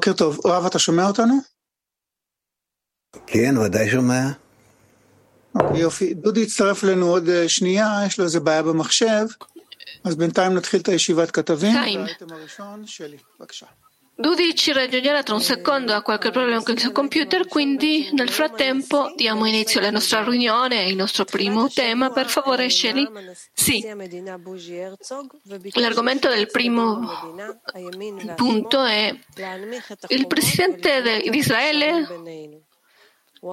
בוקר 0.00 0.12
טוב. 0.12 0.46
רב, 0.46 0.66
אתה 0.66 0.78
שומע 0.78 1.06
אותנו? 1.06 1.34
כן, 3.26 3.58
ודאי 3.58 3.90
שומע. 3.90 4.28
אוקיי, 5.54 5.80
יופי. 5.80 6.14
דודי 6.14 6.42
הצטרף 6.42 6.84
אלינו 6.84 7.06
עוד 7.06 7.28
אה, 7.28 7.48
שנייה, 7.48 8.00
יש 8.06 8.18
לו 8.18 8.24
איזה 8.24 8.40
בעיה 8.40 8.62
במחשב, 8.62 9.26
אז 10.04 10.16
בינתיים 10.16 10.54
נתחיל 10.54 10.80
את 10.80 10.88
הישיבת 10.88 11.30
כתבים. 11.30 11.76
Time. 11.76 11.98
האייטם 11.98 12.32
הראשון, 12.32 12.86
שלי, 12.86 13.16
בבקשה. 13.40 13.66
Dudi 14.20 14.54
ci 14.54 14.72
raggiungerà 14.72 15.22
tra 15.22 15.34
un 15.34 15.40
secondo, 15.40 15.94
ha 15.94 16.02
qualche 16.02 16.30
problema 16.30 16.62
con 16.62 16.74
il 16.74 16.80
suo 16.80 16.92
computer, 16.92 17.46
quindi 17.48 18.10
nel 18.12 18.28
frattempo 18.28 19.12
diamo 19.16 19.46
inizio 19.46 19.80
alla 19.80 19.90
nostra 19.90 20.22
riunione, 20.22 20.84
il 20.84 20.94
nostro 20.94 21.24
primo 21.24 21.68
tema, 21.68 22.10
per 22.10 22.28
favore 22.28 22.68
Shelley. 22.68 23.08
Sì, 23.54 23.82
l'argomento 25.72 26.28
del 26.28 26.50
primo 26.50 27.34
punto 28.36 28.84
è 28.84 29.18
il 30.08 30.26
presidente 30.26 31.00
de- 31.00 31.30
di 31.30 31.38
Israele 31.38 32.06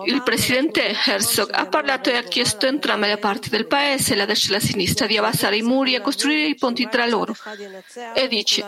il 0.06 0.22
presidente 0.22 0.94
Herzog 1.06 1.50
ha 1.54 1.66
parlato 1.68 2.10
e 2.10 2.18
ha 2.18 2.24
chiesto 2.24 2.66
a 2.66 2.70
entrambe 2.70 3.08
le 3.08 3.18
parti 3.18 3.48
del 3.48 3.68
paese, 3.68 4.16
la 4.16 4.26
destra 4.26 4.56
e 4.56 4.60
la 4.60 4.66
sinistra, 4.66 5.08
di 5.08 5.16
abbassare 5.16 5.56
i 5.56 5.62
muri 5.62 5.96
e 5.96 6.02
costruire 6.02 6.46
i 6.46 6.56
ponti 6.56 6.90
tra 6.90 7.06
loro. 7.06 7.34
E 8.14 8.28
dice, 8.28 8.66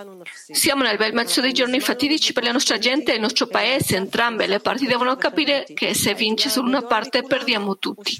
siamo 0.50 0.84
nel 0.84 0.96
bel 0.96 1.14
mezzo 1.14 1.42
dei 1.42 1.52
giorni 1.52 1.82
fatidici 1.82 2.32
per 2.32 2.44
la 2.44 2.54
nostra 2.54 2.78
gente 2.78 3.12
e 3.12 3.16
il 3.16 3.22
nostro 3.22 3.48
paese, 3.48 3.98
entrambe 3.98 4.48
le 4.48 4.60
parti 4.60 4.86
devono 4.86 5.18
capire 5.18 5.66
che 5.74 5.94
se 5.94 6.14
vince 6.14 6.48
solo 6.48 6.70
una 6.70 6.84
parte 6.84 7.24
perdiamo 7.24 7.78
tutti. 7.78 8.18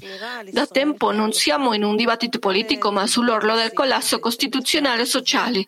Da 0.50 0.66
tempo 0.66 1.10
non 1.10 1.32
siamo 1.32 1.72
in 1.72 1.84
un 1.84 1.96
dibattito 1.96 2.38
politico 2.38 2.92
ma 2.92 3.06
sull'orlo 3.06 3.54
del 3.54 3.72
collasso 3.72 4.18
costituzionale 4.18 5.02
e 5.02 5.06
sociale. 5.06 5.66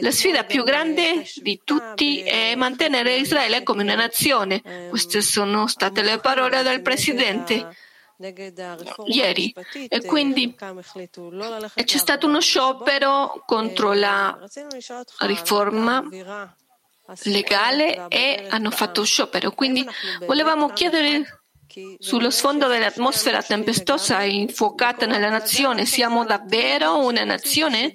La 0.00 0.10
sfida 0.10 0.44
più 0.44 0.64
grande 0.64 1.24
di 1.36 1.60
tutti 1.62 2.22
è 2.22 2.54
mantenere 2.56 3.16
Israele 3.16 3.62
come 3.62 3.82
una 3.82 3.94
nazione. 3.94 4.88
Queste 4.88 5.22
sono 5.22 5.68
state 5.68 6.02
le 6.02 6.18
parole 6.18 6.62
del 6.62 6.82
Presidente 6.82 7.76
ieri. 9.06 9.54
E 9.88 10.04
quindi 10.04 10.56
e 11.74 11.84
c'è 11.84 11.98
stato 11.98 12.26
uno 12.26 12.40
sciopero 12.40 13.42
contro 13.46 13.92
la 13.92 14.36
riforma 15.20 16.02
legale 17.24 18.06
e 18.08 18.46
hanno 18.48 18.70
fatto 18.70 19.04
sciopero. 19.04 19.52
Quindi 19.52 19.86
volevamo 20.26 20.70
chiedere 20.70 21.35
sullo 21.98 22.30
sfondo 22.30 22.68
dell'atmosfera 22.68 23.42
tempestosa 23.42 24.20
e 24.22 24.30
infuocata 24.30 25.06
nella 25.06 25.28
nazione, 25.28 25.84
siamo 25.84 26.24
davvero 26.24 27.04
una 27.04 27.24
nazione? 27.24 27.94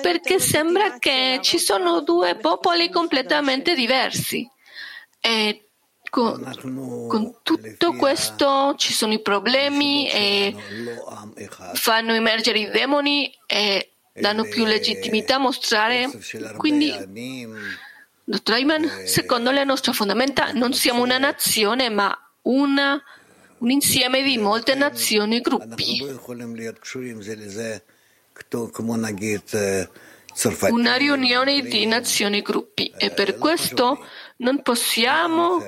Perché 0.00 0.40
sembra 0.40 0.98
che 0.98 1.38
ci 1.42 1.58
sono 1.58 2.00
due 2.00 2.36
popoli 2.36 2.90
completamente 2.90 3.74
diversi. 3.74 4.48
E 5.20 5.68
con, 6.10 7.06
con 7.08 7.36
tutto 7.42 7.92
questo 7.92 8.74
ci 8.76 8.92
sono 8.92 9.12
i 9.12 9.20
problemi 9.20 10.08
e 10.08 10.54
fanno 11.74 12.14
emergere 12.14 12.60
i 12.60 12.70
demoni 12.70 13.32
e 13.46 13.92
danno 14.12 14.44
più 14.44 14.64
legittimità 14.64 15.36
a 15.36 15.38
mostrare. 15.38 16.08
Quindi, 16.56 16.92
dottor 18.24 18.54
Ayman, 18.54 19.06
secondo 19.06 19.50
le 19.50 19.64
nostre 19.64 19.92
fondamenta 19.92 20.52
non 20.52 20.72
siamo 20.72 21.02
una 21.02 21.18
nazione, 21.18 21.88
ma 21.88 22.16
una, 22.48 23.02
un 23.58 23.70
insieme 23.70 24.22
di 24.22 24.38
molte 24.38 24.74
nazioni 24.74 25.36
e 25.36 25.40
gruppi. 25.40 26.04
Una 30.70 30.96
riunione 30.96 31.60
di 31.62 31.86
nazioni 31.86 32.38
e 32.38 32.42
gruppi. 32.42 32.92
E 32.96 33.10
per 33.10 33.36
questo 33.38 34.04
non 34.38 34.62
possiamo 34.62 35.62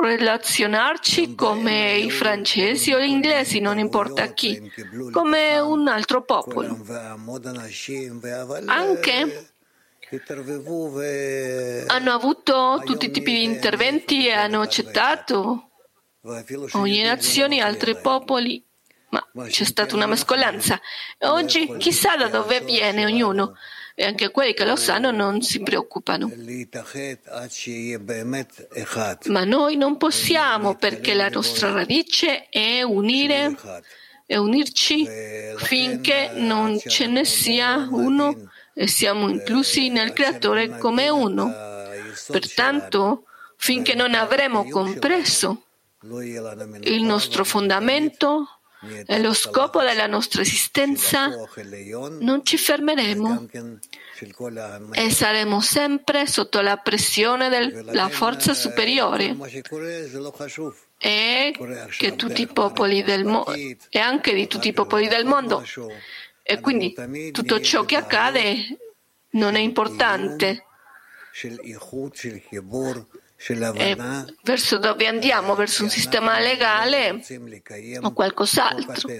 relazionarci 0.00 1.34
come 1.34 1.96
i 1.96 2.10
francesi 2.10 2.92
o 2.92 3.00
gli 3.00 3.08
inglesi, 3.08 3.60
non 3.60 3.78
importa 3.78 4.26
chi, 4.32 4.70
come 5.10 5.58
un 5.58 5.88
altro 5.88 6.22
popolo. 6.22 6.84
Anche 8.66 9.50
hanno 11.86 12.12
avuto 12.12 12.82
tutti 12.84 13.06
i 13.06 13.10
tipi 13.10 13.32
di 13.32 13.42
interventi 13.44 14.26
e 14.26 14.32
hanno 14.32 14.60
accettato 14.60 15.70
ogni 16.72 17.02
nazione 17.02 17.60
altri 17.60 17.96
popoli, 17.96 18.62
ma 19.10 19.24
c'è 19.48 19.64
stata 19.64 19.94
una 19.94 20.06
mescolanza. 20.06 20.80
Oggi 21.20 21.76
chissà 21.78 22.16
da 22.16 22.28
dove 22.28 22.60
viene 22.60 23.04
ognuno, 23.04 23.54
e 23.98 24.04
anche 24.04 24.30
quelli 24.30 24.52
che 24.52 24.66
lo 24.66 24.76
sanno 24.76 25.10
non 25.10 25.40
si 25.40 25.62
preoccupano. 25.62 26.30
Ma 29.26 29.44
noi 29.44 29.76
non 29.76 29.96
possiamo 29.96 30.74
perché 30.74 31.14
la 31.14 31.30
nostra 31.30 31.72
radice 31.72 32.48
è 32.50 32.82
unire 32.82 33.56
e 34.26 34.36
unirci 34.36 35.08
finché 35.56 36.32
non 36.34 36.78
ce 36.78 37.06
ne 37.06 37.24
sia 37.24 37.88
uno 37.90 38.50
e 38.74 38.86
siamo 38.86 39.30
inclusi 39.30 39.88
nel 39.88 40.12
Creatore 40.12 40.76
come 40.76 41.08
uno. 41.08 41.50
Pertanto, 42.26 43.24
finché 43.56 43.94
non 43.94 44.14
avremo 44.14 44.68
compreso 44.68 45.65
il 46.02 47.02
nostro 47.02 47.44
fondamento 47.44 48.48
e 49.06 49.18
lo 49.20 49.32
scopo 49.32 49.80
della 49.82 50.06
nostra 50.06 50.42
esistenza, 50.42 51.30
non 52.20 52.44
ci 52.44 52.58
fermeremo 52.58 53.48
e 54.92 55.10
saremo 55.10 55.60
sempre 55.60 56.26
sotto 56.26 56.60
la 56.60 56.76
pressione 56.76 57.48
della 57.48 58.08
forza 58.08 58.52
superiore. 58.54 59.36
E 60.98 61.52
mondo 63.24 63.52
e 63.88 63.98
anche 63.98 64.34
di 64.34 64.46
tutti 64.46 64.68
i 64.68 64.72
popoli 64.72 65.08
del 65.08 65.24
mondo. 65.24 65.64
E 66.42 66.60
quindi 66.60 66.94
tutto 67.32 67.60
ciò 67.60 67.84
che 67.84 67.96
accade 67.96 68.78
non 69.30 69.56
è 69.56 69.60
importante 69.60 70.64
e 73.74 73.96
verso 74.42 74.78
dove 74.78 75.06
andiamo? 75.06 75.54
Verso 75.54 75.82
un 75.82 75.90
sistema 75.90 76.38
legale 76.38 77.22
o 78.00 78.12
qualcos'altro? 78.12 79.10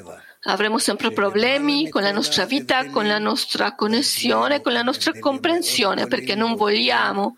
Avremo 0.45 0.79
sempre 0.79 1.11
problemi 1.11 1.89
con 1.89 2.03
la 2.03 2.13
nostra 2.13 2.47
vita, 2.47 2.87
con 2.91 3.07
la 3.07 3.19
nostra 3.19 3.75
connessione, 3.75 4.63
con 4.63 4.73
la 4.73 4.83
nostra 4.83 5.13
comprensione, 5.19 6.07
perché 6.07 6.35
non 6.35 6.55
vogliamo 6.55 7.37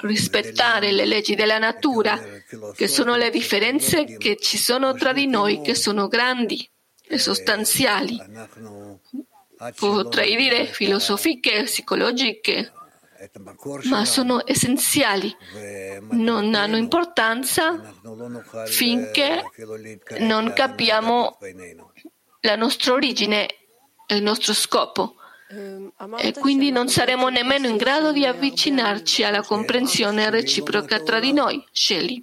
rispettare 0.00 0.92
le 0.92 1.06
leggi 1.06 1.34
della 1.34 1.58
natura, 1.58 2.20
che 2.74 2.86
sono 2.86 3.16
le 3.16 3.30
differenze 3.30 4.16
che 4.18 4.36
ci 4.36 4.58
sono 4.58 4.94
tra 4.94 5.12
di 5.12 5.26
noi, 5.26 5.62
che 5.62 5.74
sono 5.74 6.06
grandi 6.06 6.68
e 7.08 7.18
sostanziali. 7.18 8.20
Potrei 9.74 10.36
dire 10.36 10.66
filosofiche, 10.66 11.62
psicologiche, 11.62 12.72
ma 13.84 14.04
sono 14.04 14.42
essenziali, 14.44 15.34
non 16.10 16.54
hanno 16.54 16.76
importanza 16.76 17.94
finché 18.66 19.42
non 20.18 20.52
capiamo 20.54 21.38
la 22.40 22.56
nostra 22.56 22.92
origine 22.92 23.46
e 24.06 24.16
il 24.16 24.22
nostro 24.22 24.52
scopo. 24.52 25.16
E 26.18 26.32
quindi 26.32 26.70
non 26.70 26.88
saremo 26.88 27.28
nemmeno 27.28 27.68
in 27.68 27.76
grado 27.76 28.10
di 28.10 28.26
avvicinarci 28.26 29.22
alla 29.22 29.42
comprensione 29.42 30.28
reciproca 30.30 31.00
tra 31.00 31.20
di 31.20 31.32
noi. 31.32 31.64
Shelley. 31.70 32.22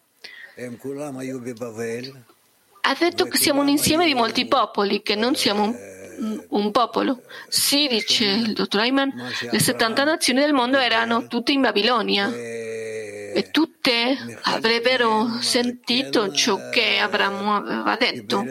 Ha 2.86 2.96
detto 3.00 3.26
che 3.26 3.38
siamo 3.38 3.62
un 3.62 3.70
insieme 3.70 4.06
di 4.06 4.14
molti 4.14 4.46
popoli, 4.46 5.02
che 5.02 5.16
non 5.16 5.36
siamo 5.36 5.64
un 5.64 6.02
un 6.50 6.72
popolo. 6.72 7.22
Sì, 7.48 7.88
dice 7.88 8.26
il 8.26 8.54
dottor 8.54 8.82
Ayman, 8.82 9.12
le 9.52 9.60
70 9.60 10.04
nazioni 10.04 10.40
del 10.40 10.54
mondo 10.54 10.78
erano 10.78 11.28
tutte 11.28 11.52
in 11.52 11.62
Babilonia 11.62 12.32
e 12.34 13.50
tutte 13.52 14.38
avrebbero 14.44 15.38
sentito 15.40 16.32
ciò 16.32 16.70
che 16.70 17.00
Abramo 17.00 17.56
aveva 17.56 17.96
detto. 17.96 18.46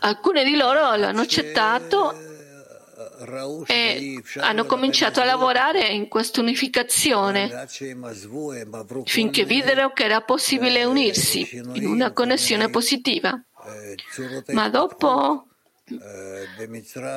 Alcune 0.00 0.44
di 0.44 0.56
loro 0.56 0.94
l'hanno 0.96 1.20
accettato 1.20 2.29
e 3.66 4.22
hanno 4.38 4.64
cominciato 4.64 5.20
a 5.20 5.24
lavorare 5.24 5.88
in 5.88 6.08
questa 6.08 6.40
unificazione 6.40 7.66
finché 9.04 9.44
videro 9.44 9.92
che 9.92 10.04
era 10.04 10.22
possibile 10.22 10.84
unirsi 10.84 11.48
in 11.74 11.86
una 11.86 12.12
connessione 12.12 12.70
positiva. 12.70 13.38
Ma 14.52 14.68
dopo 14.68 15.46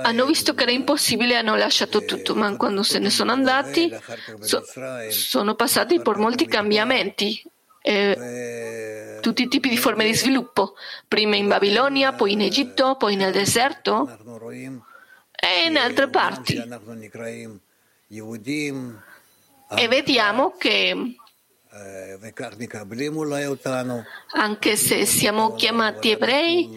hanno 0.03 0.25
visto 0.25 0.53
che 0.55 0.63
era 0.63 0.71
impossibile 0.71 1.33
e 1.33 1.37
hanno 1.37 1.55
lasciato 1.55 2.03
tutto, 2.05 2.35
ma 2.35 2.55
quando 2.57 2.83
se 2.83 2.99
ne 2.99 3.09
sono 3.09 3.31
andati 3.31 3.93
so, 4.39 4.63
sono 5.09 5.55
passati 5.55 6.01
per 6.01 6.17
molti 6.17 6.47
cambiamenti. 6.47 7.41
Eh, 7.85 9.19
tutti 9.21 9.43
i 9.43 9.47
tipi 9.49 9.67
di 9.67 9.77
forme 9.77 10.05
di 10.05 10.13
sviluppo, 10.13 10.75
prima 11.07 11.35
in 11.35 11.47
Babilonia, 11.47 12.13
poi 12.13 12.31
in 12.31 12.41
Egitto, 12.41 12.95
poi 12.95 13.15
nel 13.15 13.33
deserto 13.33 14.09
e 15.43 15.67
in 15.67 15.77
altre 15.77 16.09
parti. 16.09 16.55
E 19.75 19.87
vediamo 19.87 20.51
che 20.57 21.15
anche 24.33 24.75
se 24.77 25.05
siamo 25.05 25.53
chiamati 25.55 26.11
ebrei, 26.11 26.69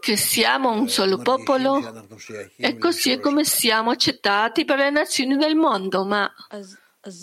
che 0.00 0.16
siamo 0.16 0.70
un 0.70 0.88
solo 0.88 1.18
popolo, 1.18 2.06
e 2.56 2.78
così 2.78 3.10
è 3.10 3.20
come 3.20 3.44
siamo 3.44 3.90
accettati 3.90 4.64
per 4.64 4.78
le 4.78 4.90
nazioni 4.90 5.36
del 5.36 5.56
mondo, 5.56 6.06
ma 6.06 6.32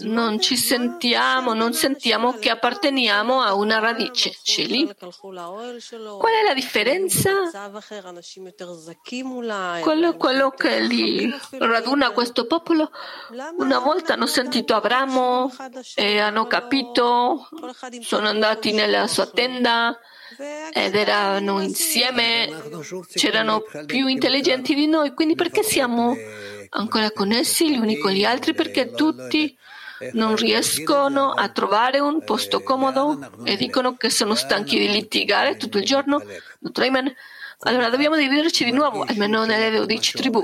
non 0.02 0.40
ci 0.40 0.58
sentiamo, 0.58 1.54
non 1.54 1.74
sentiamo 1.74 2.34
che 2.34 2.50
apparteniamo 2.50 3.42
a 3.42 3.54
una 3.54 3.78
radice. 3.78 4.36
Celi. 4.42 4.90
Qual 4.98 6.34
è 6.34 6.44
la 6.44 6.54
differenza? 6.56 7.32
Quello, 9.82 10.16
quello 10.16 10.50
che 10.50 10.80
li 10.80 11.32
raduna 11.60 12.10
questo 12.12 12.48
popolo. 12.48 12.90
Una 13.58 13.80
volta 13.80 14.14
hanno 14.14 14.26
sentito 14.26 14.74
Abramo 14.74 15.54
e 15.96 16.20
hanno 16.20 16.48
capito, 16.48 17.48
sono 18.02 18.28
andati 18.28 18.72
nella 18.72 19.06
sua 19.06 19.28
tenda 19.28 20.00
ed 20.74 20.96
erano 20.96 21.62
insieme, 21.62 22.50
c'erano 23.14 23.64
più 23.86 24.08
intelligenti 24.08 24.74
di 24.74 24.88
noi, 24.88 25.14
quindi 25.14 25.36
perché 25.36 25.64
siamo 25.64 26.16
ancora 26.70 27.12
connessi 27.12 27.72
gli 27.72 27.78
uni 27.78 27.98
con 27.98 28.12
gli 28.12 28.24
altri? 28.24 28.54
Perché 28.54 28.92
tutti 28.92 29.56
non 30.14 30.36
riescono 30.36 31.32
a 31.32 31.50
trovare 31.50 32.00
un 32.00 32.24
posto 32.24 32.62
comodo 32.62 33.32
e 33.44 33.56
dicono 33.56 33.96
che 33.96 34.10
sono 34.10 34.36
stanchi 34.36 34.78
di 34.78 34.90
litigare 34.90 35.58
tutto 35.58 35.78
il 35.80 35.86
giorno. 35.86 36.22
Allora 37.62 37.90
dobbiamo 37.90 38.16
dividerci 38.16 38.64
di 38.64 38.72
nuovo, 38.72 39.02
almeno 39.02 39.44
nelle 39.44 39.76
12 39.76 40.12
tribù. 40.16 40.44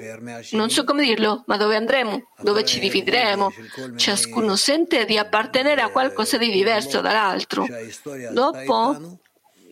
Non 0.51 0.71
so 0.71 0.83
come 0.83 1.03
dirlo, 1.03 1.43
ma 1.45 1.57
dove 1.57 1.75
andremo? 1.75 2.29
Dove 2.41 2.65
ci 2.65 2.79
divideremo? 2.79 3.53
Ciascuno 3.95 4.55
sente 4.55 5.05
di 5.05 5.19
appartenere 5.19 5.81
a 5.81 5.91
qualcosa 5.91 6.37
di 6.37 6.49
diverso 6.49 7.01
dall'altro. 7.01 7.67
Dopo 8.31 9.19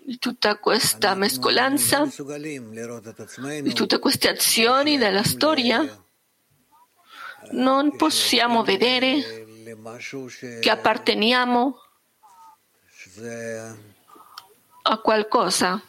di 0.04 0.20
tutta 0.20 0.58
questa 0.58 1.16
mescolanza, 1.16 2.08
di 3.62 3.74
tutte 3.74 3.98
queste 3.98 4.30
azioni 4.30 5.00
della 5.00 5.24
storia, 5.24 5.84
non 7.52 7.96
possiamo 7.96 8.64
vedere 8.64 9.46
che 10.60 10.70
apparteniamo 10.70 11.80
a 14.84 14.98
qualcosa. 15.00 15.82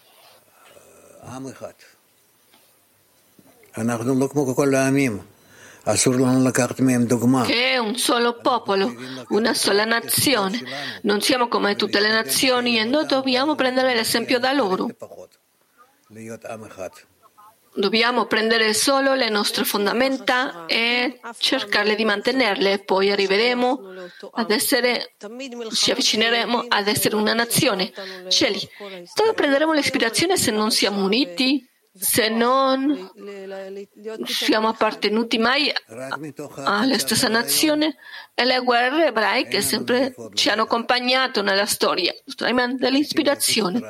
Che 7.47 7.73
è 7.73 7.79
un 7.79 7.97
solo 7.97 8.37
popolo, 8.41 8.93
una 9.29 9.55
sola 9.55 9.85
nazione. 9.85 10.61
Non 11.03 11.21
siamo 11.21 11.49
come 11.49 11.75
tutte 11.75 12.01
le 12.01 12.11
nazioni 12.11 12.79
e 12.79 12.85
noi 12.85 13.07
dobbiamo 13.07 13.55
prendere 13.55 13.95
l'esempio 13.95 14.39
da 14.39 14.53
loro. 14.53 14.89
Dobbiamo 17.75 18.27
prendere 18.27 18.75
solo 18.75 19.15
le 19.15 19.31
nostre 19.31 19.65
fondamenta 19.65 20.67
e 20.67 21.21
cercarle 21.39 21.95
di 21.95 22.05
mantenerle, 22.05 22.81
poi 22.81 23.11
arriveremo 23.11 23.81
ad 24.33 24.51
essere, 24.51 25.15
ci 25.73 25.91
avvicineremo 25.91 26.67
ad 26.69 26.87
essere 26.87 27.17
una 27.17 27.33
nazione. 27.33 27.91
Cieli, 28.29 28.61
dove 29.15 29.33
prenderemo 29.35 29.73
l'ispirazione 29.73 30.37
se 30.37 30.51
non 30.51 30.71
siamo 30.71 31.03
uniti? 31.03 31.67
Se 31.95 32.31
non 32.31 33.11
siamo 34.25 34.69
appartenuti 34.69 35.37
mai 35.37 35.71
alla 36.57 36.99
stessa 36.99 37.29
nazione 37.29 37.97
e 38.35 38.45
le 38.45 38.61
guerre 38.61 39.09
ebraiche 39.09 39.61
sempre 39.61 40.15
ci 40.33 40.49
hanno 40.49 40.63
accompagnato 40.63 41.43
nella 41.43 41.67
storia, 41.67 42.15
dell'ispirazione. 42.79 43.81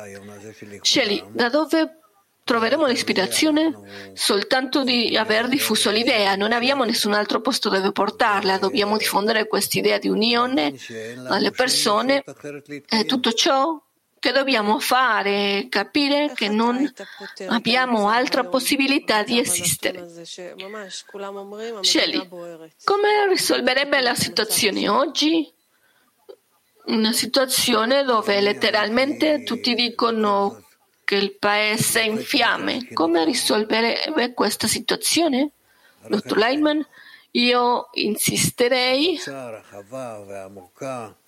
Cieli, 0.81 1.23
da 1.29 1.47
dove 1.47 1.99
troveremo 2.43 2.85
l'ispirazione 2.85 4.11
soltanto 4.13 4.83
di 4.83 5.15
aver 5.15 5.47
diffuso 5.47 5.89
l'idea, 5.91 6.35
non 6.35 6.51
abbiamo 6.51 6.83
nessun 6.83 7.13
altro 7.13 7.41
posto 7.41 7.69
dove 7.69 7.91
portarla, 7.91 8.57
dobbiamo 8.57 8.97
diffondere 8.97 9.47
quest'idea 9.47 9.97
di 9.97 10.09
unione 10.09 10.73
alle 11.27 11.51
persone 11.51 12.23
e 12.89 13.05
tutto 13.05 13.33
ciò 13.33 13.81
che 14.19 14.31
dobbiamo 14.31 14.79
fare, 14.79 15.67
capire 15.69 16.31
che 16.33 16.47
non 16.47 16.89
abbiamo 17.47 18.07
altra 18.07 18.45
possibilità 18.45 19.21
di 19.21 19.37
esistere. 19.37 20.09
Scegli, 21.81 22.27
come 22.85 23.27
risolverebbe 23.27 23.99
la 23.99 24.15
situazione 24.15 24.87
oggi? 24.87 25.51
Una 26.85 27.11
situazione 27.11 28.03
dove 28.03 28.39
letteralmente 28.39 29.43
tutti 29.43 29.73
dicono 29.73 30.63
che 31.03 31.15
il 31.15 31.35
paese 31.37 32.01
è 32.01 32.05
in 32.05 32.17
fiamme. 32.17 32.89
Come 32.93 33.25
risolvere 33.25 34.13
questa 34.33 34.67
situazione? 34.67 35.51
Dottor 36.07 36.37
Leitman, 36.37 36.85
io 37.31 37.89
insisterei 37.93 39.19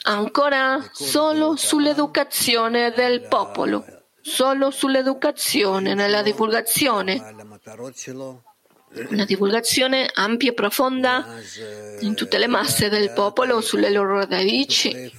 ancora 0.04 0.90
solo 0.92 1.56
sull'educazione 1.56 2.92
del 2.92 3.22
popolo, 3.22 3.84
solo 4.22 4.70
sull'educazione, 4.70 5.94
nella 5.94 6.22
divulgazione, 6.22 7.36
una 9.10 9.26
divulgazione 9.26 10.10
ampia 10.14 10.52
e 10.52 10.54
profonda 10.54 11.26
in 12.02 12.14
tutte 12.14 12.38
le 12.38 12.48
masse 12.48 12.90
del 12.90 13.12
popolo, 13.12 13.62
sulle 13.62 13.90
loro 13.90 14.26
radici, 14.26 15.12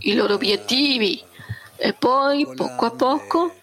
i 0.00 0.14
loro 0.14 0.34
obiettivi. 0.34 1.22
e 1.76 1.94
poi 1.94 2.46
poco 2.54 2.86
a 2.86 2.90
poco 2.92 3.61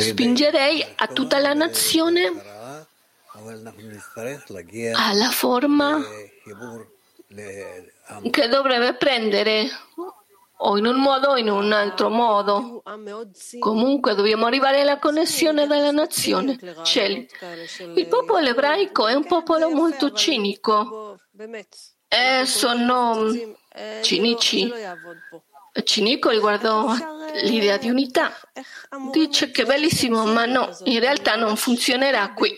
spingerei 0.00 0.84
a 0.96 1.06
tutta 1.06 1.38
la 1.38 1.54
nazione 1.54 2.30
alla 4.92 5.30
forma 5.30 5.98
che 8.30 8.48
dovrebbe 8.48 8.94
prendere 8.96 9.66
o 10.64 10.76
in 10.76 10.84
un 10.84 11.00
modo 11.00 11.30
o 11.30 11.36
in 11.38 11.48
un 11.48 11.72
altro 11.72 12.10
modo. 12.10 12.82
Comunque 13.58 14.14
dobbiamo 14.14 14.44
arrivare 14.44 14.82
alla 14.82 14.98
connessione 14.98 15.66
della 15.66 15.90
nazione. 15.90 16.58
Cieli. 16.82 17.26
Il 17.94 18.06
popolo 18.08 18.46
ebraico 18.46 19.06
è 19.06 19.14
un 19.14 19.24
popolo 19.24 19.70
molto 19.70 20.12
cinico. 20.12 21.18
E 22.08 22.44
sono 22.44 23.24
cinici 24.02 24.70
cinico 25.84 26.30
riguardo 26.30 26.90
l'idea 27.44 27.78
di 27.78 27.88
unità. 27.88 28.32
Dice 29.10 29.50
che 29.50 29.62
è 29.62 29.64
bellissimo, 29.64 30.26
ma 30.26 30.44
no, 30.44 30.76
in 30.84 31.00
realtà 31.00 31.34
non 31.36 31.56
funzionerà 31.56 32.32
qui. 32.34 32.54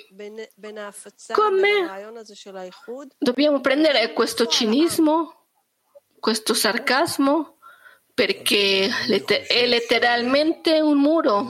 Come 1.33 2.13
dobbiamo 3.19 3.61
prendere 3.61 4.13
questo 4.13 4.47
cinismo, 4.47 5.47
questo 6.19 6.55
sarcasmo, 6.55 7.59
perché 8.13 8.89
è 9.47 9.67
letteralmente 9.67 10.81
un 10.81 10.99
muro 10.99 11.47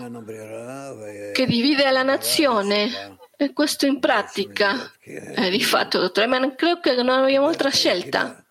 che 1.32 1.46
divide 1.46 1.90
la 1.90 2.02
nazione. 2.02 3.16
E 3.36 3.52
questo 3.52 3.84
in 3.84 3.98
pratica, 3.98 4.92
è 5.00 5.50
di 5.50 5.62
fatto, 5.62 6.14
Eman, 6.14 6.54
credo 6.54 6.78
che 6.78 6.94
non 6.94 7.08
abbiamo 7.08 7.48
altra 7.48 7.68
scelta. 7.68 8.44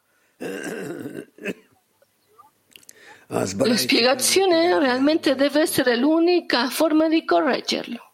La 3.33 3.77
spiegazione 3.77 4.77
realmente 4.77 5.33
deve 5.33 5.61
essere 5.61 5.95
l'unica 5.95 6.69
forma 6.69 7.07
di 7.07 7.25
correggerlo. 7.25 8.13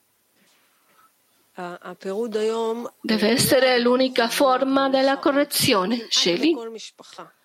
Deve 3.02 3.28
essere 3.28 3.80
l'unica 3.80 4.30
forma 4.30 4.88
della 4.88 5.18
correzione. 5.18 6.08
Scegli. 6.10 6.56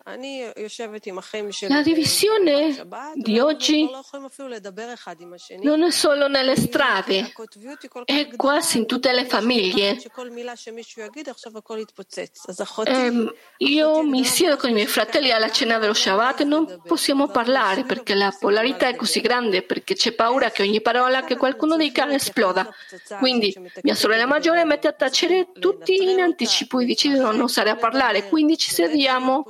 La 0.06 1.82
divisione 1.82 2.86
di 3.14 3.38
oggi 3.38 3.88
non 5.62 5.82
è 5.82 5.90
solo 5.90 6.28
nelle 6.28 6.56
strade, 6.56 7.32
è 8.04 8.28
quasi 8.36 8.76
in 8.76 8.86
tutte 8.86 9.12
le 9.12 9.24
famiglie. 9.24 9.98
Eh, 12.84 13.34
io 13.58 14.02
mi 14.02 14.24
siedo 14.24 14.56
con 14.58 14.68
i 14.68 14.72
miei 14.74 14.86
fratelli 14.86 15.30
alla 15.30 15.50
cena 15.50 15.78
dello 15.78 15.94
Shabbat 15.94 16.40
e 16.40 16.44
non 16.44 16.82
possiamo 16.84 17.28
parlare 17.28 17.84
perché 17.84 18.12
la 18.14 18.34
polarità 18.38 18.88
è 18.88 18.96
così 18.96 19.22
grande, 19.22 19.62
perché 19.62 19.94
c'è 19.94 20.12
paura 20.12 20.50
che 20.50 20.60
ogni 20.60 20.82
parola 20.82 21.24
che 21.24 21.36
qualcuno 21.38 21.78
dica 21.78 22.06
esploda. 22.12 22.68
Quindi 23.18 23.56
mia 23.80 23.94
sorella 23.94 24.26
maggiore 24.26 24.64
mette 24.66 24.86
a 24.86 24.92
tacere 24.92 25.48
tutti 25.58 25.94
in 26.10 26.20
anticipo 26.20 26.78
e 26.78 26.84
decide 26.84 27.14
di 27.14 27.20
non 27.20 27.40
osare 27.40 27.70
a 27.70 27.76
parlare, 27.76 28.28
quindi 28.28 28.58
ci 28.58 28.70
sediamo 28.70 29.46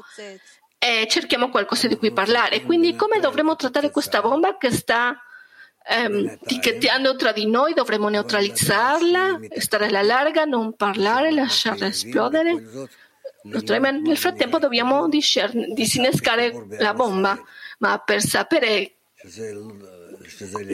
e 0.85 1.07
cerchiamo 1.09 1.49
qualcosa 1.49 1.88
di 1.88 1.97
cui 1.97 2.12
parlare. 2.12 2.62
Quindi 2.62 2.95
come 2.95 3.19
dovremmo 3.19 3.57
trattare 3.57 3.91
questa 3.91 4.21
bomba 4.21 4.59
che 4.59 4.71
sta 4.71 5.19
ehm, 5.83 6.37
ticchettando 6.45 7.17
tra 7.17 7.33
di 7.33 7.47
noi, 7.47 7.73
dovremmo 7.73 8.11
neutralizzarla, 8.11 9.41
stare 9.57 9.87
alla 9.87 10.03
larga, 10.03 10.45
non 10.45 10.76
parlare, 10.76 11.31
lasciarla 11.31 11.87
esplodere. 11.87 12.62
Nel 13.45 14.19
frattempo 14.19 14.59
dobbiamo 14.59 15.09
disinnescare 15.09 16.53
la 16.79 16.93
bomba, 16.93 17.41
ma 17.79 17.99
per 17.99 18.21
sapere 18.21 18.97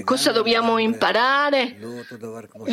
cosa 0.03 0.33
dobbiamo 0.33 0.79
imparare 0.79 1.77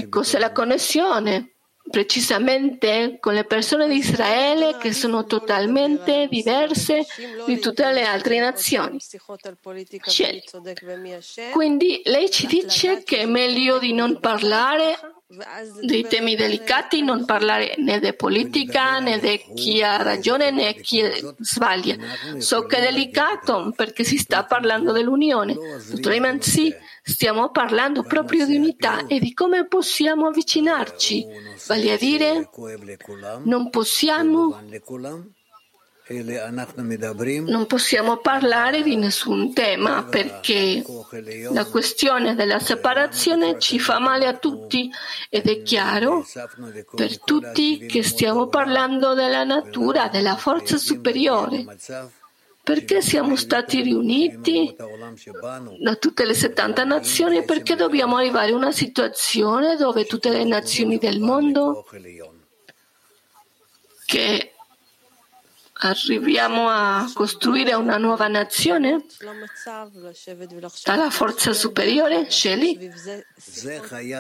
cos'è 0.10 0.40
la 0.40 0.52
connessione 0.52 1.57
precisamente 1.90 3.18
con 3.20 3.34
le 3.34 3.44
persone 3.44 3.88
di 3.88 3.98
Israele 3.98 4.78
che 4.78 4.94
sono 4.94 5.26
totalmente 5.26 6.28
diverse 6.30 7.06
di 7.46 7.60
tutte 7.60 7.92
le 7.92 8.04
altre 8.04 8.40
nazioni. 8.40 8.98
Quindi 11.52 12.02
lei 12.06 12.30
ci 12.30 12.48
dice 12.48 13.04
che 13.04 13.20
è 13.20 13.26
meglio 13.26 13.80
di 13.80 13.94
non 13.94 14.20
parlare 14.20 14.98
dei 15.82 16.08
temi 16.08 16.36
delicati, 16.36 17.02
non 17.02 17.26
parlare 17.26 17.74
né 17.78 18.00
di 18.00 18.14
politica 18.14 19.00
né 19.00 19.20
di 19.20 19.42
chi 19.54 19.82
ha 19.82 20.02
ragione 20.02 20.52
né 20.52 20.74
chi 20.76 21.04
sbaglia. 21.40 21.98
So 22.38 22.66
che 22.66 22.78
è 22.78 22.82
delicato 22.82 23.74
perché 23.76 24.06
si 24.06 24.18
sta 24.18 24.46
parlando 24.46 24.94
dell'unione. 24.94 25.56
Iman, 26.18 26.42
sì, 26.42 26.74
stiamo 27.08 27.50
parlando 27.52 28.04
proprio 28.04 28.46
di 28.46 28.58
unità 28.58 29.08
e 29.08 29.20
di 29.20 29.34
come 29.34 29.66
possiamo 29.66 30.28
avvicinarci. 30.28 31.26
Vale 31.66 31.92
a 31.94 31.98
dire, 31.98 32.50
non 33.44 33.70
possiamo 33.70 34.60
non 36.10 37.66
possiamo 37.66 38.18
parlare 38.18 38.82
di 38.82 38.96
nessun 38.96 39.54
tema 39.54 40.04
perché 40.04 40.82
la 41.52 41.66
questione 41.66 42.34
della 42.34 42.60
separazione 42.60 43.60
ci 43.60 43.78
fa 43.78 44.00
male 44.00 44.26
a 44.26 44.38
tutti 44.38 44.90
ed 45.30 45.48
è 45.48 45.62
chiaro 45.64 46.26
per 46.96 47.20
tutti 47.20 47.86
che 47.88 48.04
stiamo 48.04 48.48
parlando 48.48 49.16
della 49.16 49.44
natura, 49.44 50.08
della 50.08 50.38
forza 50.38 50.78
superiore. 50.78 51.66
Perché 52.68 53.02
siamo 53.02 53.38
stati 53.38 53.82
riuniti 53.82 54.76
da 55.80 55.96
tutte 55.96 56.26
le 56.26 56.34
70 56.34 56.84
nazioni? 56.84 57.46
Perché 57.46 57.76
dobbiamo 57.76 58.18
arrivare 58.18 58.52
a 58.52 58.56
una 58.56 58.74
situazione 58.74 59.78
dove 59.78 60.04
tutte 60.04 60.30
le 60.32 60.44
nazioni 60.44 60.98
del 60.98 61.22
mondo 61.22 61.86
che 64.06 64.52
arriviamo 65.80 66.70
a 66.70 67.10
costruire 67.14 67.74
una 67.74 67.98
nuova 67.98 68.28
nazione 68.28 69.06
dalla 70.84 71.10
forza 71.10 71.54
superiore, 71.54 72.30
Sheli, 72.30 72.92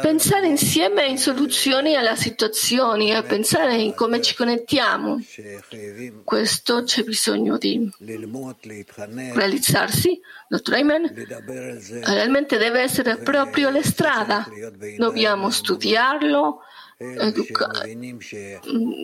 pensare 0.01 0.47
insieme 0.47 1.05
in 1.05 1.17
soluzioni 1.17 1.95
alla 1.95 2.15
situazione 2.15 3.17
e 3.17 3.23
pensare 3.23 3.75
in 3.75 3.93
come 3.93 4.21
ci 4.21 4.35
connettiamo. 4.35 5.19
Questo 6.23 6.83
c'è 6.83 7.03
bisogno 7.03 7.57
di 7.57 7.91
realizzarsi. 9.33 10.19
Dottor 10.47 10.75
Ayman, 10.75 11.11
realmente 12.03 12.57
deve 12.57 12.81
essere 12.81 13.17
proprio 13.17 13.69
la 13.69 13.83
strada. 13.83 14.47
Dobbiamo 14.97 15.49
studiarlo, 15.49 16.61
Educa- 16.97 17.83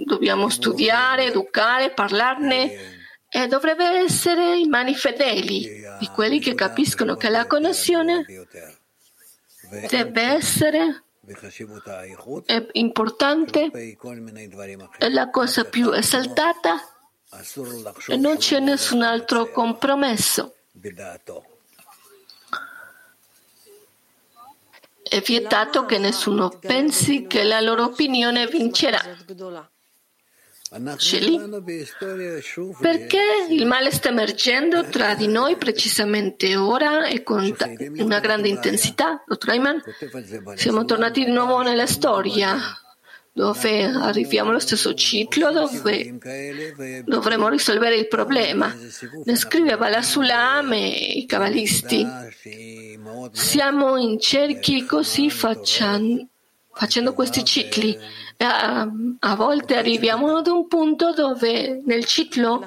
dobbiamo 0.05 0.49
studiare, 0.49 1.25
educare, 1.25 1.91
parlarne 1.91 3.01
e 3.29 3.47
dovrebbe 3.47 3.85
essere 3.85 4.57
in 4.57 4.69
mani 4.69 4.95
fedeli 4.95 5.83
di 5.99 6.07
quelli 6.07 6.39
che 6.39 6.55
capiscono 6.55 7.15
che 7.15 7.29
la 7.29 7.45
connessione 7.45 8.25
deve 9.89 10.21
essere 10.21 11.03
è 12.45 12.67
importante, 12.73 13.71
è 14.97 15.09
la 15.09 15.29
cosa 15.29 15.63
più 15.63 15.91
esaltata 15.91 16.79
e 18.07 18.17
non 18.17 18.37
c'è 18.37 18.59
nessun 18.59 19.01
altro 19.03 19.49
compromesso. 19.51 20.55
È 25.13 25.21
vietato 25.21 25.85
che 25.85 25.99
nessuno 25.99 26.49
pensi 26.59 27.27
che 27.27 27.43
la 27.43 27.59
loro 27.61 27.83
opinione 27.83 28.47
vincerà. 28.47 28.99
Perché 32.81 33.21
il 33.51 33.65
male 33.67 33.91
sta 33.91 34.09
emergendo 34.09 34.85
tra 34.85 35.13
di 35.13 35.27
noi 35.27 35.55
precisamente 35.55 36.55
ora 36.55 37.05
e 37.05 37.21
con 37.21 37.55
una 37.97 38.19
grande 38.19 38.47
intensità? 38.47 39.23
Dottor 39.27 39.83
siamo 40.55 40.83
tornati 40.85 41.23
di 41.25 41.31
nuovo 41.31 41.61
nella 41.61 41.85
storia 41.85 42.57
dove 43.35 43.83
arriviamo 43.83 44.49
allo 44.49 44.59
stesso 44.59 44.93
ciclo 44.93 45.51
dove 45.51 46.17
dovremo 47.03 47.49
risolvere 47.49 47.95
il 47.95 48.07
problema. 48.07 48.75
Ne 49.25 49.35
scrive 49.35 49.77
Balasulam 49.77 50.73
e 50.73 50.87
i 50.87 51.25
cabalisti. 51.27 52.03
Siamo 53.31 53.97
in 53.97 54.19
cerchi 54.19 54.85
così 54.85 55.29
facciamo, 55.29 56.27
facendo 56.73 57.13
questi 57.13 57.43
cicli. 57.43 57.97
A, 58.37 58.89
a, 59.19 59.35
volte 59.35 59.75
arriviamo 59.75 60.37
ad 60.37 60.47
un 60.47 60.67
punto 60.67 61.13
dove 61.13 61.81
nel 61.85 62.03
ciclo 62.05 62.63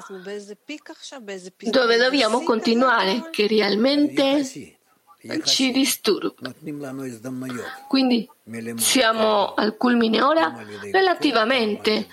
dove 1.59 1.97
dobbiamo 1.97 2.41
continuare, 2.43 3.29
che 3.31 3.47
realmente 3.47 4.45
ci 5.43 5.71
disturba. 5.71 6.53
Quindi 7.87 8.29
siamo 8.77 9.53
al 9.53 9.75
culmine 9.77 10.21
ora 10.21 10.55
relativamente. 10.91 12.07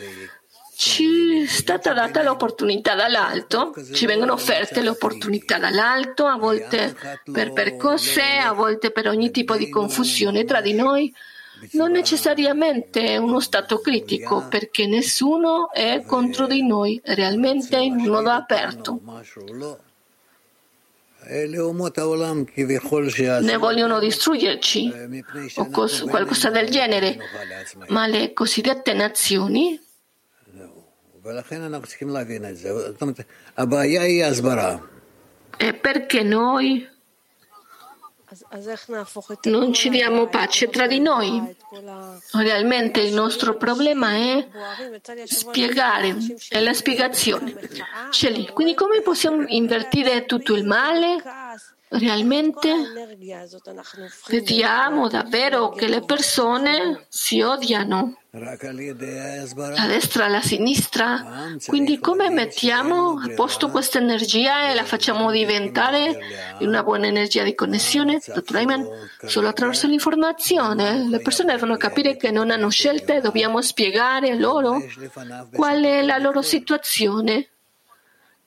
Ci 0.76 1.42
è 1.42 1.46
stata 1.46 1.92
data 1.92 2.22
l'opportunità 2.22 2.94
dall'alto, 2.94 3.72
ci 3.92 4.06
vengono 4.06 4.32
offerte 4.32 4.80
le 4.80 4.88
opportunità 4.88 5.58
dall'alto, 5.58 6.26
a 6.26 6.36
volte 6.36 6.96
per 7.30 7.52
percosse, 7.52 8.22
a 8.22 8.52
volte 8.52 8.90
per 8.90 9.08
ogni 9.08 9.30
tipo 9.30 9.56
di 9.56 9.68
confusione 9.68 10.44
tra 10.44 10.60
di 10.60 10.72
noi. 10.72 11.14
Non 11.72 11.92
necessariamente 11.92 13.16
uno 13.16 13.40
stato 13.40 13.78
critico, 13.78 14.46
perché 14.48 14.86
nessuno 14.86 15.70
è 15.72 16.02
contro 16.04 16.46
di 16.46 16.66
noi, 16.66 17.00
realmente 17.04 17.76
in 17.76 17.96
modo 17.96 18.30
aperto 18.30 19.00
ne 23.40 23.56
vogliono 23.56 23.98
distruggerci 23.98 24.92
o 25.56 25.70
cos- 25.70 26.04
qualcosa 26.06 26.50
del 26.50 26.68
genere, 26.68 27.16
ma 27.88 28.06
le 28.06 28.32
cosiddette 28.32 28.92
nazioni 28.92 29.80
e 35.56 35.72
perché 35.72 36.22
noi 36.22 36.86
non 39.44 39.72
ci 39.72 39.88
diamo 39.88 40.26
pace 40.26 40.68
tra 40.68 40.86
di 40.86 40.98
noi. 40.98 41.56
Realmente 42.32 43.00
il 43.00 43.14
nostro 43.14 43.56
problema 43.56 44.10
è 44.12 44.48
spiegare, 45.24 46.16
è 46.48 46.60
la 46.60 46.74
spiegazione. 46.74 47.54
C'è 48.10 48.30
lì. 48.30 48.46
Quindi 48.48 48.74
come 48.74 49.00
possiamo 49.00 49.44
invertire 49.46 50.26
tutto 50.26 50.54
il 50.54 50.64
male? 50.64 51.22
Realmente 51.88 52.70
vediamo 54.26 55.08
davvero 55.08 55.70
che 55.70 55.86
le 55.86 56.02
persone 56.02 57.06
si 57.08 57.40
odiano 57.40 58.18
la 58.36 59.86
destra, 59.86 60.26
la 60.26 60.42
sinistra. 60.42 61.56
Quindi 61.66 62.00
come 62.00 62.30
mettiamo 62.30 63.20
a 63.20 63.28
posto 63.34 63.68
questa 63.70 63.98
energia 63.98 64.70
e 64.70 64.74
la 64.74 64.84
facciamo 64.84 65.30
diventare 65.30 66.18
una 66.60 66.82
buona 66.82 67.06
energia 67.06 67.44
di 67.44 67.54
connessione? 67.54 68.20
Dottor 68.26 68.56
Ayman, 68.56 68.88
solo 69.24 69.48
attraverso 69.48 69.86
l'informazione. 69.86 71.08
Le 71.08 71.20
persone 71.20 71.52
devono 71.52 71.76
capire 71.76 72.16
che 72.16 72.32
non 72.32 72.50
hanno 72.50 72.70
scelte, 72.70 73.20
dobbiamo 73.20 73.62
spiegare 73.62 74.36
loro 74.36 74.82
qual 75.52 75.82
è 75.84 76.02
la 76.02 76.18
loro 76.18 76.42
situazione 76.42 77.53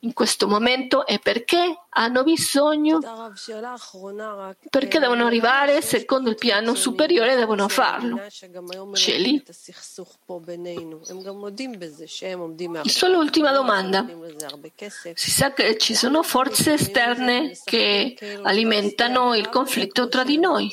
in 0.01 0.13
questo 0.13 0.47
momento 0.47 1.05
e 1.05 1.19
perché 1.19 1.85
hanno 1.89 2.23
bisogno, 2.23 2.99
perché 4.69 4.99
devono 4.99 5.25
arrivare 5.25 5.81
secondo 5.81 6.29
il 6.29 6.35
piano 6.35 6.75
superiore 6.75 7.35
devono 7.35 7.67
farlo. 7.67 8.21
Cieli? 8.93 9.43
Solo 12.83 13.17
ultima 13.17 13.51
domanda. 13.51 14.05
Si 15.13 15.31
sa 15.31 15.53
che 15.53 15.77
ci 15.77 15.95
sono 15.95 16.21
forze 16.21 16.73
esterne 16.73 17.57
che 17.63 18.15
alimentano 18.43 19.33
il 19.33 19.49
conflitto 19.49 20.07
tra 20.07 20.23
di 20.23 20.37
noi. 20.37 20.71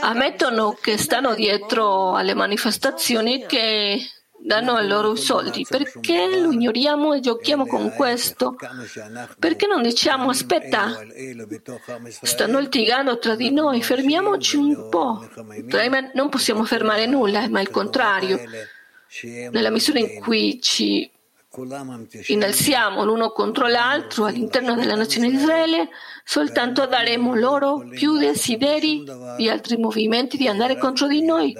Ammettono 0.00 0.76
che 0.80 0.96
stanno 0.96 1.34
dietro 1.34 2.14
alle 2.14 2.34
manifestazioni 2.34 3.44
che 3.46 4.00
danno 4.40 4.78
i 4.80 4.86
loro 4.86 5.14
soldi. 5.14 5.66
Perché 5.68 6.40
lo 6.40 6.52
ignoriamo 6.52 7.14
e 7.14 7.20
giochiamo 7.20 7.66
con 7.66 7.92
questo? 7.92 8.56
Perché 9.38 9.66
non 9.66 9.82
diciamo 9.82 10.30
aspetta, 10.30 11.04
stanno 12.22 12.58
litigando 12.58 13.18
tra 13.18 13.34
di 13.34 13.50
noi, 13.50 13.82
fermiamoci 13.82 14.56
un 14.56 14.88
po'. 14.88 15.26
Non 16.14 16.28
possiamo 16.28 16.64
fermare 16.64 17.06
nulla, 17.06 17.48
ma 17.48 17.60
il 17.60 17.70
contrario. 17.70 18.40
Nella 19.22 19.70
misura 19.70 19.98
in 19.98 20.20
cui 20.20 20.60
ci 20.60 21.10
innalziamo 22.26 23.02
l'uno 23.04 23.30
contro 23.30 23.66
l'altro 23.66 24.26
all'interno 24.26 24.74
della 24.74 24.94
nazione 24.94 25.30
di 25.30 25.36
Israele, 25.36 25.88
soltanto 26.22 26.84
daremo 26.86 27.34
loro 27.34 27.86
più 27.88 28.18
desideri 28.18 29.04
di 29.36 29.48
altri 29.48 29.78
movimenti 29.78 30.36
di 30.36 30.48
andare 30.48 30.76
contro 30.76 31.06
di 31.06 31.22
noi. 31.22 31.56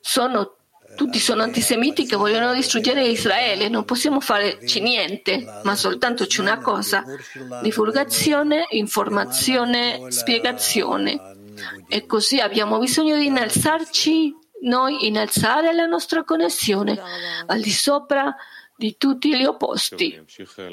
Sono 0.00 0.57
tutti 0.98 1.20
sono 1.20 1.44
antisemiti 1.44 2.06
che 2.06 2.16
vogliono 2.16 2.52
distruggere 2.52 3.06
Israele, 3.06 3.68
non 3.68 3.84
possiamo 3.84 4.18
farci 4.18 4.80
niente, 4.80 5.46
ma 5.62 5.76
soltanto 5.76 6.26
c'è 6.26 6.40
una 6.40 6.58
cosa, 6.58 7.04
divulgazione, 7.62 8.66
informazione, 8.70 10.10
spiegazione. 10.10 11.36
E 11.86 12.04
così 12.04 12.40
abbiamo 12.40 12.80
bisogno 12.80 13.16
di 13.16 13.26
innalzarci, 13.26 14.34
noi 14.62 15.06
innalzare 15.06 15.72
la 15.72 15.86
nostra 15.86 16.24
connessione 16.24 17.00
al 17.46 17.60
di 17.60 17.70
sopra 17.70 18.34
di 18.78 18.96
tutti 18.96 19.36
gli 19.36 19.42
opposti 19.42 20.24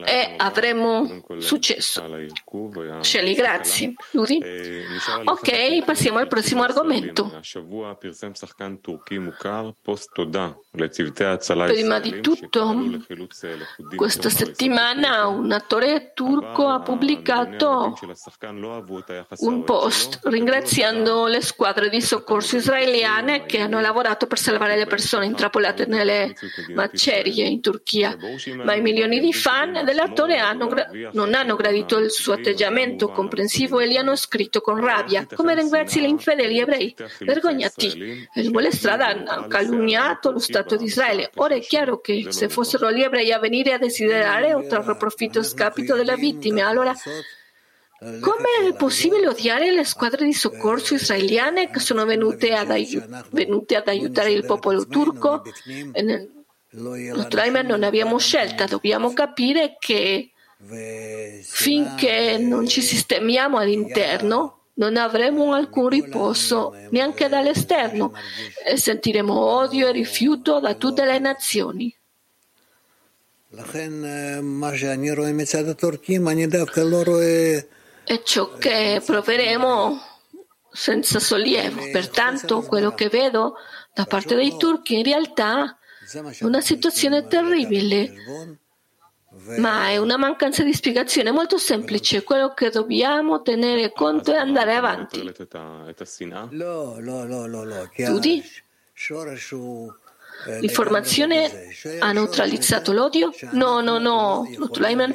e 0.06 0.34
avremo 0.38 1.24
successo. 1.40 2.04
Shelley, 3.00 3.34
grazie. 3.34 3.94
Ludi? 4.12 4.40
Ok, 5.24 5.84
passiamo 5.84 6.20
al 6.20 6.28
prossimo 6.28 6.62
argomento. 6.62 7.42
Prima 11.66 12.00
di 12.00 12.22
tutto, 12.22 12.76
questa 13.96 14.30
settimana 14.30 15.26
un 15.26 15.52
attore 15.52 16.12
turco 16.14 16.68
ha 16.68 16.82
pubblicato 16.82 17.98
un 19.40 19.64
post 19.64 20.20
ringraziando 20.26 21.26
le 21.26 21.42
squadre 21.42 21.90
di 21.90 22.02
soccorso 22.02 22.58
israeliane 22.58 23.48
che 23.48 23.62
hanno 23.62 23.80
lavorato 23.80 24.28
per 24.28 24.38
salvare 24.38 24.78
le 24.78 24.86
persone 24.86 25.26
intrappolate 25.26 25.88
nelle 25.88 26.36
macerie 26.76 27.48
in 27.48 27.62
Turchia 27.62 27.94
Turchia, 27.96 28.18
ma 28.64 28.76
i 28.76 28.82
milioni 28.82 29.20
di 29.20 29.34
fan 29.34 29.84
dell'attore 29.86 30.38
hanno, 30.38 30.70
non 31.14 31.34
hanno 31.34 31.56
gradito 31.56 31.98
il 31.98 32.12
suo 32.12 32.34
atteggiamento 32.34 33.10
comprensivo 33.10 33.80
e 33.80 33.88
gli 33.88 33.96
hanno 33.96 34.16
scritto 34.16 34.62
con 34.62 34.84
rabbia 34.84 35.26
come 35.34 35.56
ringrazi 35.56 36.02
gli 36.02 36.08
infedeli 36.10 36.60
ebrei. 36.60 36.96
Vergognati. 37.20 38.28
Il 38.36 38.54
Strada 38.72 39.24
ha 39.24 39.48
calunniato 39.48 40.32
lo 40.32 40.40
Stato 40.40 40.76
di 40.76 40.86
Israele. 40.86 41.30
Ora 41.36 41.56
è 41.56 41.62
chiaro 41.62 42.00
che 42.02 42.28
se 42.30 42.50
fossero 42.50 42.92
gli 42.92 43.02
ebrei 43.02 43.32
a 43.32 43.40
venire 43.40 43.74
a 43.74 43.78
desiderare 43.78 44.54
o 44.54 44.66
trarre 44.68 44.98
profitto 44.98 45.40
a 45.40 45.44
scapito 45.44 45.96
delle 45.96 46.16
vittime, 46.16 46.62
allora 46.62 46.94
come 48.20 48.68
è 48.68 48.76
possibile 48.76 49.28
odiare 49.28 49.72
le 49.72 49.86
squadre 49.86 50.26
di 50.26 50.34
soccorso 50.34 50.96
israeliane 50.96 51.72
che 51.72 51.80
sono 51.80 52.06
venute 52.06 52.54
ad, 52.54 52.70
aiut- 52.70 53.30
venute 53.32 53.76
ad 53.78 53.88
aiutare 53.88 54.32
il 54.32 54.46
popolo 54.46 54.86
turco 54.86 55.42
nel 55.94 56.35
Traiman 57.28 57.66
non 57.66 57.84
abbiamo 57.84 58.18
scelta, 58.18 58.66
dobbiamo 58.66 59.14
capire 59.14 59.78
che 59.80 60.32
finché 61.44 62.38
non 62.38 62.68
ci 62.68 62.82
sistemiamo 62.82 63.58
all'interno 63.58 64.56
non 64.76 64.98
avremo 64.98 65.54
alcun 65.54 65.90
riposo 65.90 66.76
neanche 66.90 67.28
dall'esterno 67.28 68.14
e 68.66 68.78
sentiremo 68.78 69.34
odio 69.34 69.88
e 69.88 69.92
rifiuto 69.92 70.60
da 70.60 70.74
tutte 70.76 71.06
le 71.06 71.20
nazioni. 71.20 71.96
E 78.04 78.22
ciò 78.24 78.54
che 78.56 79.02
proveremo 79.06 80.02
senza 80.72 81.20
sollievo. 81.20 81.90
Pertanto 81.92 82.64
quello 82.64 82.94
che 82.94 83.08
vedo 83.08 83.56
da 83.94 84.04
parte 84.04 84.36
dei 84.36 84.58
turchi 84.58 84.98
in 84.98 85.04
realtà 85.04 85.78
una 86.42 86.62
situazione 86.62 87.28
terribile, 87.28 88.14
ma 89.58 89.90
è 89.90 89.98
una 89.98 90.18
mancanza 90.18 90.64
di 90.64 90.74
spiegazione 90.74 91.32
molto 91.32 91.58
semplice. 91.58 92.24
Quello 92.24 92.54
che 92.54 92.70
dobbiamo 92.70 93.42
tenere 93.42 93.92
conto 93.92 94.34
è 94.34 94.38
andare 94.38 94.76
avanti. 94.76 95.34
Studi? 97.98 98.44
L'informazione 100.60 101.72
ha 102.00 102.12
neutralizzato 102.12 102.92
l'odio? 102.92 103.32
No, 103.52 103.82
no, 103.82 103.98
no, 103.98 104.48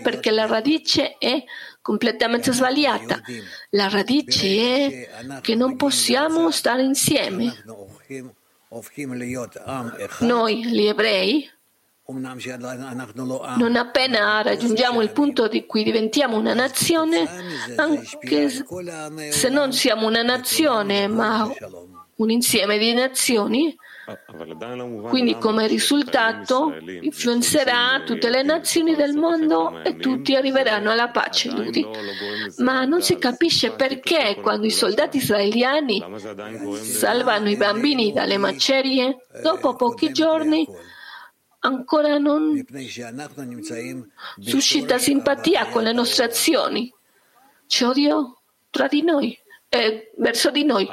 perché 0.03 0.31
la 0.31 0.47
radice 0.47 1.17
è 1.19 1.45
completamente 1.81 2.53
sbagliata. 2.53 3.21
La 3.71 3.89
radice 3.89 4.47
è 4.47 5.41
che 5.41 5.55
non 5.55 5.77
possiamo 5.77 6.51
stare 6.51 6.83
insieme. 6.83 7.55
Noi, 10.21 10.65
gli 10.65 10.87
ebrei, 10.87 11.51
non 12.07 13.77
appena 13.77 14.43
raggiungiamo 14.43 15.01
il 15.03 15.11
punto 15.11 15.49
di 15.49 15.67
cui 15.67 15.83
diventiamo 15.83 16.37
una 16.37 16.55
nazione, 16.55 17.29
anche 17.77 18.49
se 19.31 19.49
non 19.49 19.73
siamo 19.73 20.07
una 20.07 20.23
nazione 20.23 21.09
ma 21.09 21.51
un 22.17 22.31
insieme 22.31 22.79
di 22.79 22.93
nazioni, 22.95 23.77
quindi 25.09 25.37
come 25.39 25.67
risultato 25.67 26.75
influenzerà 27.01 28.03
tutte 28.05 28.29
le 28.29 28.43
nazioni 28.43 28.95
del 28.95 29.15
mondo 29.15 29.83
e 29.83 29.97
tutti 29.97 30.35
arriveranno 30.35 30.91
alla 30.91 31.09
pace. 31.09 31.51
Ludi. 31.51 31.87
Ma 32.59 32.85
non 32.85 33.03
si 33.03 33.19
capisce 33.19 33.73
perché 33.73 34.39
quando 34.41 34.67
i 34.67 34.71
soldati 34.71 35.19
israeliani 35.19 36.05
salvano 36.81 37.49
i 37.49 37.57
bambini 37.57 38.13
dalle 38.13 38.37
macerie, 38.37 39.27
dopo 39.43 39.75
pochi 39.75 40.13
giorni 40.13 40.67
ancora 41.61 42.19
non 42.19 42.65
suscita 44.41 44.99
simpatia 44.99 45.67
con 45.67 45.83
le 45.83 45.93
nostre 45.93 46.25
azioni. 46.25 46.93
C'è 47.67 47.87
odio 47.87 48.41
tra 48.71 48.89
di 48.89 49.03
noi 49.03 49.40
eh, 49.73 50.11
verso 50.17 50.51
di 50.51 50.65
noi, 50.65 50.89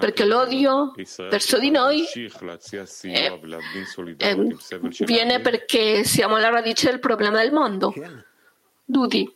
perché 0.00 0.24
l'odio 0.24 0.94
verso 1.28 1.58
di 1.58 1.70
noi 1.70 2.06
eh, 3.02 3.40
eh, 4.16 4.56
viene 5.00 5.40
perché 5.40 6.02
siamo 6.04 6.36
alla 6.36 6.48
radice 6.48 6.88
del 6.88 7.00
problema 7.00 7.42
del 7.42 7.52
mondo. 7.52 7.92
Dudi, 8.82 9.30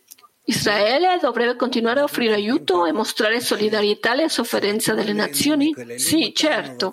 Israele 0.45 1.19
dovrebbe 1.21 1.55
continuare 1.55 1.99
a 1.99 2.03
offrire 2.03 2.33
aiuto 2.33 2.87
e 2.87 2.91
mostrare 2.91 3.39
solidarietà 3.39 4.11
alle 4.11 4.27
sofferenze 4.27 4.95
delle 4.95 5.13
nazioni? 5.13 5.75
Sì, 5.97 6.33
certo. 6.33 6.91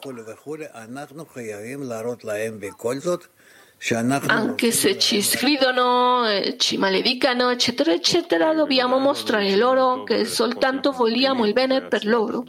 Anche 4.32 4.72
se 4.72 4.98
ci 4.98 5.22
sgridano, 5.22 6.24
ci 6.56 6.76
maledicano, 6.78 7.50
eccetera, 7.50 7.92
eccetera, 7.92 8.52
dobbiamo 8.52 8.98
mostrare 8.98 9.54
loro 9.56 10.02
che 10.02 10.24
soltanto 10.24 10.90
vogliamo 10.90 11.46
il 11.46 11.52
bene 11.52 11.82
per 11.82 12.04
loro. 12.04 12.42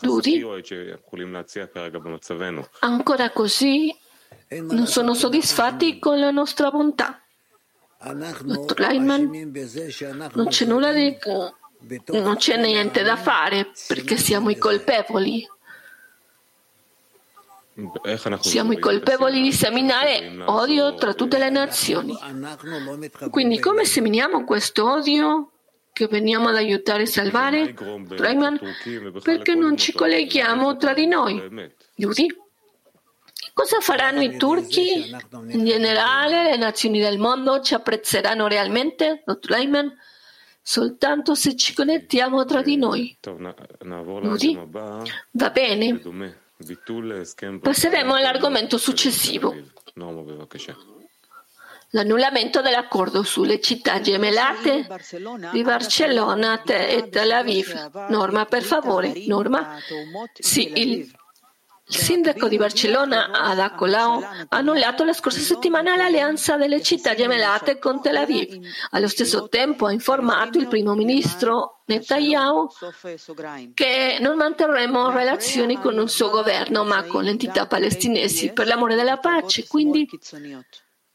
Duri? 0.00 0.38
Ancora 2.80 3.30
così 3.30 3.94
non 4.60 4.86
sono 4.86 5.14
soddisfatti 5.14 5.98
con 6.00 6.18
la 6.18 6.30
nostra 6.30 6.70
bontà. 6.70 7.20
Dottor 8.42 8.80
Leiman, 8.80 9.30
non 10.34 10.48
c'è 10.48 10.64
nulla 10.66 10.92
di... 10.92 11.16
non 12.08 12.36
c'è 12.36 12.56
niente 12.60 13.02
da 13.04 13.16
fare 13.16 13.70
perché 13.86 14.16
siamo 14.16 14.50
i 14.50 14.56
colpevoli. 14.58 15.46
Siamo 18.40 18.72
i 18.72 18.78
colpevoli 18.78 19.42
di 19.42 19.52
seminare 19.52 20.32
odio 20.44 20.94
tra 20.94 21.14
tutte 21.14 21.38
le 21.38 21.50
nazioni. 21.50 22.16
Quindi 23.30 23.58
come 23.58 23.84
seminiamo 23.84 24.44
questo 24.44 24.90
odio 24.90 25.50
che 25.92 26.06
veniamo 26.06 26.48
ad 26.48 26.56
aiutare 26.56 27.02
a 27.02 27.06
salvare? 27.06 27.74
Rayman, 28.08 28.58
perché 29.22 29.54
non 29.54 29.76
ci 29.76 29.92
colleghiamo 29.92 30.76
tra 30.76 30.94
di 30.94 31.06
noi? 31.06 31.70
Giudi? 31.94 32.34
Cosa 33.54 33.80
faranno 33.80 34.22
i 34.22 34.36
turchi? 34.36 35.14
In 35.48 35.64
generale, 35.64 36.44
le 36.44 36.56
nazioni 36.56 37.00
del 37.00 37.18
mondo 37.18 37.60
ci 37.60 37.74
apprezzeranno 37.74 38.46
realmente, 38.46 39.22
Rayman? 39.24 39.94
Soltanto 40.62 41.34
se 41.34 41.56
ci 41.56 41.74
connettiamo 41.74 42.44
tra 42.44 42.62
di 42.62 42.76
noi. 42.76 43.16
Va 45.32 45.50
bene. 45.50 46.40
Passeremo 47.60 48.14
all'argomento 48.14 48.78
successivo. 48.78 49.54
L'annullamento 51.94 52.62
dell'accordo 52.62 53.22
sulle 53.22 53.60
città 53.60 54.00
gemellate 54.00 54.86
di 55.52 55.62
Barcellona 55.62 56.62
e 56.62 57.08
Tel 57.10 57.30
Aviv. 57.30 57.90
Norma, 58.08 58.46
per 58.46 58.62
favore. 58.62 59.12
Norma? 59.26 59.76
Sì, 60.32 60.72
il, 60.74 61.12
Il 61.92 61.98
sindaco 61.98 62.48
di 62.48 62.56
Barcellona, 62.56 63.30
Ada 63.32 63.72
Colau, 63.72 64.22
ha 64.22 64.46
annullato 64.48 65.04
la 65.04 65.12
scorsa 65.12 65.40
settimana 65.40 65.94
l'alleanza 65.94 66.56
delle 66.56 66.80
città 66.80 67.14
gemellate 67.14 67.78
con 67.78 68.00
Tel 68.00 68.16
Aviv. 68.16 68.66
Allo 68.92 69.08
stesso 69.08 69.46
tempo 69.48 69.84
ha 69.84 69.92
informato 69.92 70.56
il 70.56 70.68
primo 70.68 70.94
ministro 70.94 71.82
Netanyahu 71.84 72.66
che 73.74 74.16
non 74.22 74.38
manterremo 74.38 75.10
relazioni 75.10 75.78
con 75.78 75.98
un 75.98 76.08
suo 76.08 76.30
governo 76.30 76.82
ma 76.82 77.04
con 77.04 77.24
le 77.24 77.30
entità 77.30 77.66
palestinesi 77.66 78.52
per 78.52 78.68
l'amore 78.68 78.94
della 78.94 79.18
pace. 79.18 79.66
Quindi 79.66 80.08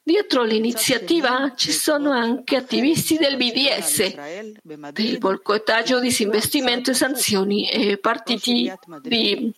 Dietro 0.08 0.44
l'iniziativa 0.44 1.52
ci 1.54 1.74
sono 1.74 2.12
anche 2.12 2.56
attivisti 2.56 3.18
del 3.18 3.36
BDS, 3.36 4.62
del 4.94 5.18
boicottaggio, 5.18 6.00
disinvestimento 6.00 6.92
e 6.92 6.94
sanzioni 6.94 7.70
e 7.70 7.98
partiti 7.98 8.72
di 9.02 9.52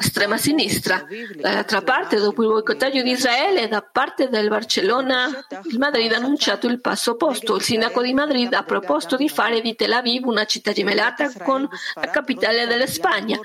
estrema 0.00 0.36
sinistra. 0.36 1.06
Dall'altra 1.36 1.82
parte, 1.82 2.16
dopo 2.16 2.42
il 2.42 2.48
boicottaggio 2.48 3.02
di 3.02 3.12
Israele 3.12 3.68
da 3.68 3.82
parte 3.82 4.28
del 4.28 4.48
Barcellona, 4.48 5.46
il 5.70 5.78
Madrid 5.78 6.10
ha 6.10 6.16
annunciato 6.16 6.66
il 6.66 6.80
passo 6.80 7.12
opposto. 7.12 7.54
Il 7.54 7.62
sindaco 7.62 8.02
di 8.02 8.14
Madrid 8.14 8.52
ha 8.52 8.64
proposto 8.64 9.14
di 9.14 9.28
fare 9.28 9.60
di 9.60 9.76
Tel 9.76 9.92
Aviv 9.92 10.26
una 10.26 10.44
città 10.44 10.72
gemellata 10.72 11.30
con 11.44 11.68
la 11.94 12.10
capitale 12.10 12.66
della 12.66 12.88
Spagna 12.88 13.38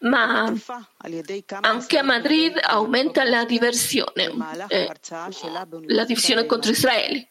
ma 0.00 0.52
anche 1.60 1.98
a 1.98 2.02
Madrid 2.02 2.58
aumenta 2.62 3.24
la 3.24 3.44
diversione, 3.44 4.32
eh, 4.68 4.90
la 5.86 6.04
divisione 6.04 6.46
contro 6.46 6.70
Israele. 6.70 7.30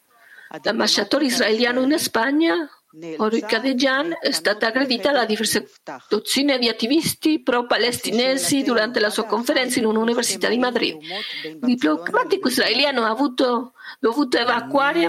L'ambasciatore 0.64 1.26
israeliano 1.26 1.82
in 1.82 1.98
Spagna, 1.98 2.70
Orica 3.18 3.60
Dejan, 3.60 4.18
è 4.20 4.32
stata 4.32 4.68
aggredita 4.68 5.12
da 5.12 5.26
diverse 5.26 5.70
dozzine 6.08 6.58
di 6.58 6.70
attivisti 6.70 7.42
pro-palestinesi 7.42 8.64
durante 8.64 9.00
la 9.00 9.10
sua 9.10 9.26
conferenza 9.26 9.80
in 9.80 9.86
un'università 9.86 10.48
di 10.48 10.58
Madrid. 10.58 10.98
Il 11.44 11.60
diplomatico 11.60 12.48
israeliano 12.48 13.04
ha 13.04 13.10
avuto, 13.10 13.74
dovuto 14.00 14.38
evacuare 14.38 15.06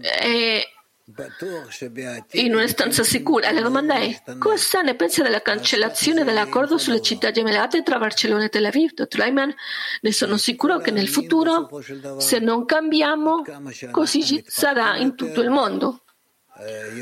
e 0.00 0.66
in 2.32 2.54
una 2.54 2.66
stanza 2.66 3.02
sicura. 3.02 3.50
La 3.50 3.60
domanda 3.60 3.94
è: 3.96 4.22
cosa 4.38 4.80
ne 4.82 4.94
pensa 4.94 5.22
della 5.22 5.42
cancellazione 5.42 6.24
dell'accordo 6.24 6.78
sulle 6.78 7.00
città 7.00 7.30
gemellate 7.30 7.82
tra 7.82 7.98
Barcellona 7.98 8.44
e 8.44 8.48
Tel 8.48 8.64
Aviv? 8.64 8.92
Dottor 8.94 9.20
Reimann, 9.20 9.50
ne 10.00 10.12
sono 10.12 10.36
sicuro 10.36 10.78
che 10.78 10.90
nel 10.90 11.08
futuro, 11.08 11.68
se 12.18 12.38
non 12.38 12.64
cambiamo, 12.64 13.44
così 13.90 14.42
sarà 14.46 14.96
in 14.96 15.14
tutto 15.14 15.40
il 15.40 15.50
mondo. 15.50 15.98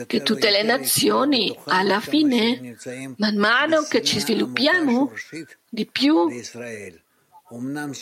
Che 0.06 0.22
tutte 0.22 0.50
le 0.50 0.62
nazioni, 0.62 1.54
alla 1.66 2.00
fine, 2.00 2.76
man 3.16 3.36
mano 3.36 3.82
che 3.82 4.02
ci 4.02 4.18
sviluppiamo 4.18 5.12
di 5.68 5.86
più, 5.86 6.30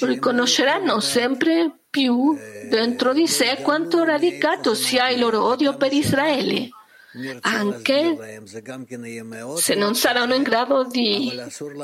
riconosceranno 0.00 1.00
sempre 1.00 1.77
più 1.90 2.36
dentro 2.68 3.12
di 3.12 3.26
sé 3.26 3.58
quanto 3.62 4.04
radicato 4.04 4.74
sia 4.74 5.08
il 5.08 5.20
loro 5.20 5.44
odio 5.44 5.76
per 5.76 5.92
Israele, 5.92 6.68
anche 7.40 8.42
se 9.56 9.74
non 9.74 9.94
saranno 9.94 10.34
in 10.34 10.42
grado 10.42 10.84
di 10.84 11.32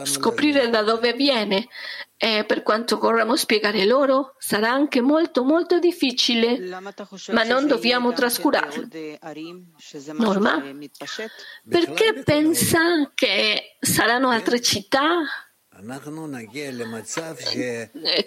scoprire 0.04 0.68
da 0.68 0.82
dove 0.82 1.12
viene. 1.14 1.68
E 2.16 2.44
per 2.46 2.62
quanto 2.62 2.96
vorremmo 2.96 3.36
spiegare 3.36 3.84
loro, 3.84 4.36
sarà 4.38 4.70
anche 4.70 5.02
molto 5.02 5.44
molto 5.44 5.78
difficile, 5.78 6.58
ma 7.32 7.42
non 7.42 7.66
dobbiamo 7.66 8.12
trascurarlo. 8.12 8.88
Norma, 10.12 10.62
perché 11.68 12.22
pensa 12.24 13.10
che 13.14 13.76
saranno 13.78 14.30
altre 14.30 14.60
città 14.62 15.22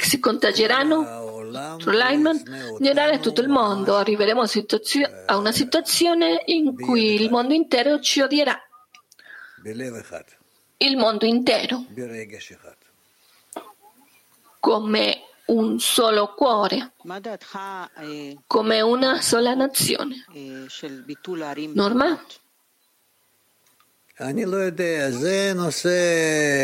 si 0.06 0.20
contagieranno 0.20 1.78
Sulaiman 1.80 2.43
generale 2.80 3.20
tutto 3.20 3.41
il 3.41 3.50
mondo 3.50 3.96
arriveremo 3.96 4.43
a 5.26 5.38
una 5.38 5.52
situazione 5.52 6.43
in 6.46 6.76
cui 6.76 7.15
il 7.15 7.30
mondo 7.30 7.54
intero 7.54 8.00
ci 8.00 8.22
odierà 8.22 8.58
il 10.78 10.98
mondo 10.98 11.26
intero 11.26 11.86
come 14.60 15.22
un 15.48 15.80
solo 15.80 16.34
cuore, 16.34 16.91
come 18.48 18.82
una 18.82 19.22
sola 19.22 19.54
nazione. 19.54 20.26
Norma? 21.74 22.22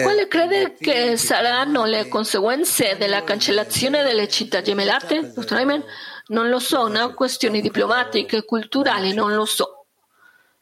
Quali 0.01 0.27
crede 0.27 0.73
che 0.73 1.17
saranno 1.17 1.85
le 1.85 2.07
conseguenze 2.07 2.97
della 2.97 3.23
cancellazione 3.23 4.01
delle 4.01 4.27
città 4.27 4.63
gemellate? 4.63 5.31
Dottor 5.33 5.59
Ayman? 5.59 5.83
Non 6.29 6.49
lo 6.49 6.57
so, 6.57 6.83
una 6.85 7.13
questione 7.13 7.61
diplomatica 7.61 8.37
e 8.37 8.43
culturale, 8.43 9.13
non 9.13 9.35
lo 9.35 9.45
so. 9.45 9.85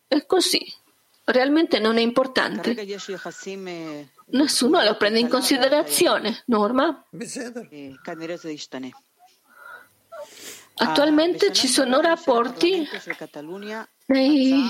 È 0.05 0.25
così. 0.25 0.59
Realmente 1.23 1.79
non 1.79 1.97
è 1.97 2.01
importante. 2.01 2.75
Nessuno 4.31 4.83
lo 4.83 4.97
prende 4.97 5.19
in 5.19 5.29
considerazione. 5.29 6.43
Norma? 6.47 7.05
Attualmente 10.75 11.53
ci 11.53 11.67
sono 11.67 12.01
rapporti 12.01 12.85
nei 14.11 14.69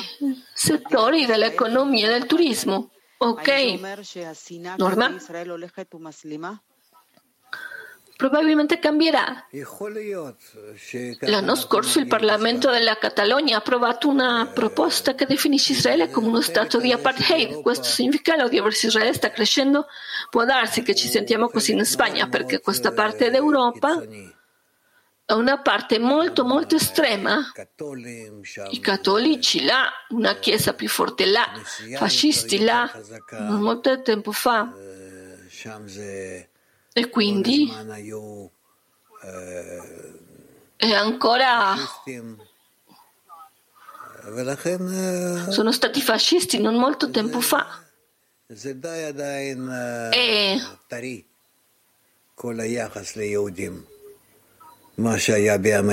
settori 0.54 1.26
dell'economia 1.26 2.08
e 2.08 2.12
del 2.12 2.26
turismo. 2.26 2.92
Ok, 3.18 3.80
Norma? 4.78 5.16
Probabilmente 8.16 8.78
cambierà. 8.78 9.48
L'anno 11.22 11.56
scorso 11.56 12.00
il 12.00 12.06
Parlamento 12.06 12.70
della 12.70 12.98
Catalogna 12.98 13.56
ha 13.56 13.60
approvato 13.60 14.08
una 14.08 14.48
proposta 14.54 15.16
che 15.16 15.26
definisce 15.26 15.72
Israele 15.72 16.12
come 16.12 16.28
uno 16.28 16.42
stato 16.42 16.80
di 16.80 16.92
apartheid. 16.92 17.62
Questo 17.62 17.86
significa 17.86 18.36
che 18.36 18.42
l'odio 18.42 18.62
verso 18.62 18.88
Israele 18.88 19.14
sta 19.14 19.32
crescendo. 19.32 19.88
Può 20.30 20.46
darsi 20.46 20.84
che 20.84 20.94
ci 20.94 21.08
sentiamo 21.08 21.50
così 21.50 21.72
in 21.72 21.84
Spagna 21.84 22.28
perché 22.28 22.60
questa 22.60 22.92
parte 22.92 23.32
d'Europa 23.32 24.04
una 25.28 25.62
parte 25.62 25.98
molto 25.98 26.44
molto 26.44 26.76
estrema, 26.76 27.52
i 28.70 28.80
cattolici 28.80 29.64
là, 29.64 29.90
una 30.10 30.36
chiesa 30.36 30.74
più 30.74 30.90
forte 30.90 31.26
là, 31.26 31.48
fascisti 31.96 32.60
là, 32.60 32.92
molto 33.40 34.02
tempo 34.02 34.32
fa. 34.32 34.74
E 36.94 37.10
quindi 37.10 37.72
è 40.76 40.92
ancora 40.92 41.76
sono 45.50 45.72
stati 45.72 46.02
fascisti 46.02 46.60
non 46.60 46.76
molto 46.76 47.10
tempo 47.10 47.40
fa. 47.40 47.84
E 50.12 50.62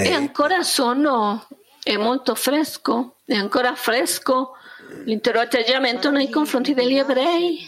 e 0.03 0.13
ancora 0.13 0.63
sono, 0.63 1.47
è 1.83 1.97
molto 1.97 2.35
fresco, 2.35 3.17
è 3.25 3.35
ancora 3.35 3.75
fresco 3.75 4.58
l'intero 5.05 5.41
atteggiamento 5.41 6.11
nei 6.11 6.29
confronti 6.29 6.75
degli 6.75 6.97
ebrei, 6.97 7.65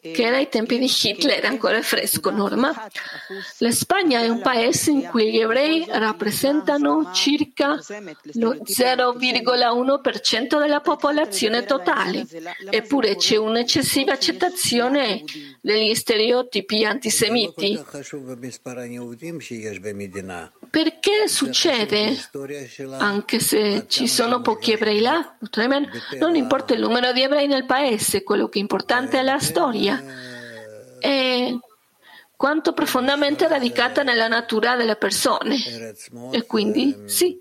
che 0.00 0.22
era 0.22 0.36
ai 0.36 0.48
tempi 0.48 0.78
di 0.78 0.90
Hitler, 0.90 1.44
ancora 1.44 1.80
fresco, 1.82 2.30
Norma. 2.30 2.72
La 3.58 3.70
Spagna 3.70 4.20
è 4.20 4.28
un 4.28 4.40
paese 4.40 4.90
in 4.90 5.04
cui 5.04 5.30
gli 5.30 5.40
ebrei 5.40 5.84
rappresentano 5.88 7.10
circa 7.12 7.78
lo 8.34 8.54
0,1% 8.54 10.58
della 10.58 10.80
popolazione 10.80 11.64
totale, 11.64 12.26
eppure 12.70 13.16
c'è 13.16 13.36
un'eccessiva 13.36 14.12
accettazione 14.12 15.24
degli 15.60 15.94
stereotipi 15.94 16.84
antisemiti. 16.84 17.82
Perché 20.74 21.28
succede? 21.28 22.18
Anche 22.98 23.38
se 23.38 23.84
ci 23.86 24.08
sono 24.08 24.40
pochi 24.40 24.72
ebrei 24.72 24.98
là, 24.98 25.36
non 26.18 26.34
importa 26.34 26.74
il 26.74 26.80
numero 26.80 27.12
di 27.12 27.22
ebrei 27.22 27.46
nel 27.46 27.64
paese, 27.64 28.24
quello 28.24 28.48
che 28.48 28.58
è 28.58 28.60
importante 28.60 29.20
è 29.20 29.22
la 29.22 29.38
storia 29.38 30.02
e 30.98 31.60
quanto 32.34 32.72
profondamente 32.72 33.46
radicata 33.46 34.02
nella 34.02 34.26
natura 34.26 34.74
delle 34.74 34.96
persone. 34.96 35.94
E 36.32 36.44
quindi, 36.44 37.04
sì, 37.06 37.40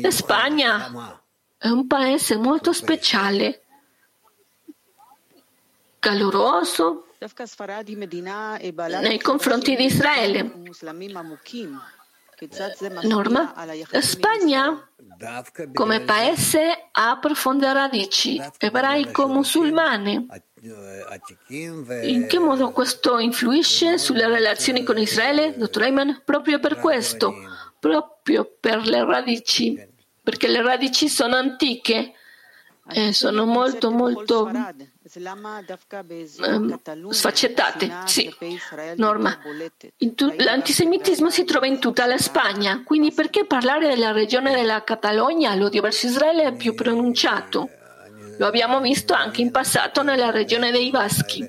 la 0.00 0.10
Spagna 0.10 1.22
è 1.58 1.68
un 1.68 1.86
paese 1.86 2.36
molto 2.36 2.72
speciale, 2.72 3.62
caloroso 6.00 7.06
nei 9.00 9.20
confronti 9.20 9.76
di 9.76 9.84
Israele. 9.84 10.52
Norma, 13.02 13.54
Spagna 14.00 14.88
come 15.72 16.00
paese 16.00 16.88
ha 16.90 17.18
profonde 17.18 17.72
radici 17.72 18.40
ebraico-musulmane 18.58 20.26
In 22.02 22.26
che 22.28 22.38
modo 22.38 22.70
questo 22.70 23.18
influisce 23.18 23.98
sulle 23.98 24.26
relazioni 24.26 24.84
con 24.84 24.98
Israele, 24.98 25.54
dottor 25.56 25.82
Ayman? 25.82 26.22
Proprio 26.24 26.58
per 26.60 26.76
questo, 26.76 27.34
proprio 27.78 28.56
per 28.60 28.86
le 28.86 29.04
radici, 29.04 29.76
perché 30.22 30.48
le 30.48 30.62
radici 30.62 31.08
sono 31.08 31.36
antiche 31.36 32.12
e 32.88 33.12
sono 33.12 33.44
molto 33.44 33.90
molto 33.90 34.50
sfaccettate. 37.10 37.92
Sì, 38.06 38.34
Norma. 38.96 39.38
L'antisemitismo 40.38 41.28
si 41.28 41.44
trova 41.44 41.66
in 41.66 41.78
tutta 41.78 42.06
la 42.06 42.16
Spagna, 42.16 42.82
quindi 42.82 43.12
perché 43.12 43.44
parlare 43.44 43.88
della 43.88 44.12
regione 44.12 44.54
della 44.54 44.82
Catalogna? 44.82 45.54
L'odio 45.54 45.82
verso 45.82 46.06
Israele 46.06 46.44
è 46.44 46.56
più 46.56 46.74
pronunciato. 46.74 47.68
Lo 48.38 48.46
abbiamo 48.46 48.80
visto 48.80 49.12
anche 49.12 49.42
in 49.42 49.50
passato 49.50 50.02
nella 50.02 50.30
regione 50.30 50.70
dei 50.70 50.88
Baschi. 50.90 51.46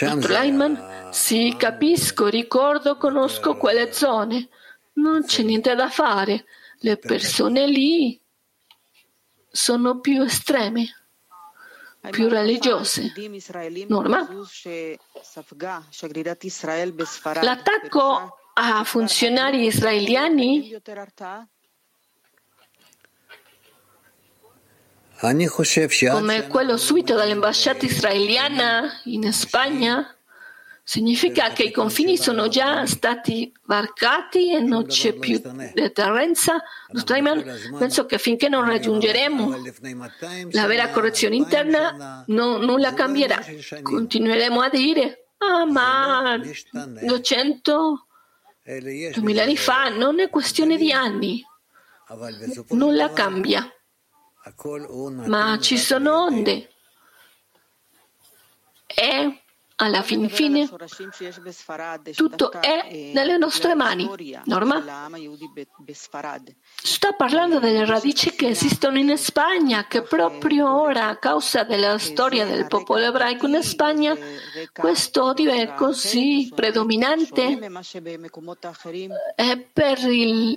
Dottor 0.00 0.30
Leiman? 0.30 1.08
Sì, 1.12 1.54
capisco, 1.56 2.26
ricordo, 2.26 2.96
conosco 2.98 3.56
quelle 3.56 3.92
zone. 3.92 4.48
Non 4.94 5.24
c'è 5.24 5.42
niente 5.42 5.74
da 5.74 5.88
fare. 5.88 6.44
Le 6.78 6.98
persone 6.98 7.66
lì 7.66 8.21
sono 9.52 10.00
più 10.00 10.22
estreme, 10.22 10.88
più 12.10 12.28
religiose. 12.28 13.12
Norma? 13.86 14.26
L'attacco 17.42 18.38
a 18.54 18.84
funzionari 18.84 19.66
israeliani 19.66 20.80
come 26.10 26.48
quello 26.48 26.76
subito 26.76 27.14
dall'ambasciata 27.14 27.86
israeliana 27.86 29.00
in 29.04 29.32
Spagna 29.32 30.16
Significa 30.84 31.50
che 31.50 31.62
i 31.62 31.70
confini 31.70 32.16
sono 32.16 32.48
già 32.48 32.84
stati 32.86 33.52
varcati 33.66 34.52
e 34.52 34.58
non 34.58 34.86
c'è 34.86 35.12
più 35.12 35.40
deterrenza? 35.72 36.60
Dottor 36.88 37.78
penso 37.78 38.04
che 38.04 38.18
finché 38.18 38.48
non 38.48 38.66
raggiungeremo 38.66 39.62
la 40.50 40.66
vera 40.66 40.90
correzione 40.90 41.36
interna, 41.36 42.24
no, 42.26 42.56
nulla 42.58 42.94
cambierà. 42.94 43.40
Continueremo 43.80 44.60
a 44.60 44.68
dire, 44.70 45.28
ah 45.38 45.64
ma 45.66 46.36
200, 47.00 48.06
2000 48.64 49.42
anni 49.42 49.56
fa 49.56 49.88
non 49.88 50.18
è 50.18 50.28
questione 50.30 50.76
di 50.76 50.90
anni, 50.90 51.44
nulla 52.70 53.12
cambia. 53.12 53.72
Ma 55.26 55.58
ci 55.60 55.78
sono 55.78 56.24
onde. 56.24 56.70
E 58.86 59.41
alla 59.82 60.02
fin 60.02 60.28
fine 60.28 60.68
tutto 62.14 62.52
è 62.52 63.10
nelle 63.12 63.36
nostre 63.36 63.74
mani. 63.74 64.08
Norma? 64.44 65.08
Sto 66.82 67.14
parlando 67.16 67.58
delle 67.58 67.84
radici 67.84 68.30
che 68.30 68.48
esistono 68.48 68.98
in 68.98 69.16
Spagna, 69.18 69.86
che 69.86 70.02
proprio 70.02 70.80
ora, 70.80 71.08
a 71.08 71.16
causa 71.16 71.64
della 71.64 71.98
storia 71.98 72.44
del 72.46 72.66
popolo 72.66 73.04
ebraico 73.04 73.46
in 73.46 73.60
Spagna, 73.62 74.16
questo 74.72 75.24
odio 75.24 75.52
è 75.52 75.74
così 75.74 76.50
predominante 76.54 77.58
è 79.34 79.58
per 79.72 79.98
il 79.98 80.56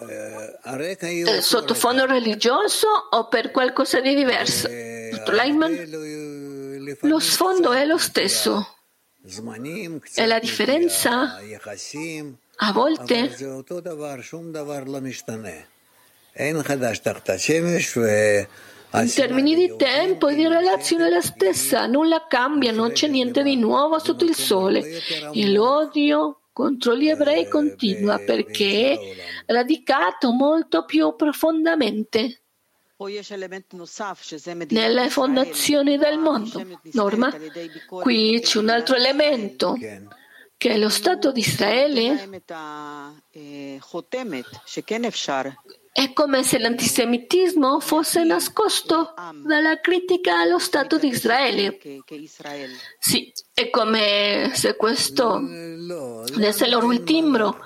eh, 0.00 1.40
sottofondo 1.42 2.06
religioso 2.06 2.88
o 3.10 3.28
per 3.28 3.50
qualcosa 3.50 4.00
di 4.00 4.14
diverso? 4.14 4.68
Dottor 4.68 5.34
Leiman? 5.34 6.49
Lo 7.00 7.18
sfondo 7.18 7.72
è 7.72 7.84
lo 7.84 7.98
stesso. 7.98 8.76
E 10.14 10.26
la 10.26 10.38
differenza? 10.38 11.38
A 12.62 12.72
volte? 12.72 13.36
In 18.92 19.12
termini 19.14 19.54
di 19.54 19.76
tempo 19.76 20.28
e 20.28 20.34
di 20.34 20.46
relazione 20.46 21.06
è 21.06 21.10
la 21.10 21.20
stessa, 21.20 21.86
nulla 21.86 22.26
cambia, 22.28 22.72
non 22.72 22.92
c'è 22.92 23.08
niente 23.08 23.42
di 23.42 23.56
nuovo 23.56 23.98
sotto 23.98 24.24
il 24.24 24.34
sole. 24.34 25.00
E 25.32 25.48
l'odio 25.50 26.40
contro 26.52 26.96
gli 26.96 27.08
ebrei 27.08 27.48
continua 27.48 28.18
perché 28.18 28.98
è 29.46 29.52
radicato 29.52 30.32
molto 30.32 30.84
più 30.84 31.14
profondamente 31.14 32.39
nelle 34.68 35.10
fondazioni 35.10 35.96
del 35.96 36.18
mondo. 36.18 36.62
Norma, 36.92 37.34
qui 37.86 38.40
c'è 38.40 38.58
un 38.58 38.68
altro 38.68 38.96
elemento 38.96 39.76
che 40.56 40.76
lo 40.76 40.90
Stato 40.90 41.32
di 41.32 41.40
Israele. 41.40 42.28
È 45.92 46.12
come 46.12 46.42
se 46.42 46.58
l'antisemitismo 46.58 47.80
fosse 47.80 48.22
nascosto 48.24 49.14
dalla 49.42 49.80
critica 49.80 50.40
allo 50.40 50.58
Stato 50.58 50.98
di 50.98 51.08
Israele. 51.08 51.78
Sì, 52.98 53.32
è 53.54 53.70
come 53.70 54.50
se 54.54 54.76
questo 54.76 55.40
desse 55.40 56.68
loro 56.68 56.92
il 56.92 57.02
timbro 57.02 57.58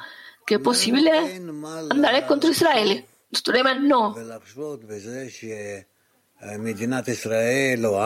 che 0.44 0.57
è 0.57 0.61
possibile 0.61 1.42
andare 1.88 2.25
contro 2.25 2.51
Israele. 2.51 3.09
Studeva 3.35 3.73
no. 3.73 4.14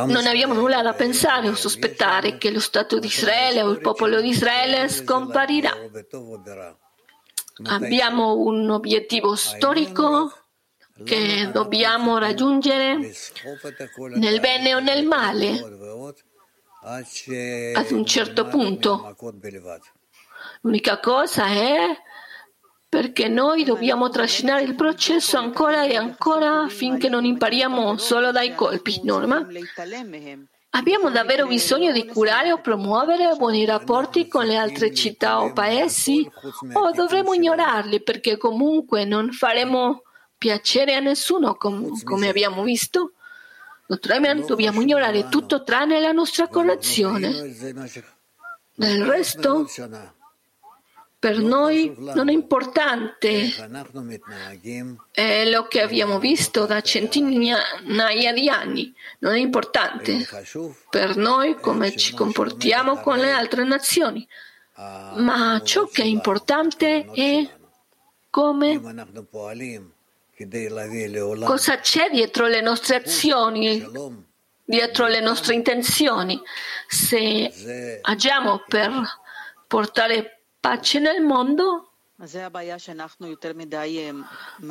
Non 0.07 0.27
abbiamo 0.27 0.55
nulla 0.55 0.83
da 0.83 0.93
pensare 0.95 1.49
o 1.49 1.55
sospettare 1.55 2.39
che 2.39 2.51
lo 2.51 2.61
Stato 2.61 2.99
di 2.99 3.07
Israele 3.07 3.63
o 3.63 3.71
il 3.71 3.81
popolo 3.81 4.21
di 4.21 4.29
Israele 4.29 4.89
scomparirà. 4.89 5.77
Abbiamo 7.65 8.37
un 8.37 8.71
obiettivo 8.71 9.35
storico 9.35 10.33
che 11.05 11.51
dobbiamo 11.53 12.19
raggiungere 12.19 12.99
nel 14.15 14.41
bene 14.41 14.75
o 14.75 14.81
nel 14.81 15.05
male 15.05 15.61
ad 17.75 17.91
un 17.91 18.07
certo 18.07 18.47
punto. 18.47 19.17
L'unica 20.63 21.01
cosa 21.01 21.47
è 21.47 21.87
perché 22.89 23.29
noi 23.29 23.65
dobbiamo 23.65 24.09
trascinare 24.09 24.63
il 24.63 24.75
processo 24.75 25.37
ancora 25.37 25.85
e 25.85 25.97
ancora 25.97 26.69
finché 26.69 27.09
non 27.09 27.25
impariamo 27.25 27.99
solo 27.99 28.33
dai 28.33 28.55
colpi, 28.55 29.01
Norma? 29.05 29.47
Abbiamo 30.71 31.11
davvero 31.11 31.47
bisogno 31.47 31.93
di 31.93 32.07
curare 32.07 32.53
o 32.53 32.61
promuovere 32.61 33.35
buoni 33.37 33.65
rapporti 33.65 34.27
con 34.27 34.47
le 34.47 34.57
altre 34.57 34.95
città 34.95 35.41
o 35.43 35.53
paesi 35.53 36.31
o 36.73 36.91
dovremo 36.93 37.35
ignorarli 37.35 38.03
perché 38.03 38.37
comunque 38.37 39.05
non 39.05 39.33
faremo 39.33 40.03
piacere 40.37 40.95
a 40.95 41.01
nessuno 41.01 41.57
com- 41.57 42.03
come 42.03 42.29
abbiamo 42.29 42.63
visto? 42.63 43.13
Naturalmente 43.89 44.47
dobbiamo 44.47 44.81
ignorare 44.81 45.29
tutto 45.29 45.63
tranne 45.63 46.01
la 46.01 46.13
nostra 46.13 46.49
correzione. 46.49 47.31
Del 48.75 49.05
resto 49.05 49.67
per 51.21 51.39
noi 51.39 51.93
non 51.99 52.29
è 52.29 52.33
importante 52.33 53.53
è 55.11 55.51
lo 55.51 55.67
che 55.67 55.83
abbiamo 55.83 56.21
visto 56.21 56.65
da 56.65 56.81
centinaia 56.81 58.33
di 58.33 58.49
anni, 58.49 58.95
non 59.19 59.35
è 59.35 59.39
importante 59.39 60.25
per 60.89 61.17
noi 61.17 61.57
come 61.57 61.97
ci 61.97 62.15
comportiamo 62.15 63.01
con 63.01 63.19
le 63.19 63.33
altre 63.33 63.65
nazioni, 63.65 64.27
ma 64.77 65.61
ciò 65.65 65.87
che 65.87 66.03
è 66.03 66.07
importante 66.07 67.11
è 67.13 67.51
come 68.31 68.81
cosa 71.45 71.79
c'è 71.81 72.11
dietro 72.11 72.47
le 72.47 72.61
nostre 72.61 72.95
azioni, 72.95 73.85
dietro 74.65 75.07
le 75.09 75.21
nostre 75.21 75.55
intenzioni. 75.55 76.41
Se 76.87 77.99
agiamo 78.03 78.63
per 78.69 78.93
portare 79.67 80.38
pace 80.61 80.99
nel 80.99 81.23
mondo 81.23 81.89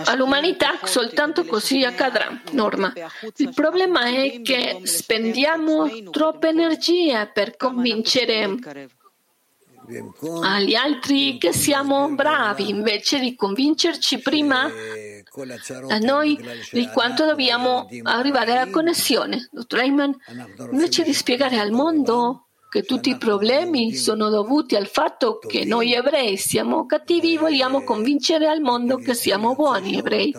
all'umanità 0.03 0.79
soltanto 0.83 1.45
così 1.45 1.83
accadrà. 1.85 2.41
Norma. 2.51 2.91
Il 3.37 3.53
problema 3.53 4.05
è 4.05 4.41
che 4.41 4.81
spendiamo 4.83 6.09
troppe 6.11 6.49
energie 6.49 7.29
per 7.33 7.55
convincere 7.55 8.57
agli 10.41 10.75
altri 10.75 11.37
che 11.37 11.53
siamo 11.53 12.09
bravi 12.13 12.67
invece 12.67 13.19
di 13.19 13.35
convincerci 13.35 14.19
prima 14.19 14.69
a 15.87 15.97
noi 15.99 16.37
di 16.71 16.89
quanto 16.89 17.25
dobbiamo 17.25 17.87
arrivare 18.03 18.57
alla 18.57 18.69
connessione. 18.69 19.47
Dottor 19.49 19.79
Ayman, 19.79 20.13
invece 20.71 21.03
di 21.03 21.13
spiegare 21.13 21.59
al 21.59 21.71
mondo 21.71 22.46
che 22.69 22.83
tutti 22.83 23.09
i 23.09 23.17
problemi 23.17 23.95
sono 23.95 24.29
dovuti 24.29 24.75
al 24.75 24.87
fatto 24.87 25.39
che 25.39 25.63
noi 25.63 25.93
ebrei 25.93 26.37
siamo 26.37 26.85
cattivi 26.85 27.35
e 27.35 27.37
vogliamo 27.37 27.83
convincere 27.83 28.47
al 28.47 28.61
mondo 28.61 28.97
che 28.97 29.13
siamo 29.13 29.55
buoni 29.55 29.97
ebrei. 29.97 30.33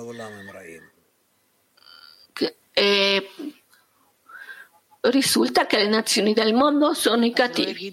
e 2.73 3.29
risulta 5.01 5.67
che 5.67 5.79
le 5.79 5.89
nazioni 5.89 6.33
del 6.33 6.55
mondo 6.55 6.95
sono 6.95 7.25
i 7.25 7.33
cattivi 7.33 7.93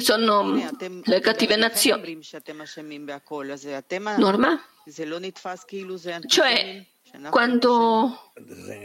sono 0.00 0.54
le 1.04 1.20
cattive 1.20 1.56
nazioni. 1.56 2.18
Norma? 4.16 4.58
Cioè, 6.26 6.86
quando 7.30 8.32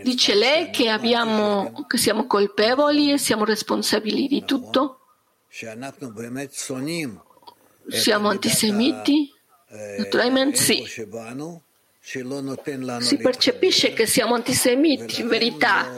dice 0.04 0.36
lei 0.36 0.70
che, 0.70 0.90
abbiamo, 0.90 1.86
che 1.88 1.98
siamo 1.98 2.28
colpevoli 2.28 3.14
e 3.14 3.18
siamo 3.18 3.46
responsabili 3.46 4.28
di 4.28 4.44
tutto, 4.44 5.00
siamo 7.88 8.30
antisemiti? 8.30 9.34
Naturalmente 9.98 10.58
sì. 10.58 10.86
Si 13.00 13.18
percepisce 13.18 13.92
che 13.92 14.06
siamo 14.06 14.36
antisemiti, 14.36 15.20
in 15.20 15.28
verità, 15.28 15.92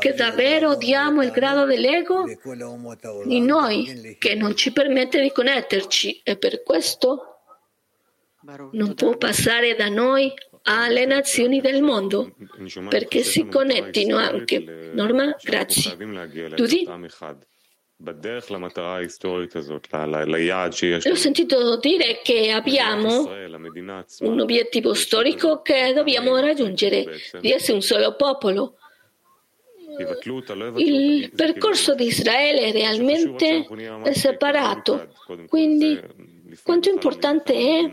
che 0.00 0.12
davvero 0.14 0.70
odiamo 0.70 1.22
il 1.22 1.30
grado 1.30 1.64
dell'ego 1.66 2.24
di 3.24 3.40
noi, 3.40 4.16
che 4.18 4.34
non 4.34 4.56
ci 4.56 4.72
permette 4.72 5.20
di 5.20 5.30
connetterci. 5.30 6.20
E 6.24 6.36
per 6.36 6.64
questo 6.64 7.38
non 8.72 8.94
può 8.94 9.16
passare 9.16 9.76
da 9.76 9.88
noi 9.88 10.32
alle 10.68 11.06
nazioni 11.06 11.60
del 11.60 11.82
mondo, 11.82 12.34
perché 12.88 13.22
si 13.22 13.46
connettino 13.46 14.16
anche. 14.16 14.90
Norma, 14.92 15.36
grazie. 15.42 15.96
Dudi? 16.54 16.86
Ho 21.08 21.14
sentito 21.14 21.78
dire 21.78 22.20
che 22.22 22.50
abbiamo 22.50 23.30
un 24.20 24.40
obiettivo 24.40 24.92
storico 24.92 25.62
che 25.62 25.92
dobbiamo 25.94 26.36
raggiungere, 26.38 27.06
di 27.40 27.52
essere 27.52 27.72
un 27.74 27.82
solo 27.82 28.14
popolo. 28.16 28.76
Il 30.76 31.30
percorso 31.34 31.94
di 31.94 32.06
Israele 32.06 32.70
realmente 32.72 33.66
è 34.02 34.12
separato, 34.12 35.08
quindi 35.48 35.98
quanto 36.62 36.90
importante 36.90 37.54
è 37.54 37.90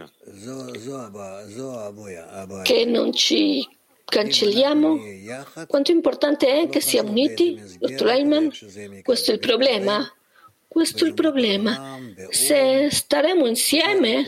che 2.64 2.86
non 2.86 3.14
ci 3.14 3.68
cancelliamo? 4.06 5.00
Quanto 5.68 5.92
importante 5.92 6.62
è 6.62 6.70
che 6.70 6.82
siamo 6.82 7.10
uniti? 7.10 7.62
Dottor 7.80 8.10
Eichmann, 8.10 8.50
questo 9.02 9.32
è 9.32 9.34
il 9.34 9.40
problema. 9.40 10.12
Questo 10.68 11.06
è 11.06 11.08
il 11.08 11.14
problema. 11.14 12.00
Se 12.30 12.88
staremo 12.90 13.46
insieme 13.46 14.26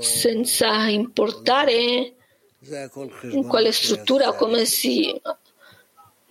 senza 0.00 0.88
importare 0.88 2.14
in 3.30 3.46
quale 3.46 3.70
struttura 3.70 4.28
o 4.28 4.34
come 4.34 4.64
si, 4.64 5.14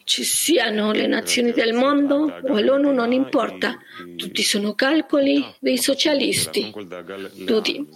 ci 0.06 0.24
siano 0.24 0.92
le 0.92 1.08
nazioni 1.08 1.52
del 1.52 1.74
mondo 1.74 2.32
o 2.32 2.60
l'ONU 2.60 2.92
non 2.92 3.12
importa. 3.12 3.76
Tutti 4.16 4.44
sono 4.44 4.76
calcoli 4.76 5.44
dei 5.60 5.80
socialisti. 5.80 6.72
Tutti. 7.46 7.88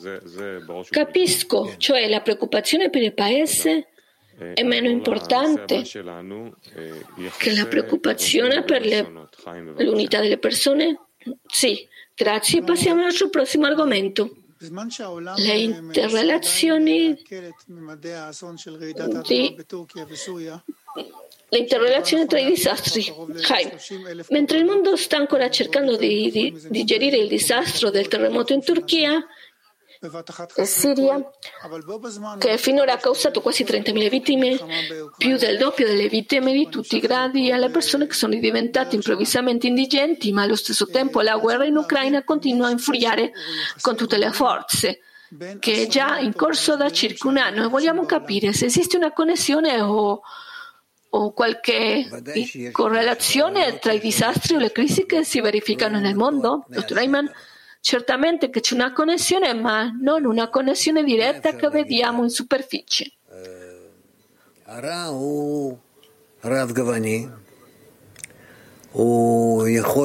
Capisco, 0.89 1.75
cioè 1.77 2.09
la 2.09 2.21
preoccupazione 2.21 2.89
per 2.89 3.03
il 3.03 3.13
paese 3.13 3.89
è 4.37 4.63
meno 4.63 4.89
importante 4.89 5.83
che 5.83 7.53
la 7.53 7.67
preoccupazione 7.67 8.63
per 8.63 8.85
le, 8.85 9.29
l'unità 9.77 10.19
delle 10.19 10.39
persone? 10.39 10.99
Sì, 11.45 11.87
grazie. 12.15 12.63
Passiamo 12.63 13.05
al 13.05 13.11
suo 13.11 13.29
prossimo 13.29 13.67
argomento. 13.67 14.33
Le 14.61 15.57
interrelazioni 15.57 17.13
di 17.13 17.23
le 21.49 21.57
interrelazioni 21.57 22.25
tra 22.25 22.39
i 22.39 22.45
disastri. 22.45 23.13
Mentre 24.29 24.57
il 24.57 24.65
mondo 24.65 24.95
sta 24.95 25.17
ancora 25.17 25.49
cercando 25.49 25.95
di, 25.95 26.29
di 26.31 26.67
digerire 26.69 27.17
il 27.17 27.27
disastro 27.27 27.89
del 27.89 28.07
terremoto 28.07 28.53
in 28.53 28.63
Turchia, 28.63 29.25
e 30.55 30.65
Siria, 30.65 31.21
che 32.37 32.57
finora 32.57 32.93
ha 32.93 32.97
causato 32.97 33.41
quasi 33.41 33.65
30.000 33.65 34.09
vittime, 34.09 34.57
più 35.17 35.35
del 35.35 35.57
doppio 35.57 35.85
delle 35.85 36.07
vittime 36.07 36.53
di 36.53 36.69
tutti 36.69 36.95
i 36.95 36.99
gradi, 37.01 37.51
alle 37.51 37.69
persone 37.69 38.07
che 38.07 38.13
sono 38.13 38.33
diventate 38.35 38.95
improvvisamente 38.95 39.67
indigenti, 39.67 40.31
ma 40.31 40.43
allo 40.43 40.55
stesso 40.55 40.85
tempo 40.85 41.19
la 41.19 41.35
guerra 41.35 41.65
in 41.65 41.75
Ucraina 41.75 42.23
continua 42.23 42.67
a 42.67 42.71
infuriare 42.71 43.33
con 43.81 43.97
tutte 43.97 44.17
le 44.17 44.31
forze 44.31 45.01
che 45.59 45.83
è 45.83 45.87
già 45.87 46.17
in 46.17 46.33
corso 46.33 46.75
da 46.75 46.89
circa 46.89 47.27
un 47.27 47.37
anno 47.37 47.63
e 47.63 47.67
vogliamo 47.67 48.03
capire 48.05 48.51
se 48.51 48.65
esiste 48.65 48.97
una 48.97 49.11
connessione 49.11 49.79
o, 49.79 50.21
o 51.11 51.33
qualche 51.33 52.07
correlazione 52.71 53.79
tra 53.79 53.91
i 53.93 53.99
disastri 53.99 54.55
o 54.55 54.59
le 54.59 54.71
crisi 54.71 55.05
che 55.05 55.23
si 55.23 55.41
verificano 55.41 55.99
nel 55.99 56.15
mondo. 56.15 56.65
Dottor 56.67 56.97
Ayman, 56.97 57.31
Certamente 57.81 58.49
che 58.49 58.59
c'è 58.59 58.73
una 58.73 58.91
connessione, 58.91 59.53
ma 59.53 59.89
non 60.01 60.25
una 60.25 60.49
connessione 60.49 61.03
diretta 61.03 61.55
che 61.55 61.69
vediamo 61.69 62.23
in 62.23 62.29
superficie. 62.29 63.13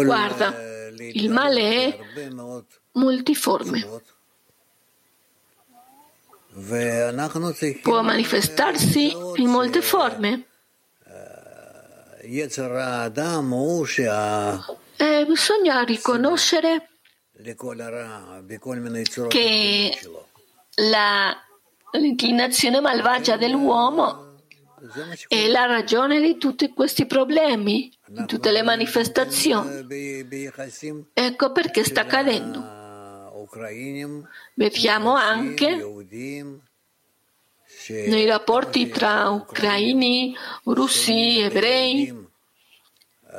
Guarda, 0.07 0.55
il 0.97 1.31
male 1.31 1.61
è 1.61 1.99
multiforme. 2.93 4.03
Può 7.83 8.03
manifestarsi 8.03 9.13
in 9.37 9.51
molte 9.51 9.83
forme. 9.83 10.47
E 14.97 15.25
bisogna 15.27 15.83
riconoscere 15.83 16.89
che 19.29 19.99
la, 20.77 21.37
l'inclinazione 21.93 22.81
malvagia 22.81 23.37
dell'uomo 23.37 24.37
è 25.29 25.47
la 25.49 25.67
ragione 25.67 26.21
di 26.21 26.37
tutti 26.39 26.73
questi 26.73 27.07
problemi, 27.07 27.91
di 28.07 28.25
tutte 28.27 28.51
le 28.51 28.63
manifestazioni. 28.63 29.87
Ecco 31.13 31.53
perché 31.53 31.85
sta 31.85 32.03
accadendo. 32.03 32.83
Vediamo 34.55 35.15
anche 35.15 35.83
nei 37.89 38.27
rapporti 38.27 38.89
tra 38.89 39.29
ucraini, 39.29 40.35
russi, 40.65 41.41
ebrei, 41.41 42.23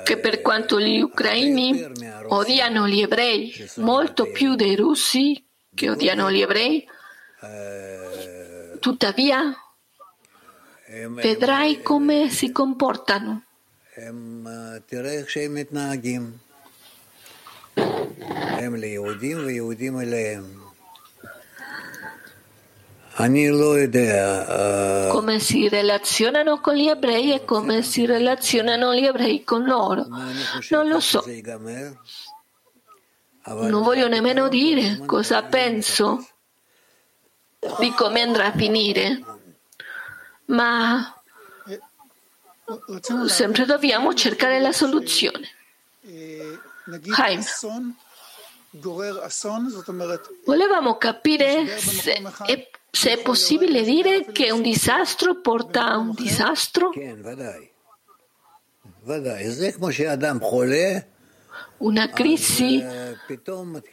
che 0.03 0.17
per 0.17 0.41
quanto 0.41 0.79
gli 0.79 0.99
ucraini 0.99 1.86
odiano 2.27 2.88
gli 2.88 3.01
ebrei 3.01 3.53
molto 3.77 4.29
più 4.31 4.55
dei 4.55 4.75
russi 4.75 5.41
che 5.73 5.89
odiano 5.89 6.31
gli 6.31 6.41
ebrei, 6.41 6.86
tuttavia 8.79 9.55
vedrai 11.10 11.81
come 11.81 12.29
si 12.29 12.51
comportano. 12.51 13.43
Come 25.12 25.39
si 25.39 25.69
relazionano 25.69 26.60
con 26.60 26.75
gli 26.75 26.89
ebrei 26.89 27.32
e 27.34 27.45
come 27.45 27.82
si 27.82 28.06
relazionano 28.06 28.93
gli 28.93 29.06
ebrei 29.06 29.43
con 29.45 29.63
loro. 29.63 30.06
Non 30.69 30.89
lo 30.89 30.99
so. 30.99 31.23
Non 33.45 33.84
voglio 33.84 34.10
nemmeno 34.10 34.49
dire 34.49 35.01
cosa 35.06 35.43
penso 35.43 36.27
di 37.79 37.92
come 37.92 38.21
andrà 38.21 38.48
a 38.48 38.52
finire, 38.52 39.23
ma 40.46 41.15
sempre 43.27 43.65
dobbiamo 43.65 44.13
cercare 44.13 44.60
la 44.60 44.73
soluzione. 44.73 45.48
Haim. 47.15 47.44
Volevamo 50.44 50.98
capire 50.98 51.79
se 51.79 52.21
è 52.46 52.69
se 52.96 53.12
è 53.12 53.21
possibile 53.21 53.83
dire 53.83 54.25
che 54.31 54.52
un 54.52 54.62
disastro 54.62 55.41
porta 55.41 55.87
a 55.87 55.98
un 55.98 56.13
disastro? 56.13 56.93
Una 61.77 62.10
crisi 62.10 62.81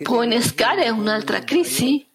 può 0.02 0.22
innescare 0.22 0.88
un'altra 0.88 1.40
crisi? 1.40 2.06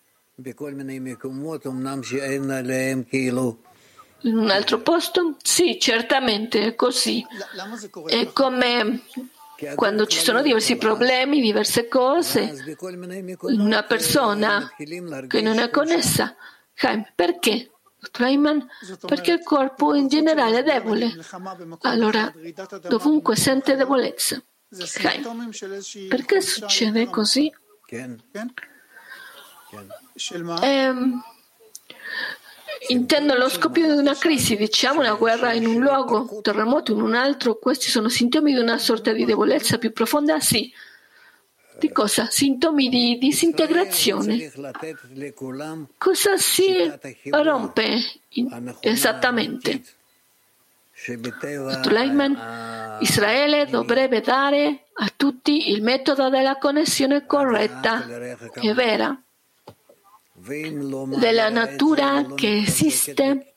In 4.22 4.38
un 4.38 4.50
altro 4.50 4.80
posto? 4.80 5.36
Sì, 5.44 5.78
certamente 5.80 6.68
è 6.68 6.76
così. 6.76 7.26
È 8.06 8.32
come 8.32 9.02
quando 9.76 10.06
ci 10.06 10.20
sono 10.20 10.42
diversi 10.42 10.78
problemi, 10.78 11.42
diverse 11.42 11.90
cose, 11.90 12.78
una 13.42 13.84
persona 13.84 14.72
che 15.28 15.42
non 15.42 15.60
è 15.60 15.70
connessa 15.70 16.34
Chaim, 16.78 17.04
perché? 17.16 17.72
Kleiman, 18.12 18.68
perché 19.08 19.32
il 19.32 19.44
corpo 19.44 19.96
in 19.96 20.08
generale 20.08 20.60
è 20.60 20.64
debole. 20.64 21.12
Allora, 21.82 22.32
dovunque 22.88 23.36
sente 23.36 23.76
debolezza. 23.76 24.40
Perché 26.08 26.42
succede 26.42 27.08
così? 27.08 27.52
Eh, 30.62 30.94
intendo 32.90 33.34
lo 33.34 33.50
scoppio 33.50 33.92
di 33.92 33.98
una 33.98 34.16
crisi, 34.16 34.56
diciamo 34.56 35.00
una 35.00 35.16
guerra 35.16 35.54
in 35.54 35.66
un 35.66 35.82
luogo, 35.82 36.28
un 36.30 36.42
terremoto 36.44 36.92
in 36.92 37.02
un 37.02 37.16
altro, 37.16 37.58
questi 37.58 37.90
sono 37.90 38.08
sintomi 38.08 38.54
di 38.54 38.60
una 38.60 38.78
sorta 38.78 39.12
di 39.14 39.26
debolezza 39.26 39.80
più 39.80 39.92
profonda? 39.92 40.40
Sì. 40.40 40.72
Di 41.80 41.92
cosa? 41.92 42.30
Sintomi 42.30 42.90
di 42.90 43.18
disintegrazione. 43.18 44.52
Cosa 45.98 46.38
si 46.38 46.92
rompe 47.30 48.00
esattamente? 48.80 49.84
Leiman, 51.86 52.98
Israele 53.02 53.68
dovrebbe 53.68 54.22
dare 54.22 54.86
a 54.94 55.12
tutti 55.16 55.70
il 55.70 55.84
metodo 55.84 56.30
della 56.30 56.58
connessione 56.58 57.26
corretta 57.26 58.06
e 58.56 58.74
vera 58.74 59.20
della 60.40 61.50
natura 61.50 62.26
che 62.36 62.58
esiste 62.58 63.54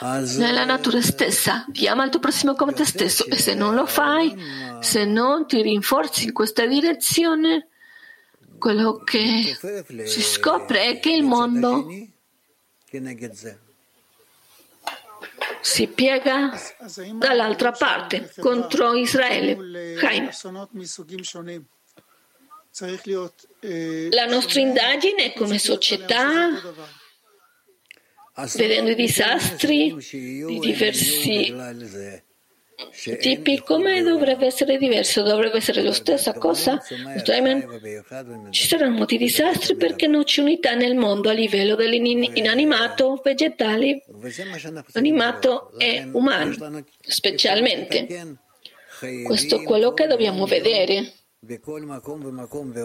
nella 0.00 0.64
natura 0.64 1.00
stessa. 1.00 1.66
Ti 1.70 1.86
ama 1.86 2.04
il 2.04 2.10
tuo 2.10 2.20
prossimo 2.20 2.54
come 2.54 2.72
te 2.72 2.84
stesso 2.84 3.26
e 3.26 3.36
se 3.36 3.54
non 3.54 3.74
lo 3.74 3.86
fai, 3.86 4.34
se 4.80 5.04
non 5.04 5.46
ti 5.46 5.62
rinforzi 5.62 6.24
in 6.24 6.32
questa 6.32 6.66
direzione, 6.66 7.68
quello 8.58 9.02
che 9.04 9.56
si 10.04 10.22
scopre 10.22 10.84
è 10.84 11.00
che 11.00 11.12
il 11.12 11.22
mondo 11.22 11.86
si 15.60 15.88
piega 15.88 16.52
dall'altra 17.14 17.72
parte 17.72 18.32
contro 18.38 18.94
Israele. 18.94 19.94
Chaim. 19.98 20.30
La 24.10 24.26
nostra 24.26 24.60
indagine 24.60 25.32
come 25.32 25.58
società, 25.58 26.50
vedendo 28.54 28.90
i 28.90 28.94
disastri 28.94 29.94
di 29.96 30.58
diversi 30.58 31.54
tipi, 33.18 33.58
come 33.60 34.02
dovrebbe 34.02 34.46
essere 34.46 34.76
diverso? 34.76 35.22
Dovrebbe 35.22 35.56
essere 35.56 35.82
la 35.82 35.92
stessa 35.92 36.34
cosa? 36.34 36.78
Ci 38.50 38.66
saranno 38.66 38.96
molti 38.96 39.16
disastri 39.16 39.76
perché 39.76 40.06
non 40.06 40.24
c'è 40.24 40.42
unità 40.42 40.74
nel 40.74 40.94
mondo 40.94 41.30
a 41.30 41.32
livello 41.32 41.74
dell'inanimato, 41.74 43.20
vegetale, 43.24 44.04
animato 44.92 45.72
e 45.78 46.06
umano, 46.12 46.84
specialmente. 47.00 48.36
Questo 49.24 49.60
è 49.60 49.62
quello 49.62 49.92
che 49.92 50.06
dobbiamo 50.06 50.44
vedere. 50.46 51.12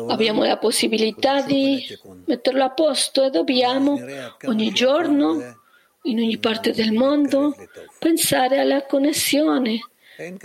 Abbiamo 0.08 0.44
la 0.44 0.58
possibilità 0.58 1.42
di 1.42 1.84
metterlo 2.26 2.64
a 2.64 2.70
posto 2.70 3.24
e 3.24 3.30
dobbiamo 3.30 4.00
ogni 4.46 4.72
giorno, 4.72 5.60
in 6.04 6.20
ogni 6.20 6.38
parte 6.38 6.72
del 6.72 6.92
mondo, 6.92 7.56
pensare 8.00 8.60
alla 8.60 8.86
connessione 8.86 9.80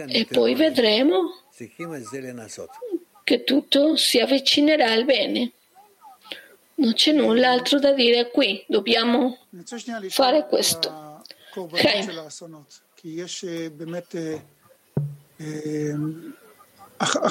e 0.06 0.26
poi 0.30 0.54
vedremo 0.54 1.42
che 3.24 3.44
tutto 3.44 3.96
si 3.96 4.18
avvicinerà 4.20 4.92
al 4.92 5.04
bene. 5.04 5.52
Non 6.76 6.92
c'è 6.92 7.12
null'altro 7.12 7.78
da 7.78 7.92
dire 7.92 8.30
qui, 8.30 8.64
dobbiamo 8.68 9.38
fare 10.08 10.46
questo. 10.46 11.22
Chaim. 11.72 12.04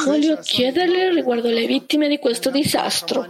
Voglio 0.05 0.37
chiederle 0.37 1.13
riguardo 1.13 1.47
alle 1.47 1.65
vittime 1.65 2.07
di 2.07 2.19
questo 2.19 2.51
disastro. 2.51 3.27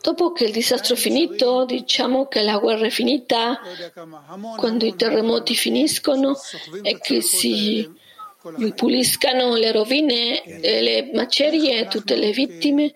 Dopo 0.00 0.32
che 0.32 0.44
il 0.44 0.52
disastro 0.52 0.94
è 0.94 0.98
finito, 0.98 1.64
diciamo 1.64 2.26
che 2.28 2.42
la 2.42 2.58
guerra 2.58 2.86
è 2.86 2.90
finita, 2.90 3.58
quando 4.56 4.84
i 4.84 4.94
terremoti 4.94 5.54
finiscono 5.54 6.36
e 6.82 6.98
che 6.98 7.22
si 7.22 7.90
ripuliscano 8.56 9.56
le 9.56 9.72
rovine, 9.72 10.42
le 10.46 11.10
macerie, 11.12 11.88
tutte 11.88 12.14
le 12.16 12.30
vittime, 12.30 12.92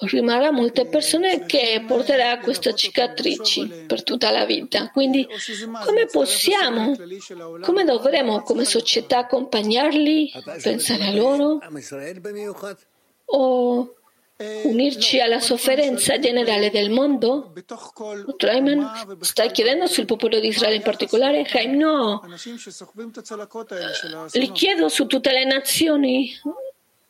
rimarrà 0.00 0.52
molte 0.52 0.86
persone 0.86 1.44
che 1.46 1.82
porterà 1.86 2.38
queste 2.38 2.74
cicatrici 2.74 3.84
per 3.86 4.02
tutta 4.02 4.30
la 4.30 4.44
vita. 4.44 4.90
Quindi 4.90 5.26
come 5.84 6.06
possiamo, 6.06 6.96
come 7.62 7.84
dovremo 7.84 8.42
come 8.42 8.64
società 8.64 9.18
accompagnarli, 9.18 10.32
pensare 10.62 11.04
a 11.04 11.12
loro 11.12 11.58
o 13.26 13.92
unirci 14.62 15.18
alla 15.18 15.40
sofferenza 15.40 16.18
generale 16.18 16.70
del 16.70 16.90
mondo? 16.90 17.52
Traiman 18.36 19.18
sta 19.20 19.46
chiedendo 19.46 19.86
sul 19.86 20.04
popolo 20.04 20.38
di 20.38 20.48
Israele 20.48 20.76
in 20.76 20.82
particolare? 20.82 21.42
Chaim 21.42 21.76
no. 21.76 22.22
Li 24.32 24.52
chiedo 24.52 24.88
su 24.88 25.06
tutte 25.06 25.32
le 25.32 25.44
nazioni 25.44 26.32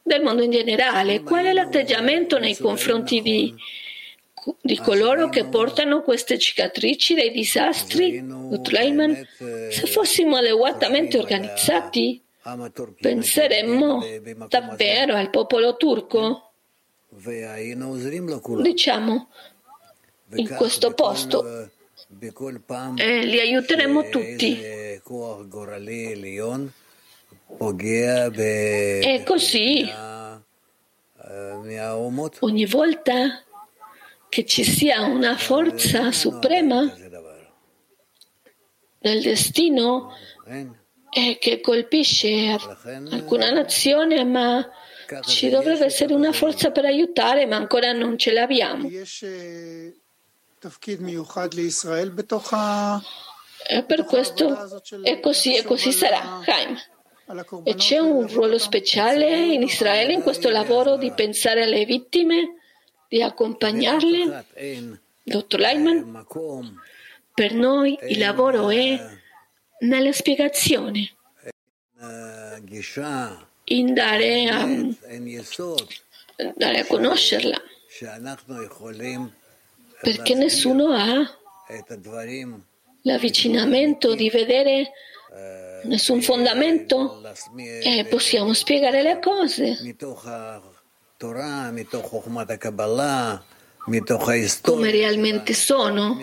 del 0.08 0.22
mondo 0.22 0.42
in 0.42 0.50
generale. 0.50 1.22
Qual 1.22 1.44
è 1.44 1.52
l'atteggiamento 1.52 2.38
nei 2.38 2.56
confronti 2.56 3.22
di, 3.22 3.54
di 4.60 4.76
coloro 4.78 5.28
che 5.28 5.44
portano 5.44 6.02
queste 6.02 6.38
cicatrici 6.38 7.14
dei 7.14 7.30
disastri? 7.30 8.24
Se 9.70 9.86
fossimo 9.86 10.36
adeguatamente 10.36 11.18
organizzati, 11.18 12.20
penseremmo 13.00 14.04
davvero 14.48 15.14
al 15.14 15.30
popolo 15.30 15.76
turco? 15.76 16.50
Diciamo, 18.62 19.28
in 20.34 20.48
questo 20.56 20.92
posto 20.94 21.70
e 22.96 23.24
li 23.24 23.38
aiuteremo 23.38 24.08
tutti. 24.08 24.60
E 29.00 29.22
così, 29.24 29.90
ogni 32.40 32.66
volta 32.66 33.42
che 34.28 34.44
ci 34.44 34.64
sia 34.64 35.02
una 35.02 35.36
forza 35.36 36.12
suprema 36.12 36.84
del 38.98 39.22
destino 39.22 40.12
che 41.10 41.60
colpisce 41.62 42.56
alcuna 43.10 43.50
nazione, 43.50 44.24
ma 44.24 44.68
ci 45.22 45.48
dovrebbe 45.48 45.86
essere 45.86 46.12
una 46.12 46.32
forza 46.32 46.70
per 46.70 46.84
aiutare, 46.84 47.46
ma 47.46 47.56
ancora 47.56 47.92
non 47.92 48.18
ce 48.18 48.32
l'abbiamo. 48.32 48.88
E 53.66 53.82
per 53.84 54.04
questo 54.04 54.68
è 55.02 55.20
così 55.20 55.56
e 55.56 55.62
così 55.64 55.92
sarà. 55.92 56.40
Chaim. 56.44 56.76
E 57.64 57.74
c'è 57.74 57.98
un 57.98 58.26
ruolo 58.26 58.56
speciale 58.58 59.52
in 59.52 59.62
Israele 59.62 60.14
in 60.14 60.22
questo 60.22 60.48
lavoro 60.48 60.96
di 60.96 61.12
pensare 61.12 61.64
alle 61.64 61.84
vittime, 61.84 62.56
di 63.06 63.22
accompagnarle? 63.22 64.44
Dottor 65.22 65.60
Leitman, 65.60 66.24
per 67.34 67.52
noi 67.52 67.98
il 68.08 68.18
lavoro 68.18 68.70
è 68.70 68.98
nella 69.80 70.12
spiegazione, 70.12 71.12
in 73.64 73.92
dare 73.92 74.48
a, 74.48 74.66
dare 76.56 76.78
a 76.78 76.86
conoscerla, 76.86 77.62
perché 80.00 80.34
nessuno 80.34 80.92
ha 80.92 81.38
l'avvicinamento 83.02 84.14
di 84.14 84.30
vedere 84.30 84.92
nessun 85.84 86.22
fondamento 86.22 87.20
e 87.56 88.06
possiamo 88.08 88.52
spiegare 88.52 89.02
le 89.02 89.18
cose 89.20 89.78
come 94.62 94.90
realmente 94.90 95.54
sono 95.54 96.16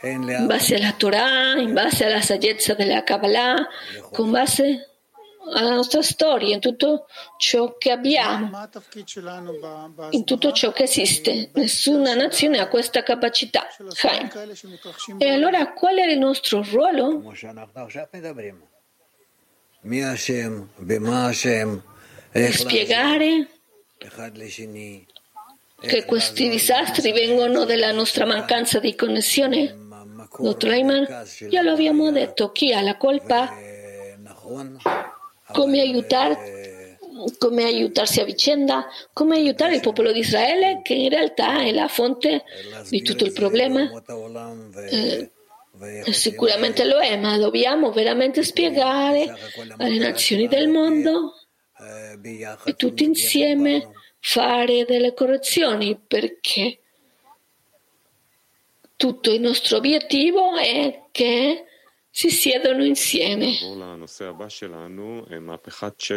in 0.00 0.46
base 0.46 0.76
alla 0.76 0.92
Torah, 0.92 1.54
in 1.58 1.72
base 1.72 2.04
alla 2.04 2.20
saggezza 2.20 2.74
della 2.74 3.02
Kabbalah, 3.02 3.66
con 4.12 4.30
base 4.30 4.90
alla 5.54 5.74
nostra 5.74 6.02
storia, 6.02 6.54
in 6.54 6.60
tutto 6.60 7.06
ciò 7.36 7.76
che 7.76 7.90
abbiamo, 7.90 8.50
in 10.10 10.24
tutto 10.24 10.52
ciò 10.52 10.72
che 10.72 10.84
esiste. 10.84 11.50
Nessuna 11.54 12.14
nazione 12.14 12.58
ha 12.58 12.68
questa 12.68 13.02
capacità. 13.02 13.66
Chaim. 13.94 14.30
E 15.18 15.28
allora 15.28 15.72
qual 15.72 15.96
è 15.96 16.10
il 16.10 16.18
nostro 16.18 16.62
ruolo? 16.62 17.22
spiegare 22.52 23.48
che 25.80 26.04
questi 26.04 26.48
disastri 26.48 27.12
vengono 27.12 27.64
dalla 27.64 27.92
nostra 27.92 28.26
mancanza 28.26 28.80
di 28.80 28.94
connessione? 28.94 29.86
Dottor 30.38 30.70
Leiman, 30.70 31.06
già 31.48 31.62
lo 31.62 31.72
abbiamo 31.72 32.10
detto, 32.10 32.52
chi 32.52 32.72
ha 32.72 32.80
la 32.80 32.96
colpa? 32.96 33.54
Come, 35.52 35.80
aiutar, 35.80 36.36
come 37.38 37.64
aiutarsi 37.64 38.20
a 38.20 38.24
vicenda? 38.24 38.86
Come 39.12 39.36
aiutare 39.36 39.76
il 39.76 39.80
popolo 39.80 40.12
di 40.12 40.20
Israele, 40.20 40.80
che 40.82 40.94
in 40.94 41.08
realtà 41.08 41.62
è 41.62 41.72
la 41.72 41.88
fonte 41.88 42.44
di 42.88 43.02
tutto 43.02 43.24
il 43.24 43.32
problema? 43.32 43.90
Eh, 44.90 45.30
sicuramente 46.10 46.84
lo 46.84 46.98
è, 46.98 47.16
ma 47.16 47.36
dobbiamo 47.38 47.92
veramente 47.92 48.42
spiegare 48.42 49.32
alle 49.76 49.98
nazioni 49.98 50.48
del 50.48 50.68
mondo 50.68 51.34
e 52.64 52.74
tutti 52.74 53.04
insieme 53.04 53.90
fare 54.20 54.84
delle 54.84 55.14
correzioni 55.14 55.96
perché 55.96 56.80
tutto 58.96 59.32
il 59.32 59.40
nostro 59.40 59.76
obiettivo 59.76 60.56
è 60.56 61.04
che 61.12 61.64
si 62.10 62.30
siedono 62.30 62.84
insieme. 62.84 63.52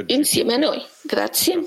Insieme 0.07 0.53
a 0.55 0.57
noi. 0.57 0.81
Grazie. 1.03 1.63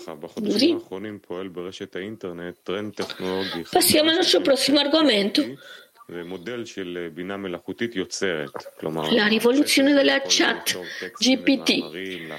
Passiamo 3.71 4.11
al 4.11 4.17
nostro 4.17 4.41
prossimo 4.41 4.81
argomento. 4.81 5.43
La 9.17 9.27
rivoluzione 9.27 9.95
della 9.95 10.21
chat 10.27 10.79
GPT. 11.19 11.91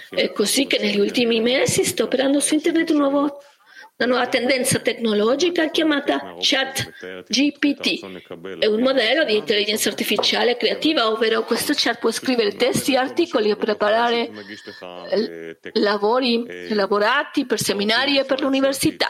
È 0.10 0.32
così 0.34 0.68
che 0.68 0.78
negli 0.78 1.00
ultimi 1.00 1.42
mesi 1.42 1.84
sta 1.84 2.04
operando 2.04 2.40
su 2.40 2.54
internet 2.54 2.90
un 2.92 2.98
nuovo 2.98 3.42
una 3.98 4.10
nuova 4.10 4.28
tendenza 4.28 4.80
tecnologica 4.80 5.70
chiamata 5.70 6.36
Chat 6.40 7.26
GPT. 7.30 8.60
È 8.60 8.66
un 8.66 8.82
modello 8.82 9.24
di 9.24 9.38
intelligenza 9.38 9.88
artificiale 9.88 10.58
creativa, 10.58 11.10
ovvero 11.10 11.44
questo 11.44 11.72
chat 11.74 12.00
può 12.00 12.12
scrivere 12.12 12.56
testi, 12.56 12.98
articoli 12.98 13.52
e 13.52 13.56
preparare 13.56 14.30
lavori 15.76 16.46
elaborati 16.46 17.46
per 17.46 17.62
seminari 17.62 18.20
e 18.20 18.26
per 18.26 18.42
l'università, 18.42 19.08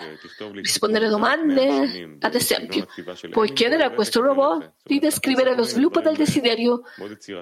rispondere 0.53 1.07
a 1.07 1.09
domande, 1.09 2.17
ad 2.19 2.35
esempio. 2.35 2.85
Puoi 3.31 3.53
chiedere 3.53 3.85
a 3.85 3.89
questo 3.89 4.21
robot 4.21 4.73
di 4.83 4.99
descrivere 4.99 5.55
lo 5.55 5.63
sviluppo 5.63 5.99
del 5.99 6.15
desiderio. 6.15 6.83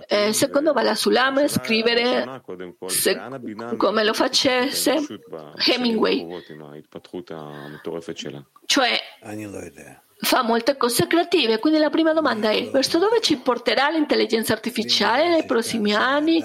Eh, 0.07 0.31
secondo 0.31 0.71
Bala 0.71 0.95
Sulam, 0.95 1.45
scrivere 1.49 2.41
se, 2.87 3.19
come 3.75 4.05
lo 4.05 4.13
facesse 4.13 4.95
Hemingway. 5.57 6.25
Cioè, 8.65 8.99
fa 10.17 10.41
molte 10.43 10.77
cose 10.77 11.07
creative. 11.07 11.59
Quindi 11.59 11.79
la 11.79 11.89
prima 11.89 12.13
domanda 12.13 12.49
è: 12.49 12.69
verso 12.69 12.99
dove 12.99 13.21
ci 13.21 13.37
porterà 13.37 13.89
l'intelligenza 13.89 14.53
artificiale 14.53 15.29
nei 15.29 15.45
prossimi 15.45 15.93
anni 15.93 16.43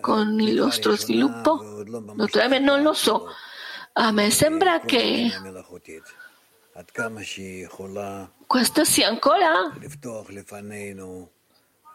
con 0.00 0.38
il 0.40 0.54
nostro 0.54 0.96
sviluppo? 0.96 1.82
Naturalmente 2.14 2.64
non 2.64 2.82
lo 2.82 2.92
so. 2.92 3.28
A 3.94 4.10
me 4.10 4.30
sembra 4.30 4.80
che 4.80 5.30
questo 8.46 8.84
sia 8.84 9.08
ancora 9.08 9.72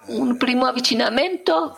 un 0.07 0.37
primo 0.37 0.65
avvicinamento. 0.65 1.77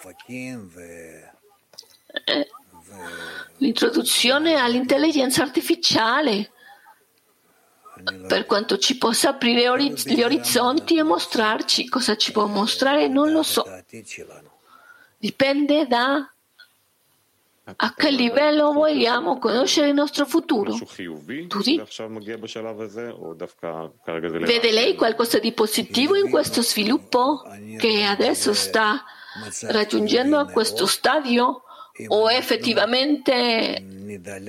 L'introduzione 3.57 4.55
all'intelligenza 4.55 5.43
artificiale 5.43 6.51
per 8.27 8.45
quanto 8.45 8.77
ci 8.79 8.97
possa 8.97 9.29
aprire 9.29 9.93
gli 10.05 10.23
orizzonti 10.23 10.97
e 10.97 11.03
mostrarci 11.03 11.87
cosa 11.87 12.15
ci 12.15 12.31
può 12.31 12.47
mostrare 12.47 13.07
non 13.07 13.31
lo 13.31 13.43
so 13.43 13.63
dipende 15.19 15.85
da 15.85 16.27
a 17.75 17.93
che 17.93 18.09
livello 18.09 18.73
vogliamo 18.73 19.37
conoscere 19.37 19.89
il 19.89 19.93
nostro 19.93 20.25
futuro? 20.25 20.73
Tutti? 21.47 21.81
Vede 24.39 24.71
lei 24.71 24.95
qualcosa 24.95 25.37
di 25.39 25.51
positivo 25.53 26.15
in 26.15 26.29
questo 26.29 26.63
sviluppo 26.63 27.43
che 27.77 28.03
adesso 28.03 28.53
sta 28.53 29.03
raggiungendo 29.67 30.39
a 30.39 30.47
questo 30.47 30.87
stadio? 30.87 31.60
O 32.07 32.29
effettivamente 32.29 33.83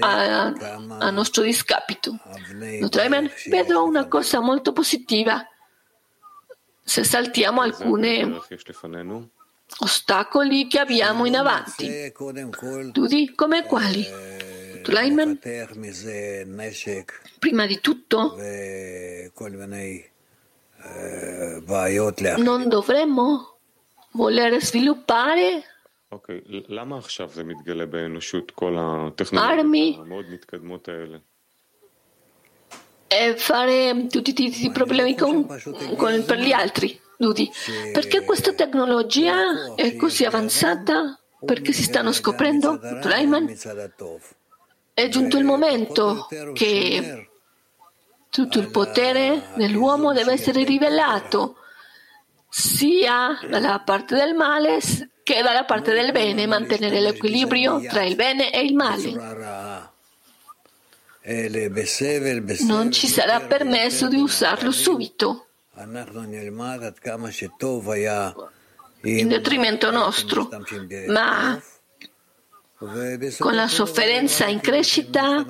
a, 0.00 0.52
a 0.98 1.10
nostro 1.10 1.42
discapito. 1.42 2.18
Vedo 3.46 3.84
una 3.84 4.06
cosa 4.08 4.40
molto 4.40 4.72
positiva 4.72 5.46
se 6.84 7.04
saltiamo 7.04 7.60
alcuni 7.60 8.38
ostacoli 9.78 10.66
che 10.66 10.78
abbiamo 10.78 11.26
in 11.26 11.36
avanti. 11.36 12.12
Tutti 12.92 13.34
come 13.34 13.64
quali? 13.64 14.06
Tulaiman? 14.82 15.38
Prima 17.38 17.66
di 17.66 17.80
tutto, 17.80 18.36
non 22.38 22.68
dovremmo 22.68 23.56
voler 24.12 24.60
sviluppare 24.62 25.71
armi 29.38 29.98
e 33.06 33.36
fare 33.36 34.06
tutti 34.08 34.64
i 34.64 34.70
problemi 34.70 35.14
con, 35.14 35.46
con, 35.96 36.24
per 36.24 36.38
gli 36.38 36.52
altri. 36.52 36.98
Dudi. 37.22 37.48
Perché 37.92 38.24
questa 38.24 38.52
tecnologia 38.52 39.74
è 39.76 39.94
così 39.94 40.24
avanzata? 40.24 41.20
Perché 41.44 41.72
si 41.72 41.84
stanno 41.84 42.10
scoprendo? 42.10 42.80
Rayman? 42.80 43.54
È 44.92 45.08
giunto 45.08 45.38
il 45.38 45.44
momento 45.44 46.26
che 46.52 47.28
tutto 48.28 48.58
il 48.58 48.70
potere 48.70 49.50
dell'uomo 49.54 50.12
deve 50.12 50.32
essere 50.32 50.64
rivelato 50.64 51.56
sia 52.48 53.38
dalla 53.48 53.78
parte 53.80 54.16
del 54.16 54.34
male 54.34 54.80
che 55.22 55.42
dalla 55.42 55.64
parte 55.64 55.92
del 55.92 56.12
bene, 56.12 56.46
mantenere 56.46 57.00
l'equilibrio 57.00 57.80
tra 57.88 58.02
il 58.02 58.16
bene 58.16 58.52
e 58.52 58.60
il 58.62 58.74
male. 58.74 59.60
Non 62.66 62.90
ci 62.90 63.06
sarà 63.06 63.40
permesso 63.40 64.08
di 64.08 64.16
usarlo 64.16 64.72
subito. 64.72 65.46
In 69.04 69.28
detrimento 69.28 69.90
nostro, 69.90 70.48
ma 71.08 71.60
con 73.38 73.54
la 73.54 73.68
sofferenza 73.68 74.46
in 74.46 74.60
crescita 74.60 75.44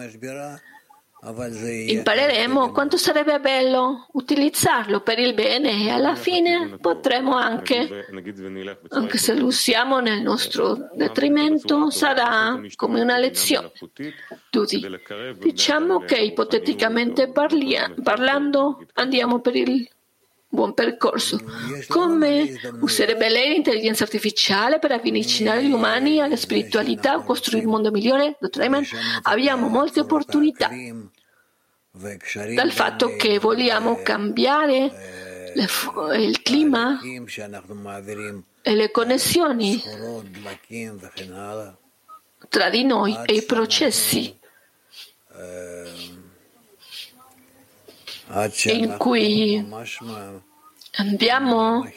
impareremo 1.24 2.72
quanto 2.72 2.96
sarebbe 2.96 3.38
bello 3.38 4.08
utilizzarlo 4.12 5.02
per 5.02 5.20
il 5.20 5.34
bene 5.34 5.84
e 5.84 5.90
alla 5.90 6.16
fine 6.16 6.78
potremo 6.80 7.36
anche, 7.36 8.08
anche 8.88 9.18
se 9.18 9.34
lo 9.34 9.46
usiamo 9.46 10.00
nel 10.00 10.20
nostro 10.20 10.88
detrimento, 10.94 11.90
sarà 11.90 12.60
come 12.74 13.00
una 13.00 13.18
lezione. 13.18 13.70
Tutti. 14.50 14.84
Diciamo 15.38 16.00
che 16.00 16.16
ipoteticamente 16.16 17.30
parlia, 17.30 17.94
parlando 18.02 18.84
andiamo 18.94 19.40
per 19.40 19.54
il 19.54 19.88
buon 20.52 20.74
percorso. 20.74 21.40
Come 21.88 22.60
userebbe 22.80 23.30
lei 23.30 23.54
l'intelligenza 23.54 24.04
artificiale 24.04 24.78
per 24.78 24.92
avvicinare 24.92 25.64
gli 25.64 25.72
umani 25.72 26.20
alla 26.20 26.36
spiritualità 26.36 27.18
costruire 27.20 27.64
un 27.64 27.72
mondo 27.72 27.90
migliore? 27.90 28.36
Dottor 28.38 28.82
abbiamo 29.22 29.68
molte 29.68 30.00
opportunità. 30.00 30.68
Dal 32.54 32.70
fatto 32.70 33.16
che 33.16 33.38
vogliamo 33.38 34.02
cambiare 34.02 35.52
il 35.54 36.42
clima 36.42 37.00
e 38.60 38.74
le 38.74 38.90
connessioni 38.90 39.82
tra 42.48 42.68
di 42.68 42.84
noi 42.84 43.18
e 43.24 43.34
i 43.34 43.42
processi 43.44 44.38
in 48.64 48.96
cui 48.98 49.66
andiamo 50.96 51.88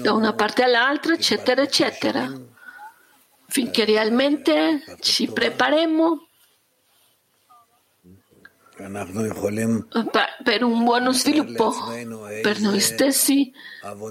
da 0.00 0.12
una 0.12 0.34
parte 0.34 0.62
all'altra, 0.62 1.14
eccetera, 1.14 1.62
eccetera, 1.62 2.32
finché 3.46 3.84
realmente 3.84 4.82
ci 5.00 5.28
prepariamo 5.28 6.28
per 10.44 10.62
un 10.62 10.84
buono 10.84 11.12
sviluppo 11.12 11.72
per 12.42 12.60
noi 12.60 12.80
stessi, 12.80 13.50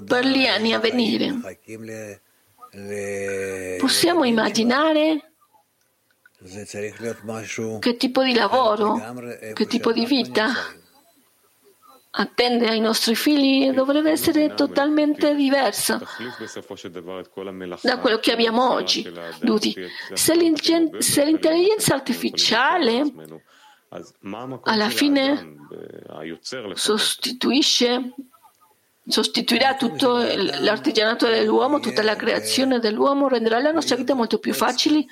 per 0.04 0.26
gli 0.26 0.46
anni 0.46 0.72
a 0.72 0.80
venire. 0.80 1.34
Possiamo 3.78 4.24
immaginare 4.24 5.32
che 7.78 7.96
tipo 7.96 8.22
di 8.24 8.34
lavoro, 8.34 9.00
che 9.54 9.66
tipo 9.66 9.92
di 9.92 10.04
vita 10.04 10.52
attende 12.18 12.68
ai 12.68 12.80
nostri 12.80 13.14
figli 13.14 13.70
dovrebbe 13.72 14.10
essere 14.10 14.54
totalmente 14.54 15.34
diversa 15.34 16.00
da 17.82 17.98
quello 17.98 18.18
che 18.18 18.32
abbiamo 18.32 18.72
oggi. 18.72 19.06
Duti, 19.40 19.74
se, 20.14 20.34
l'intelligenza 20.34 21.94
artificiale 21.94 23.04
alla 24.62 24.88
fine 24.88 25.56
sostituisce 26.74 28.14
sostituirà 29.08 29.76
tutto 29.76 30.16
l'artigianato 30.16 31.28
dell'uomo, 31.28 31.80
tutta 31.80 32.02
la 32.02 32.16
creazione 32.16 32.80
dell'uomo, 32.80 33.28
renderà 33.28 33.60
la 33.60 33.70
nostra 33.70 33.94
vita 33.94 34.14
molto 34.14 34.38
più 34.38 34.52
facile. 34.52 35.04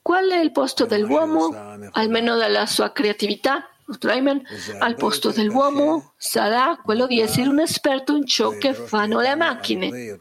Qual 0.00 0.28
è 0.30 0.38
il 0.38 0.52
posto 0.52 0.84
dell'uomo, 0.86 1.50
almeno 1.92 2.36
dalla 2.36 2.66
sua 2.66 2.92
creatività? 2.92 3.68
Reimann, 4.00 4.38
al 4.78 4.96
posto 4.96 5.30
dell'uomo 5.30 6.12
sarà 6.16 6.78
quello 6.82 7.06
di 7.06 7.20
essere 7.20 7.48
un 7.48 7.60
esperto 7.60 8.16
in 8.16 8.26
ciò 8.26 8.50
che 8.50 8.74
fanno 8.74 9.20
le 9.20 9.34
macchine, 9.36 10.18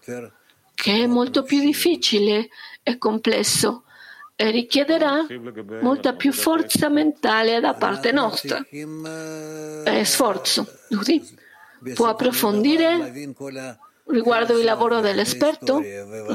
che 0.75 0.93
è 0.93 1.07
molto 1.07 1.43
più 1.43 1.59
difficile 1.59 2.49
e 2.83 2.97
complesso 2.97 3.83
e 4.35 4.51
richiederà 4.51 5.25
molta 5.81 6.13
più 6.13 6.31
forza 6.33 6.89
mentale 6.89 7.59
da 7.59 7.73
parte 7.73 8.11
nostra 8.11 8.63
e 8.69 10.01
sforzo. 10.03 10.67
Così 10.89 11.23
può 11.93 12.07
approfondire 12.07 13.33
riguardo 14.07 14.59
il 14.59 14.65
lavoro 14.65 14.99
dell'esperto, 14.99 15.81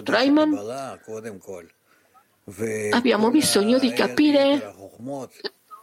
Reimann. 0.05 0.55
Abbiamo 2.91 3.31
bisogno 3.31 3.79
di 3.79 3.93
capire 3.93 4.75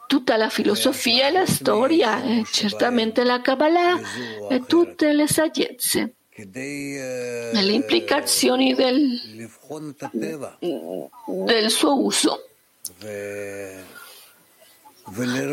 tutta 0.08 0.38
la 0.38 0.50
filosofia 0.50 1.28
e 1.28 1.32
la 1.32 1.46
storia, 1.46 2.24
e 2.24 2.44
certamente 2.52 3.24
la 3.24 3.42
Kabbalah 3.42 4.00
e 4.50 4.64
tutte 4.66 5.14
le 5.14 5.28
saggezze 5.28 6.14
le 6.40 7.72
implicazioni 7.72 8.76
del, 8.76 9.20
del 11.46 11.70
suo 11.72 12.00
uso 12.00 12.48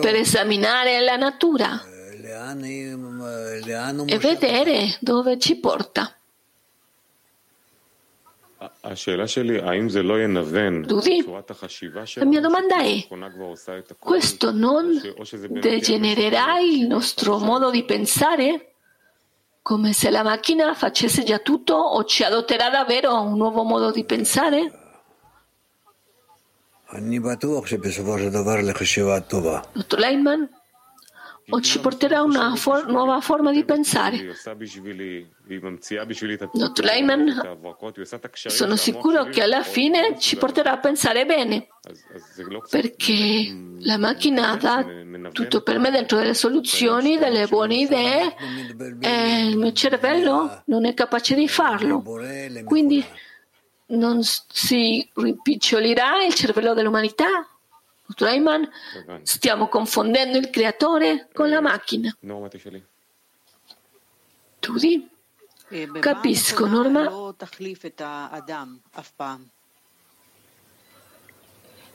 per 0.00 0.14
esaminare 0.14 1.00
la 1.00 1.16
natura 1.16 1.82
e 4.06 4.18
vedere 4.18 4.96
dove 5.00 5.38
ci 5.38 5.56
porta. 5.56 6.14
Dudi, 10.86 11.24
la 12.16 12.24
mia 12.26 12.40
domanda 12.40 12.76
è, 12.82 13.06
questo 13.98 14.52
non 14.52 15.00
degenererà 15.48 16.58
il 16.60 16.86
nostro 16.86 17.38
modo 17.38 17.70
di 17.70 17.84
pensare? 17.84 18.74
Come 19.62 19.94
se 19.94 20.10
la 20.10 20.22
macchina 20.22 20.74
facesse 20.74 21.22
già 21.24 21.38
tutto 21.38 21.74
o 21.74 22.04
ci 22.04 22.22
adotterà 22.22 22.68
davvero 22.68 23.18
un 23.22 23.38
nuovo 23.38 23.62
modo 23.62 23.90
di 23.90 24.04
pensare? 24.04 24.70
Dottor 29.72 29.98
Leiman, 29.98 30.48
o 31.50 31.60
ci 31.60 31.78
porterà 31.78 32.22
una 32.22 32.54
for- 32.56 32.86
nuova 32.86 33.20
forma 33.20 33.52
di 33.52 33.64
pensare. 33.64 34.16
Dottor 36.52 36.84
Leiman, 36.84 37.40
sono 38.48 38.76
sicuro 38.76 39.24
che 39.24 39.42
alla 39.42 39.62
fine 39.62 40.18
ci 40.18 40.36
porterà 40.36 40.72
a 40.72 40.78
pensare 40.78 41.26
bene, 41.26 41.68
perché 42.70 43.54
la 43.80 43.98
macchina 43.98 44.56
dà 44.56 44.84
tutto 45.32 45.62
per 45.62 45.78
me 45.78 45.90
dentro 45.90 46.16
delle 46.18 46.34
soluzioni, 46.34 47.18
delle 47.18 47.46
buone 47.46 47.74
idee 47.74 48.34
e 49.00 49.46
il 49.48 49.56
mio 49.58 49.72
cervello 49.72 50.62
non 50.66 50.86
è 50.86 50.94
capace 50.94 51.34
di 51.34 51.46
farlo. 51.48 52.02
Quindi 52.64 53.04
non 53.86 54.22
si 54.22 55.06
rimpicciolirà 55.14 56.24
il 56.24 56.32
cervello 56.32 56.72
dell'umanità? 56.72 57.48
Reiman, 58.16 58.68
stiamo 59.22 59.68
confondendo 59.68 60.36
il 60.38 60.50
creatore 60.50 61.28
con 61.32 61.48
la 61.48 61.60
macchina. 61.60 62.14
Tutti? 64.58 65.10
Capisco, 66.00 66.66
Norma. 66.66 67.34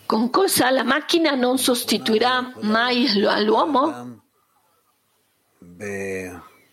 Con 0.06 0.30
cosa 0.32 0.72
la 0.72 0.84
macchina 0.84 1.36
non 1.36 1.58
sostituirà 1.60 2.54
mai 2.62 3.20
l'uomo? 3.46 4.22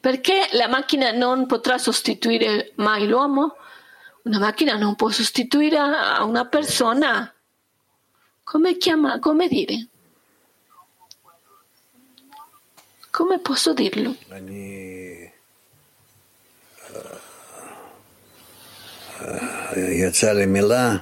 Perché 0.00 0.48
la 0.52 0.68
macchina 0.68 1.10
non 1.12 1.46
potrà 1.46 1.76
sostituire 1.76 2.72
mai 2.76 3.06
l'uomo? 3.06 3.56
Una 4.22 4.38
macchina 4.38 4.76
non 4.76 4.94
può 4.94 5.10
sostituire 5.10 5.76
a 5.76 6.24
una 6.24 6.46
persona 6.46 7.30
come 8.45 8.77
chiama, 8.77 9.19
come 9.19 9.47
dire? 9.47 9.87
Come 13.11 13.39
posso 13.39 13.73
dirlo? 13.73 14.15
יצא 19.77 20.33
לי 20.33 20.45
מילה 20.45 20.97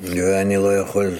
ואני 0.00 0.56
לא 0.56 0.78
יכול... 0.78 1.18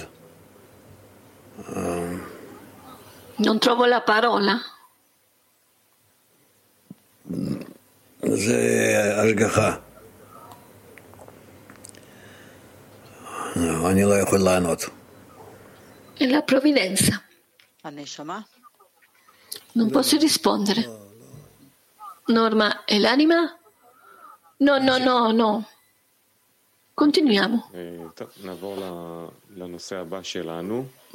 Non 3.40 3.58
trovo 3.60 3.86
la 3.86 4.00
parola. 4.00 4.54
זה 8.22 8.58
השגחה. 9.22 9.76
אני 13.90 14.04
לא 14.04 14.18
יכול 14.20 14.38
לענות. 14.40 14.90
È 16.20 16.26
la 16.26 16.42
provvidenza. 16.42 17.22
Non 19.72 19.90
posso 19.90 20.16
rispondere. 20.18 20.80
Norma, 22.26 22.84
è 22.84 22.98
l'anima? 22.98 23.56
No, 24.58 24.78
no, 24.78 24.98
no, 24.98 25.30
no. 25.30 25.68
Continuiamo. 26.92 27.70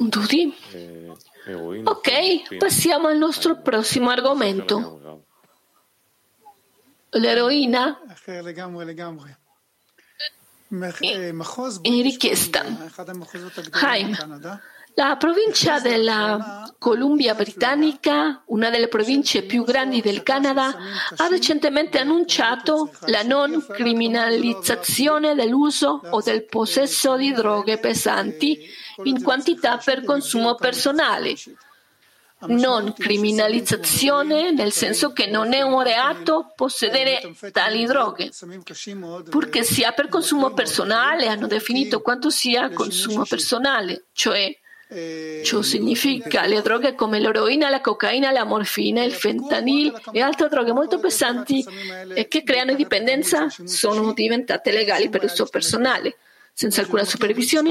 Tutti? 0.08 0.54
Ok, 1.84 2.56
passiamo 2.56 3.08
al 3.08 3.18
nostro 3.18 3.60
prossimo 3.60 4.08
argomento. 4.08 5.22
L'eroina 7.10 8.00
in 8.26 8.94
Richiesta. 12.01 12.63
Haim, 13.81 14.15
la 14.95 15.15
provincia 15.15 15.79
della 15.79 16.73
Columbia 16.77 17.33
Britannica, 17.33 18.41
una 18.47 18.69
delle 18.69 18.87
province 18.87 19.43
più 19.43 19.63
grandi 19.63 20.01
del 20.01 20.23
Canada, 20.23 20.75
ha 21.15 21.27
recentemente 21.27 21.99
annunciato 21.99 22.91
la 23.05 23.23
non 23.23 23.65
criminalizzazione 23.67 25.35
dell'uso 25.35 26.01
o 26.09 26.21
del 26.21 26.45
possesso 26.45 27.15
di 27.15 27.31
droghe 27.31 27.77
pesanti 27.79 28.59
in 29.03 29.23
quantità 29.23 29.77
per 29.77 30.03
consumo 30.03 30.55
personale 30.55 31.35
non 32.47 32.93
criminalizzazione, 32.93 34.51
nel 34.51 34.71
senso 34.71 35.11
che 35.11 35.27
non 35.27 35.53
è 35.53 35.61
un 35.61 35.81
reato 35.83 36.51
possedere 36.55 37.33
tali 37.51 37.85
droghe, 37.85 38.31
purché 39.29 39.63
sia 39.63 39.91
per 39.91 40.07
consumo 40.07 40.53
personale, 40.53 41.27
hanno 41.27 41.47
definito 41.47 42.01
quanto 42.01 42.29
sia 42.29 42.69
consumo 42.71 43.25
personale, 43.25 44.05
cioè 44.13 44.55
Ciò 45.43 45.61
significa 45.61 46.47
le 46.47 46.63
droghe 46.63 46.95
come 46.95 47.19
l'eroina, 47.19 47.69
la 47.69 47.79
cocaina, 47.79 48.31
la 48.31 48.43
morfina, 48.43 49.03
il 49.03 49.11
fentanil 49.11 49.93
e 50.11 50.19
altre 50.19 50.47
droghe 50.47 50.71
molto 50.73 50.99
pesanti 50.99 51.63
che 52.27 52.43
creano 52.43 52.73
dipendenza 52.73 53.47
sono 53.65 54.13
diventate 54.13 54.71
legali 54.71 55.07
per 55.09 55.25
uso 55.25 55.45
personale 55.45 56.17
senza 56.59 56.81
alcuna 56.81 57.05
supervisione? 57.05 57.69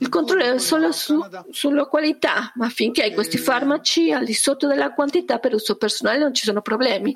Il 0.00 0.08
controllo 0.08 0.42
è 0.42 0.58
solo 0.58 0.90
su, 0.90 1.24
sulla 1.52 1.84
qualità, 1.84 2.50
ma 2.56 2.68
finché 2.70 3.04
hai 3.04 3.14
questi 3.14 3.38
farmaci 3.38 4.10
al 4.10 4.24
di 4.24 4.34
sotto 4.34 4.66
della 4.66 4.92
quantità 4.92 5.38
per 5.38 5.54
uso 5.54 5.76
personale 5.76 6.18
non 6.18 6.34
ci 6.34 6.44
sono 6.44 6.60
problemi. 6.60 7.14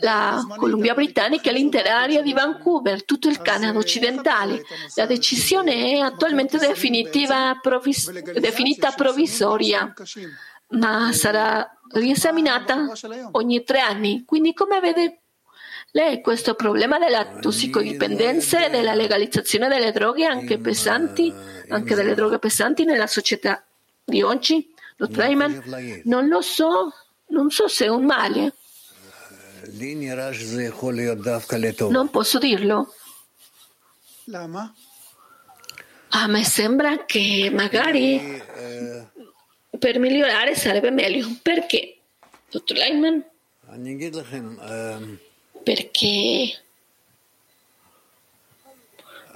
La 0.00 0.44
Columbia 0.56 0.92
Britannica 0.92 1.48
è 1.48 1.54
l'intera 1.54 2.02
area 2.02 2.20
di 2.20 2.34
Vancouver, 2.34 3.02
tutto 3.06 3.30
il 3.30 3.40
Canada 3.40 3.78
occidentale. 3.78 4.60
La 4.96 5.06
decisione 5.06 5.92
è 5.92 5.98
attualmente 6.00 6.58
provvis- 7.62 8.10
definita 8.38 8.90
provvisoria, 8.90 9.90
ma 10.72 11.14
sarà 11.14 11.66
riesaminata 11.92 12.92
ogni 13.30 13.64
tre 13.64 13.80
anni. 13.80 14.24
Quindi 14.26 14.52
come 14.52 14.80
vede 14.80 15.21
lei 15.92 16.20
questo 16.22 16.54
problema 16.54 16.98
della 16.98 17.38
tossicodipendenza 17.38 18.64
e 18.64 18.70
della 18.70 18.94
legalizzazione 18.94 19.68
delle 19.68 19.92
droghe 19.92 20.24
anche 20.24 20.58
pesanti, 20.58 21.32
anche 21.68 21.94
delle 21.94 22.14
droghe 22.14 22.38
pesanti 22.38 22.84
nella 22.84 23.06
società 23.06 23.62
di 24.04 24.22
oggi? 24.22 24.72
Dottor 24.96 25.24
Ayman, 25.24 26.02
non 26.04 26.28
lo 26.28 26.40
so, 26.40 26.92
non 27.28 27.50
so 27.50 27.68
se 27.68 27.86
è 27.86 27.88
un 27.88 28.04
male. 28.04 28.54
Non 31.90 32.10
posso 32.10 32.38
dirlo. 32.38 32.94
A 36.14 36.26
me 36.26 36.44
sembra 36.44 37.04
che 37.04 37.50
magari 37.52 38.42
per 39.78 39.98
migliorare 39.98 40.54
sarebbe 40.54 40.90
meglio. 40.90 41.26
Perché? 41.42 41.98
Dottor 42.50 42.76
Leiman? 42.76 43.24
Perché? 45.62 46.58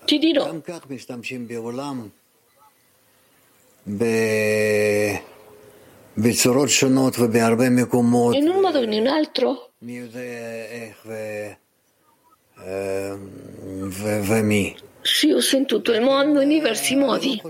Ti 0.04 0.18
dirò. 0.18 0.46
In 8.38 8.48
un 8.48 8.60
modo 8.60 8.78
o 8.78 8.82
in 8.82 8.92
un 8.92 9.06
altro. 9.06 9.72
Sì, 15.02 15.30
ho 15.30 15.40
sentito 15.40 15.92
il 15.92 16.00
mondo 16.00 16.40
in 16.40 16.48
diversi 16.48 16.96
modi. 16.96 17.40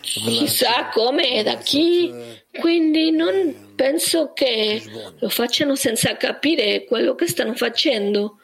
Chissà 0.00 0.88
come 0.92 1.38
e 1.38 1.42
da 1.44 1.56
chi, 1.56 2.12
quindi 2.60 3.10
non 3.12 3.71
penso 3.74 4.32
che 4.32 4.82
lo 5.18 5.28
facciano 5.28 5.74
senza 5.74 6.16
capire 6.16 6.84
quello 6.84 7.14
che 7.14 7.26
stanno 7.26 7.54
facendo, 7.54 8.38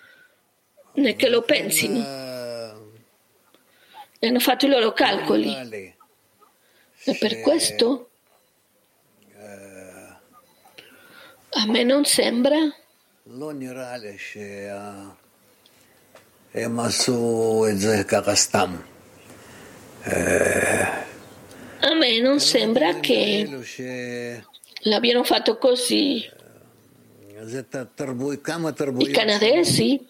né 0.95 1.15
che 1.17 1.29
lo 1.29 1.43
pensino. 1.43 1.99
E 4.19 4.27
hanno 4.27 4.41
fatto 4.41 4.67
i 4.67 4.69
loro 4.69 4.93
calcoli. 4.93 5.95
E 7.05 7.17
per 7.19 7.41
questo? 7.41 8.11
A 11.51 11.67
me 11.67 11.83
non 11.83 12.05
sembra. 12.05 12.57
A 21.81 21.95
me 21.95 22.21
non 22.21 22.41
sembra 22.41 22.99
che 23.01 23.63
l'abbiano 24.89 25.23
fatto 25.25 25.59
così. 25.59 26.25
I 29.01 29.11
canadesi? 29.13 30.07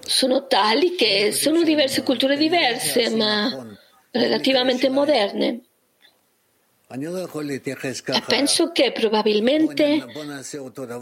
Sono 0.00 0.46
tali 0.46 0.94
che 0.94 1.32
sono 1.32 1.62
diverse 1.62 2.02
culture 2.02 2.36
diverse 2.36 3.10
ma 3.10 3.76
relativamente 4.10 4.88
moderne. 4.88 5.60
E 6.92 8.22
penso 8.26 8.72
che 8.72 8.92
probabilmente 8.92 10.04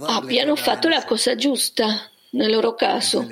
abbiano 0.07 0.57
fatto 0.57 0.89
la 0.89 1.05
cosa 1.05 1.35
giusta 1.35 2.11
nel 2.31 2.51
loro 2.51 2.75
caso. 2.75 3.27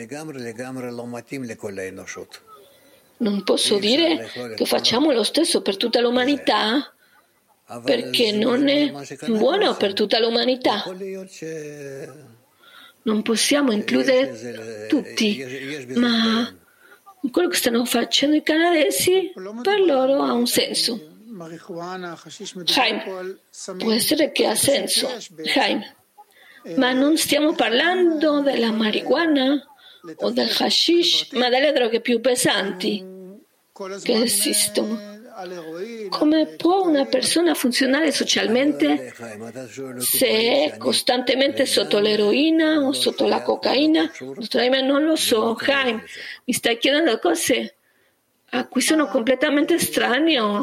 Non 3.19 3.43
posso 3.45 3.79
dire 3.79 4.29
che 4.55 4.67
facciamo 4.67 5.13
lo 5.13 5.23
stesso 5.23 5.63
per 5.63 5.77
tutta 5.77 6.01
l'umanità 6.01 6.93
perché 7.85 8.31
non 8.33 8.69
è 8.69 8.93
buono 9.29 9.77
per 9.77 9.93
tutta 9.93 10.21
l'umanità. 10.21 10.85
Non 13.03 13.23
possiamo 13.23 13.73
includere 13.73 14.87
tutti, 14.89 15.87
ma 15.95 16.55
quello 17.31 17.49
che 17.49 17.57
stanno 17.57 17.85
facendo 17.85 18.37
i 18.37 18.43
canadesi 18.43 19.33
per 19.63 19.81
loro 19.81 20.23
ha 20.23 20.33
un 20.33 20.47
senso. 20.47 21.15
Chaim, 22.65 23.39
può 23.79 23.93
essere 23.93 24.33
che 24.33 24.47
ha 24.47 24.55
senso, 24.55 25.09
Chaim, 25.43 25.83
ma 26.77 26.93
non 26.93 27.17
stiamo 27.17 27.55
parlando 27.55 28.41
della 28.41 28.73
marijuana 28.73 29.63
o 30.17 30.31
del 30.31 30.55
hashish, 30.59 31.33
ma 31.33 31.49
delle 31.49 31.73
droghe 31.73 32.01
più 32.01 32.21
pesanti 32.21 33.05
che 34.03 34.23
esistono. 34.23 35.15
Come 36.09 36.47
può 36.57 36.87
una 36.87 37.05
persona 37.05 37.53
funzionare 37.53 38.11
socialmente 38.11 39.13
se 39.99 40.27
è 40.27 40.77
costantemente 40.79 41.67
sotto 41.67 41.99
l'eroina 41.99 42.79
o 42.79 42.93
sotto 42.93 43.27
la 43.27 43.43
cocaina? 43.43 44.11
Non 44.83 45.05
lo 45.05 45.17
so, 45.17 45.53
Chaim, 45.55 46.03
mi 46.45 46.53
stai 46.55 46.79
chiedendo 46.79 47.19
cose 47.19 47.75
a 48.51 48.67
cui 48.67 48.81
sono 48.81 49.09
completamente 49.09 49.75
estraneo 49.75 50.63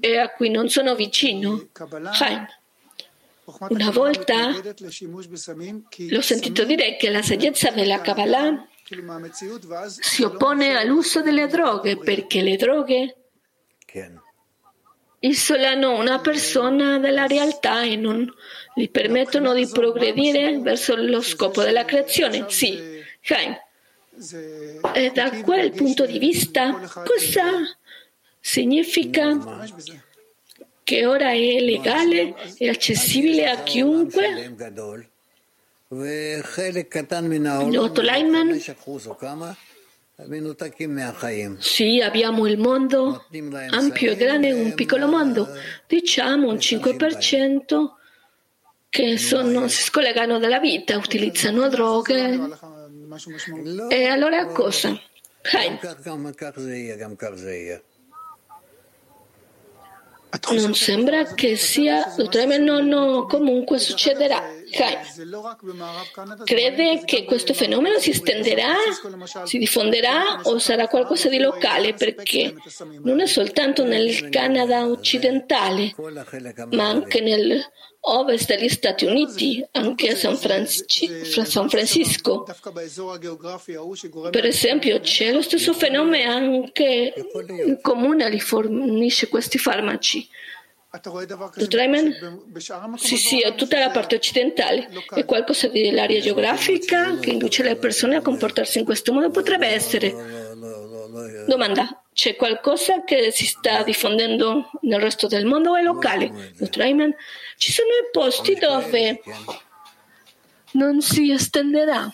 e 0.00 0.18
a 0.18 0.30
cui 0.30 0.50
non 0.50 0.68
sono 0.68 0.96
vicino. 0.96 1.68
Chaim. 2.12 2.44
Una 3.44 3.90
volta 3.90 4.50
l'ho 4.50 6.20
sentito 6.20 6.64
dire 6.64 6.96
che 6.96 7.10
la 7.10 7.22
saggezza 7.22 7.70
della 7.70 8.00
Kabbalah 8.00 8.68
si 9.88 10.22
oppone 10.22 10.76
all'uso 10.76 11.22
delle 11.22 11.48
droghe 11.48 11.98
perché 11.98 12.40
le 12.40 12.56
droghe 12.56 13.16
isolano 15.20 15.98
una 15.98 16.20
persona 16.20 16.98
dalla 16.98 17.26
realtà 17.26 17.82
e 17.82 17.96
non 17.96 18.32
gli 18.74 18.88
permettono 18.88 19.54
di 19.54 19.66
progredire 19.66 20.58
verso 20.58 20.94
lo 20.96 21.20
scopo 21.20 21.62
della 21.62 21.84
creazione. 21.84 22.46
Sì, 22.48 22.78
Chaim. 23.20 23.56
E 24.94 25.10
da 25.12 25.30
quel 25.42 25.72
punto 25.72 26.06
di 26.06 26.18
vista, 26.18 26.78
cosa 27.04 27.76
significa 28.38 29.38
che 30.84 31.06
ora 31.06 31.30
è 31.30 31.60
legale 31.60 32.34
e 32.58 32.68
accessibile 32.68 33.48
a 33.48 33.62
chiunque? 33.62 34.54
Dottor 37.70 38.04
Leiman? 38.04 38.58
Sì, 41.60 42.00
abbiamo 42.00 42.46
il 42.46 42.58
mondo 42.58 43.26
ampio 43.70 44.12
e 44.12 44.16
grande, 44.16 44.52
un 44.52 44.74
piccolo 44.74 45.08
mondo, 45.08 45.48
diciamo 45.86 46.48
un 46.48 46.56
5% 46.56 47.90
che 48.88 49.18
sono, 49.18 49.68
si 49.68 49.82
scollegano 49.82 50.38
dalla 50.38 50.60
vita, 50.60 50.96
utilizzano 50.96 51.68
droghe. 51.68 52.38
E 53.88 54.04
allora 54.04 54.46
cosa? 54.46 54.98
Chaim. 55.40 55.78
Non 60.52 60.74
sembra 60.74 61.34
che 61.34 61.56
sia, 61.56 62.14
no, 62.58 62.80
no, 62.80 63.26
comunque 63.26 63.78
succederà. 63.78 64.42
Crede 66.44 67.02
che 67.04 67.24
questo 67.24 67.52
fenomeno 67.52 67.98
si 67.98 68.10
estenderà, 68.10 68.74
si 69.44 69.58
diffonderà 69.58 70.40
o 70.44 70.58
sarà 70.58 70.88
qualcosa 70.88 71.28
di 71.28 71.38
locale 71.38 71.92
perché 71.92 72.54
non 73.02 73.20
è 73.20 73.26
soltanto 73.26 73.84
nel 73.84 74.30
Canada 74.30 74.86
occidentale, 74.86 75.94
ma 76.70 76.88
anche 76.88 77.20
nel 77.20 77.62
ovest 78.04 78.48
degli 78.48 78.68
Stati 78.68 79.04
Uniti, 79.04 79.64
anche 79.72 80.10
a 80.10 80.16
San, 80.16 80.36
Francisco. 80.36 82.44
Per 84.30 84.46
esempio, 84.46 85.00
c'è 85.00 85.32
lo 85.32 85.42
stesso 85.42 85.72
fenomeno 85.72 86.30
anche 86.30 87.14
in 87.64 87.78
comune 87.80 88.28
li 88.28 88.40
fornisce 88.40 89.28
questi 89.28 89.58
farmaci. 89.58 90.28
Sì, 92.96 93.16
sì, 93.16 93.40
tutta 93.56 93.78
la 93.78 93.90
parte 93.90 94.16
occidentale. 94.16 94.88
È 95.14 95.24
qualcosa 95.24 95.68
dell'area 95.68 96.20
geografica 96.20 97.18
che 97.18 97.30
induce 97.30 97.62
le 97.62 97.76
persone 97.76 98.16
a 98.16 98.20
comportarsi 98.20 98.78
in 98.78 98.84
questo 98.84 99.12
modo? 99.12 99.30
Potrebbe 99.30 99.68
essere. 99.68 100.41
Domanda. 101.46 102.02
C'è 102.12 102.36
qualcosa 102.36 103.04
che 103.04 103.30
si 103.32 103.46
sta 103.46 103.82
diffondendo 103.82 104.70
nel 104.82 105.00
resto 105.00 105.26
del 105.26 105.46
mondo 105.46 105.70
o 105.70 105.76
è 105.76 105.82
locale? 105.82 106.52
Ci 107.56 107.72
sono 107.72 107.88
posti 108.10 108.54
dove 108.54 109.22
non 110.72 111.00
si 111.00 111.32
estenderà. 111.32 112.12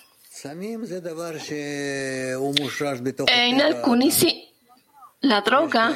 E 3.26 3.48
in 3.48 3.60
alcuni 3.60 4.10
sì. 4.10 4.46
La 5.22 5.40
droga 5.40 5.92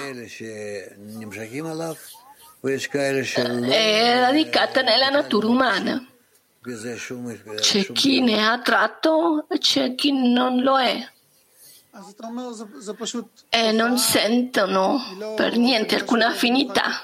è 3.70 4.18
radicata 4.18 4.82
nella 4.82 5.10
natura 5.10 5.46
umana. 5.46 6.04
C'è 7.60 7.86
chi 7.92 8.20
ne 8.20 8.44
ha 8.44 8.58
tratto 8.60 9.46
e 9.48 9.58
c'è 9.58 9.94
chi 9.94 10.12
non 10.12 10.60
lo 10.62 10.78
è. 10.80 11.08
E 13.50 13.70
non 13.72 13.98
sentono 13.98 14.98
per 15.36 15.58
niente 15.58 15.94
alcuna 15.94 16.28
affinità 16.28 17.02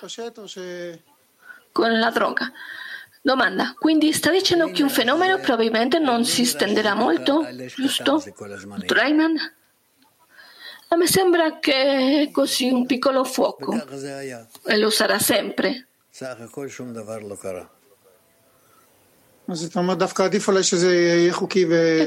con 1.72 1.98
la 1.98 2.10
droga. 2.10 2.50
Domanda, 3.20 3.74
quindi 3.78 4.12
sta 4.12 4.30
dicendo 4.30 4.70
che 4.70 4.82
un 4.82 4.88
fenomeno 4.88 5.38
probabilmente 5.40 5.98
non 5.98 6.24
si 6.24 6.46
stenderà 6.46 6.94
molto, 6.94 7.46
giusto? 7.76 8.22
Dottor 8.34 8.98
Ayman? 8.98 9.36
A 10.88 10.96
me 10.96 11.06
sembra 11.06 11.58
che 11.58 12.22
è 12.22 12.30
così 12.30 12.70
un 12.70 12.86
piccolo 12.86 13.24
fuoco 13.24 13.74
e 14.64 14.78
lo 14.78 14.88
sarà 14.88 15.18
sempre. 15.18 15.88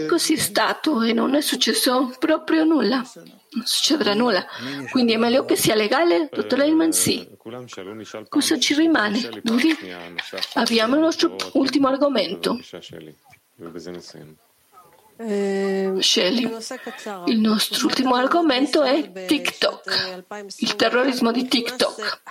È 0.03 0.05
così 0.05 0.37
stato 0.37 1.01
e 1.01 1.11
non 1.13 1.33
è 1.35 1.41
successo 1.41 2.13
proprio 2.19 2.63
nulla. 2.63 2.97
Non 3.53 3.65
succederà 3.65 4.13
nulla. 4.13 4.45
Quindi 4.91 5.13
è 5.13 5.17
meglio 5.17 5.43
che 5.45 5.55
sia 5.55 5.75
legale? 5.75 6.29
Dottor 6.31 6.61
Hellman, 6.61 6.93
sì. 6.93 7.27
Cosa 8.29 8.59
ci 8.59 8.75
rimane? 8.75 9.41
Duri? 9.43 9.75
Abbiamo 10.53 10.95
il 10.95 11.01
nostro 11.01 11.35
ultimo 11.53 11.87
argomento. 11.87 12.59
Shelly, 15.99 16.49
il 17.27 17.39
nostro 17.39 17.85
ultimo 17.85 18.15
argomento 18.15 18.81
è 18.81 19.11
TikTok, 19.27 20.23
il 20.57 20.75
terrorismo 20.75 21.31
di 21.31 21.47
TikTok. 21.47 22.21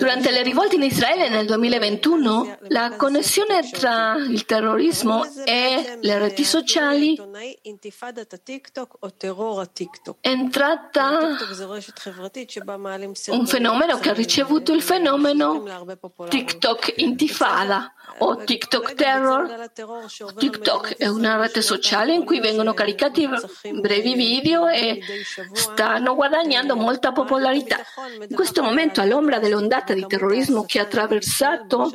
Durante 0.00 0.30
le 0.30 0.42
rivolte 0.42 0.76
in 0.76 0.82
Israele 0.82 1.28
nel 1.28 1.44
2021, 1.44 2.56
la 2.68 2.94
connessione 2.96 3.60
tra 3.68 4.16
il 4.16 4.46
terrorismo 4.46 5.26
e 5.44 5.98
le 6.00 6.18
reti 6.18 6.42
sociali 6.42 7.20
è 10.20 10.28
entrata 10.28 11.36
un 13.26 13.46
fenomeno 13.46 13.98
che 13.98 14.08
ha 14.08 14.14
ricevuto 14.14 14.72
il 14.72 14.80
fenomeno 14.80 15.86
TikTok 16.30 16.94
intifada 16.96 17.92
o 18.20 18.42
TikTok 18.42 18.94
Terror. 18.94 19.70
TikTok 20.38 20.96
è 20.96 21.08
una 21.08 21.36
rete 21.36 21.60
sociale 21.60 22.14
in 22.14 22.24
cui 22.24 22.40
vengono 22.40 22.72
caricati 22.72 23.28
brevi 23.70 24.14
video 24.14 24.66
e 24.66 24.98
stanno 25.52 26.14
guadagnando 26.14 26.74
molta 26.74 27.12
popolarità. 27.12 27.76
In 28.26 28.34
questo 28.34 28.62
momento, 28.62 29.02
all'ombra 29.02 29.38
dell'ondata 29.38 29.88
di 29.94 30.06
terrorismo 30.06 30.64
che 30.64 30.78
ha 30.78 30.82
attraversato 30.82 31.90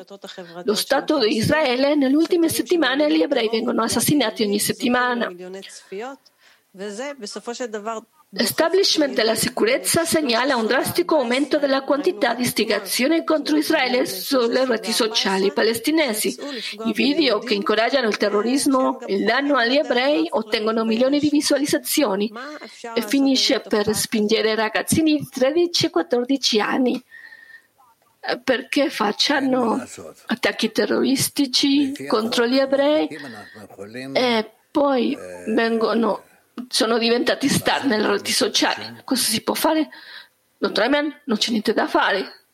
lo 0.63 0.75
Stato 0.75 1.19
di 1.19 1.35
Israele, 1.35 1.95
nelle 1.95 2.15
ultime 2.15 2.49
settimane 2.49 3.13
gli 3.13 3.21
ebrei 3.21 3.49
vengono 3.49 3.83
assassinati 3.83 4.43
ogni 4.43 4.59
settimana. 4.59 5.31
L'establishment 8.37 9.13
della 9.13 9.33
sicurezza 9.33 10.03
segnala 10.03 10.57
un 10.57 10.65
drastico 10.65 11.15
aumento 11.15 11.57
della 11.57 11.83
quantità 11.83 12.33
di 12.33 12.41
istigazioni 12.41 13.23
contro 13.23 13.55
Israele 13.55 14.05
sulle 14.05 14.65
reti 14.65 14.91
sociali 14.91 15.53
palestinesi. 15.53 16.35
I 16.85 16.91
video 16.91 17.39
che 17.39 17.53
incoraggiano 17.53 18.09
il 18.09 18.17
terrorismo 18.17 18.99
e 18.99 19.15
il 19.15 19.23
danno 19.23 19.55
agli 19.55 19.77
ebrei 19.77 20.27
ottengono 20.29 20.83
milioni 20.83 21.19
di 21.19 21.29
visualizzazioni 21.29 22.29
e 22.93 23.01
finisce 23.03 23.61
per 23.61 23.95
spingere 23.95 24.53
ragazzini 24.53 25.15
di 25.15 25.29
13 25.29 25.85
e 25.85 25.89
14 25.89 26.59
anni 26.59 27.03
perché 28.43 28.89
facciano 28.89 29.83
attacchi 30.27 30.71
terroristici 30.71 32.05
contro 32.07 32.45
gli 32.47 32.57
ebrei 32.57 33.07
e 34.13 34.51
poi 34.71 35.17
vengono 35.47 36.23
sono 36.69 36.97
diventati 36.97 37.47
star 37.49 37.85
nelle 37.85 38.07
reti 38.07 38.31
sociali. 38.31 39.01
Cosa 39.03 39.23
si 39.23 39.41
può 39.41 39.53
fare? 39.53 39.89
Dottor 40.57 40.83
Ayman, 40.83 41.21
non 41.25 41.37
c'è 41.37 41.51
niente 41.51 41.73
da 41.73 41.87
fare. 41.87 42.45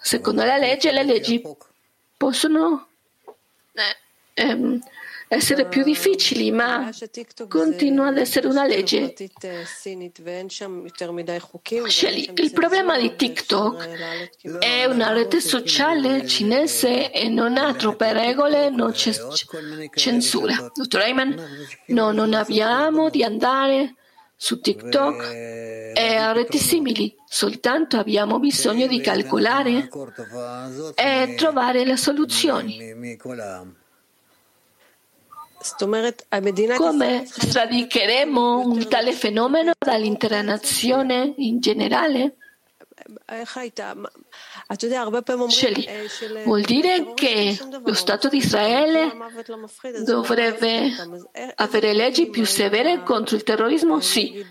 Secondo 0.00 0.44
la 0.44 0.56
legge, 0.56 0.92
le 0.92 1.02
leggi 1.02 1.42
possono 2.16 2.88
eh, 3.72 3.96
ehm, 4.34 4.80
essere 5.28 5.66
più 5.66 5.84
difficili, 5.84 6.50
ma 6.50 6.90
continua 7.48 8.08
ad 8.08 8.16
essere 8.18 8.46
una 8.46 8.66
legge. 8.66 9.14
Il 12.34 12.52
problema 12.52 12.98
di 12.98 13.14
TikTok 13.14 13.88
è 14.58 14.84
una 14.86 15.12
rete 15.12 15.40
sociale 15.40 16.26
cinese 16.26 17.12
e 17.12 17.28
non 17.28 17.56
ha 17.58 17.74
troppe 17.74 18.12
regole, 18.12 18.70
non 18.70 18.92
c'è 18.92 19.12
censura. 19.94 20.70
Dottor 20.74 21.00
Ayman, 21.02 21.36
no, 21.88 22.10
non 22.10 22.32
abbiamo 22.32 23.10
di 23.10 23.22
andare 23.22 23.94
su 24.40 24.60
TikTok 24.60 25.30
e 25.32 26.14
a 26.16 26.32
reti 26.32 26.58
simili, 26.58 27.14
soltanto 27.26 27.98
abbiamo 27.98 28.38
bisogno 28.38 28.86
di 28.86 29.00
calcolare 29.00 29.88
e 30.94 31.34
trovare 31.36 31.84
le 31.84 31.96
soluzioni. 31.96 33.16
Come 36.76 37.26
sradicheremo 37.26 38.60
un 38.60 38.88
tale 38.88 39.12
fenomeno 39.12 39.72
dall'intera 39.78 40.40
nazione 40.42 41.34
in 41.36 41.60
generale? 41.60 42.36
Shelley, 45.48 46.44
vuol 46.44 46.62
dire 46.62 47.12
che 47.14 47.58
lo 47.84 47.94
Stato 47.94 48.28
di 48.28 48.38
Israele 48.38 49.12
dovrebbe 50.04 50.92
avere 51.56 51.92
leggi 51.92 52.28
più 52.28 52.44
severe 52.44 53.02
contro 53.02 53.36
il 53.36 53.42
terrorismo? 53.42 54.00
Sì. 54.00 54.44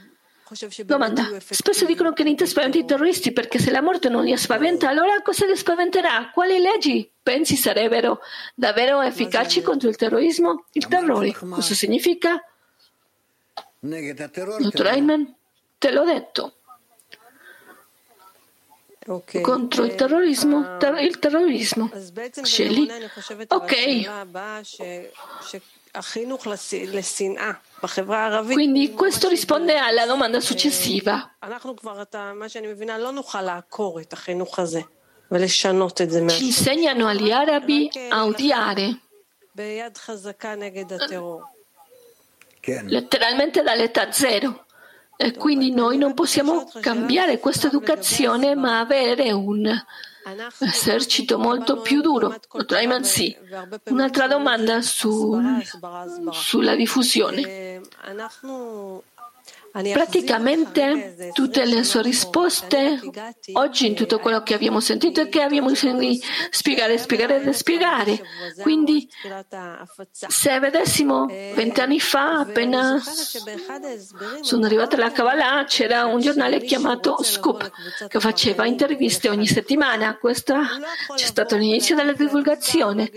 Domanda. 0.86 1.28
Spesso 1.40 1.86
dicono 1.86 2.14
che 2.14 2.24
niente 2.24 2.46
spaventa 2.46 2.78
i 2.78 2.86
terroristi 2.86 3.34
perché 3.34 3.60
se 3.60 3.70
la 3.72 3.82
morte 3.82 4.08
non 4.08 4.24
li 4.24 4.36
spaventa, 4.38 4.88
allora 4.88 5.22
cosa 5.22 5.46
li 5.46 5.56
spaventerà? 5.58 6.32
Quali 6.34 6.60
leggi 6.60 7.10
pensi 7.22 7.56
sarebbero 7.58 8.20
davvero 8.56 9.02
efficaci 9.02 9.62
contro 9.62 9.90
il 9.90 9.98
terrorismo? 9.98 10.66
Il 10.72 10.88
terrore, 10.88 11.34
cosa 11.34 11.74
significa? 11.74 12.42
Dottor 13.80 14.88
Ayman, 14.88 15.36
te 15.78 15.92
l'ho 15.92 16.06
detto. 16.06 16.54
Contro 19.42 19.86
il 19.86 19.96
terrorismo, 19.96 20.78
ter- 20.78 21.02
il 21.02 21.20
terrorismo. 21.20 21.90
Scegli. 22.42 22.90
Ok. 23.48 23.76
Quindi 28.54 28.92
questo 28.94 29.28
risponde 29.30 29.78
alla 29.78 30.06
domanda 30.06 30.40
successiva. 30.40 31.36
Ci 36.30 36.46
insegnano 36.46 37.08
agli 37.08 37.32
arabi 37.32 37.90
a 38.10 38.26
odiare. 38.26 39.02
Letteralmente 42.84 43.62
dall'età 43.62 44.12
zero. 44.12 44.66
E 45.16 45.34
quindi 45.34 45.72
noi 45.72 45.98
non 45.98 46.14
possiamo 46.14 46.70
cambiare 46.80 47.40
questa 47.40 47.68
educazione, 47.68 48.56
ma 48.56 48.80
avere 48.80 49.32
un 49.32 49.68
esercito 50.60 51.38
molto 51.38 51.82
più 51.82 52.02
duro. 52.02 52.30
Dottor 52.30 53.04
sì. 53.04 53.36
Un'altra 53.86 54.28
domanda 54.28 54.82
su, 54.82 55.40
sulla 56.32 56.76
diffusione. 56.76 57.82
Praticamente 59.94 61.32
tutte 61.34 61.66
le 61.66 61.84
sue 61.84 62.02
risposte 62.02 63.00
oggi 63.54 63.86
in 63.86 63.94
tutto 63.94 64.18
quello 64.20 64.42
che 64.42 64.56
abbiamo 64.56 64.80
sentito 64.80 65.22
e 65.22 65.30
che 65.30 65.42
abbiamo 65.42 65.70
bisogno 65.70 66.00
di 66.00 66.22
spiegare, 66.50 66.98
spiegare 66.98 67.44
e 67.44 67.54
spiegare. 67.54 68.20
Quindi 68.62 69.08
se 70.10 70.60
vedessimo 70.60 71.26
vent'anni 71.28 72.00
fa, 72.00 72.40
appena 72.40 73.00
sono 74.42 74.66
arrivata 74.66 74.96
alla 74.96 75.12
Kabbalah, 75.12 75.66
c'era 75.66 76.06
un 76.06 76.22
giornale 76.22 76.60
chiamato 76.62 77.22
Scoop 77.22 77.72
che 78.08 78.20
faceva 78.20 78.66
interviste 78.66 79.30
ogni 79.30 79.48
settimana. 79.48 80.18
Questo 80.18 80.56
c'è 81.16 81.26
stato 81.26 81.56
l'inizio 81.56 81.96
della 81.96 82.14
divulgazione. 82.14 83.12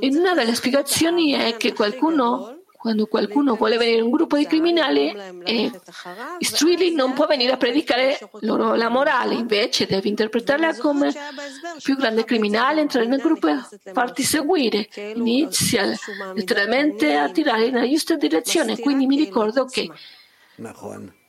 In 0.00 0.16
una 0.16 0.34
delle 0.34 0.54
spiegazioni 0.54 1.32
è 1.32 1.56
che 1.56 1.72
qualcuno 1.72 2.57
quando 2.78 3.06
qualcuno 3.06 3.56
vuole 3.56 3.76
venire 3.76 3.98
in 3.98 4.04
un 4.04 4.10
gruppo 4.12 4.36
di 4.36 4.46
criminali 4.46 5.12
e 5.44 5.70
istruirli, 6.38 6.94
non 6.94 7.12
può 7.12 7.26
venire 7.26 7.50
a 7.50 7.56
predicare 7.56 8.18
loro 8.42 8.76
la 8.76 8.88
morale, 8.88 9.34
invece 9.34 9.86
deve 9.86 10.08
interpretarla 10.08 10.76
come 10.76 11.12
più 11.82 11.96
grande 11.96 12.24
criminale, 12.24 12.82
entrare 12.82 13.06
nel 13.06 13.20
gruppo 13.20 13.48
e 13.48 13.58
farti 13.92 14.22
seguire. 14.22 14.88
Inizia 15.16 15.92
letteralmente 16.32 17.16
a 17.16 17.28
tirare 17.30 17.70
nella 17.70 17.88
giusta 17.88 18.14
direzione. 18.14 18.78
Quindi 18.78 19.06
mi 19.06 19.16
ricordo 19.16 19.64
che 19.64 19.90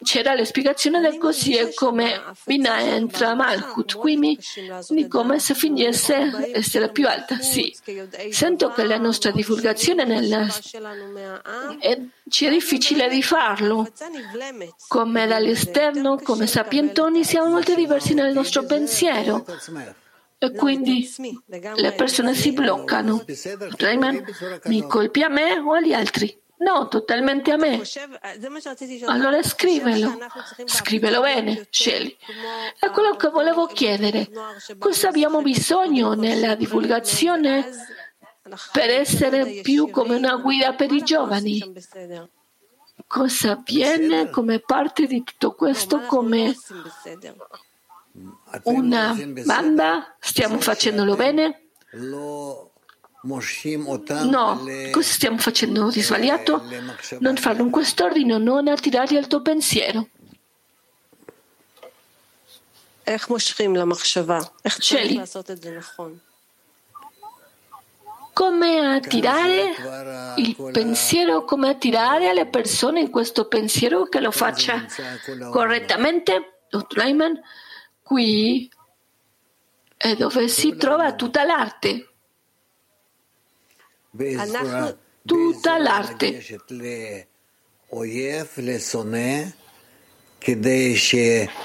c'era 0.01 0.33
la 0.33 0.43
spiegazione 0.43 1.01
del 1.01 1.17
così 1.17 1.55
è 1.55 1.73
come 1.73 2.21
Bina 2.45 2.81
entra 2.81 3.35
Malkut, 3.35 3.97
quindi 3.97 4.37
di 4.89 5.07
come 5.07 5.39
se 5.39 5.53
finisse 5.53 6.51
essere 6.53 6.91
più 6.91 7.07
alta. 7.07 7.39
Sì, 7.39 7.75
sento 8.31 8.71
che 8.71 8.85
la 8.85 8.97
nostra 8.97 9.31
divulgazione 9.31 10.05
nella... 10.05 10.47
è, 11.79 12.01
ci 12.27 12.45
è 12.45 12.49
difficile 12.49 13.07
di 13.07 13.21
farlo. 13.21 13.91
Come 14.87 15.27
dall'esterno, 15.27 16.17
come 16.17 16.47
sapientoni, 16.47 17.23
siamo 17.23 17.49
molto 17.49 17.75
diversi 17.75 18.13
nel 18.13 18.33
nostro 18.33 18.63
pensiero. 18.63 19.45
e 20.41 20.53
quindi 20.53 21.07
le 21.75 21.91
persone 21.91 22.33
si 22.33 22.51
bloccano. 22.53 23.23
Rayman 23.77 24.23
mi 24.65 24.87
colpi 24.87 25.21
a 25.21 25.27
me 25.27 25.59
o 25.59 25.73
agli 25.73 25.93
altri? 25.93 26.41
No, 26.59 26.89
totalmente 26.89 27.51
a 27.51 27.57
me. 27.57 27.81
Allora 29.05 29.41
scrivelo, 29.41 30.17
scrivelo 30.65 31.21
bene, 31.21 31.67
scegli. 31.69 32.15
È 32.77 32.89
quello 32.89 33.15
che 33.15 33.29
volevo 33.29 33.65
chiedere. 33.67 34.29
Cosa 34.77 35.07
abbiamo 35.07 35.41
bisogno 35.41 36.13
nella 36.13 36.55
divulgazione 36.55 37.65
per 38.73 38.89
essere 38.89 39.61
più 39.61 39.89
come 39.89 40.15
una 40.15 40.35
guida 40.35 40.73
per 40.73 40.91
i 40.91 41.01
giovani? 41.01 41.73
Cosa 43.07 43.51
avviene 43.51 44.29
come 44.29 44.59
parte 44.59 45.07
di 45.07 45.23
tutto 45.23 45.53
questo 45.53 46.01
come 46.01 46.55
una 48.63 49.15
banda? 49.45 50.15
Stiamo 50.19 50.59
facendolo 50.59 51.15
bene? 51.15 51.69
No, 54.29 54.65
cosa 54.91 55.11
stiamo 55.11 55.37
facendo 55.37 55.89
di 55.89 56.01
sbagliato? 56.01 56.63
Non 57.19 57.35
farlo 57.35 57.63
in 57.63 57.69
quest'ordine, 57.69 58.37
non 58.37 58.67
attirarli 58.67 59.17
al 59.17 59.27
tuo 59.27 59.41
pensiero. 59.41 60.07
Scegli. 64.63 65.21
Come 68.31 68.95
attirare 68.95 69.75
il 70.37 70.55
pensiero, 70.71 71.43
come 71.43 71.69
attirare 71.69 72.33
le 72.33 72.45
persone 72.45 73.01
in 73.01 73.09
questo 73.09 73.47
pensiero 73.47 74.05
che 74.05 74.21
lo 74.21 74.31
faccia 74.31 74.85
correttamente? 75.49 76.61
Dottor 76.69 77.03
Lyman, 77.03 77.41
qui 78.01 78.71
è 79.97 80.15
dove 80.15 80.47
si 80.47 80.77
trova 80.77 81.13
tutta 81.15 81.43
l'arte 81.43 82.08
tutta 85.25 85.77
l'arte. 85.77 86.43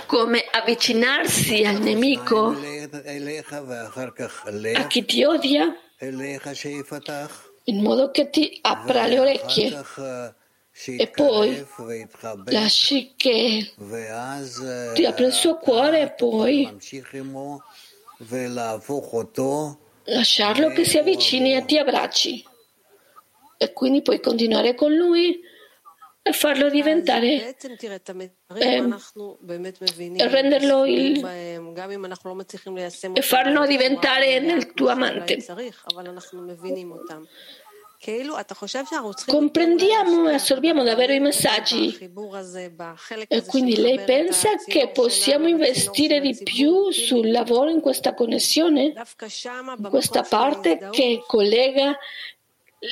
Come 0.07 0.45
avvicinarsi 0.51 1.65
al 1.65 1.81
nemico, 1.81 2.57
a 4.75 4.87
chi 4.87 5.05
ti 5.05 5.25
odia, 5.25 5.77
in 7.65 7.83
modo 7.83 8.11
che 8.11 8.31
ti 8.31 8.59
apra 8.63 9.07
le 9.07 9.19
orecchie. 9.19 9.85
E 10.87 11.07
poi 11.09 11.65
lasci 12.47 13.15
che 13.17 13.73
ti 14.95 15.05
apra 15.05 15.27
il 15.27 15.33
suo 15.33 15.57
cuore 15.59 16.01
e 16.01 16.11
poi 16.11 16.77
lasciarlo 20.05 20.69
che 20.71 20.85
si 20.85 20.99
avvicini 20.99 21.55
e 21.55 21.65
ti 21.65 21.79
abbracci. 21.79 22.45
E 23.57 23.73
quindi 23.73 24.03
puoi 24.03 24.21
continuare 24.21 24.75
con 24.75 24.93
lui 24.93 25.41
e 26.27 26.33
farlo 26.33 26.71
diventare 26.71 27.49
eh, 27.49 27.57
e 30.17 30.29
renderlo 30.29 30.87
il, 30.87 31.23
e 33.13 33.23
farlo 33.23 33.67
diventare 33.67 34.41
nel 34.41 34.73
tuo 34.73 34.89
amante. 34.89 35.45
Comprendiamo 39.27 40.29
e 40.29 40.35
assorbiamo 40.35 40.83
davvero 40.83 41.13
i 41.13 41.21
messaggi 41.21 41.97
e 43.29 43.45
quindi 43.47 43.77
lei 43.77 44.01
pensa 44.01 44.51
che 44.67 44.89
possiamo 44.89 45.49
investire 45.49 46.21
di 46.21 46.39
più 46.43 46.91
sul 46.91 47.31
lavoro 47.31 47.71
in 47.71 47.81
questa 47.81 48.13
connessione, 48.15 48.93
in 49.79 49.89
questa 49.89 50.23
parte 50.23 50.89
che 50.91 51.23
collega 51.27 51.97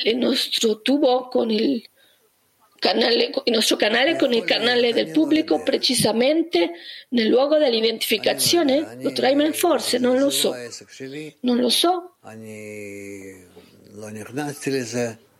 il 0.04 0.16
nostro 0.16 0.80
tubo 0.80 1.28
con 1.28 1.50
il 1.50 1.86
canale, 2.78 3.30
il 3.44 3.52
nostro 3.52 3.76
canale 3.76 4.16
con 4.16 4.32
il 4.32 4.44
canale 4.44 4.92
del 4.92 5.10
pubblico 5.10 5.62
precisamente 5.62 6.72
nel 7.10 7.28
luogo 7.28 7.58
dell'identificazione? 7.58 8.96
Dottor 9.00 9.24
Ayman, 9.26 9.52
forse, 9.52 9.98
non 9.98 10.18
lo 10.18 10.30
so. 10.30 10.52
Non 11.40 11.58
lo 11.58 11.68
so. 11.68 12.16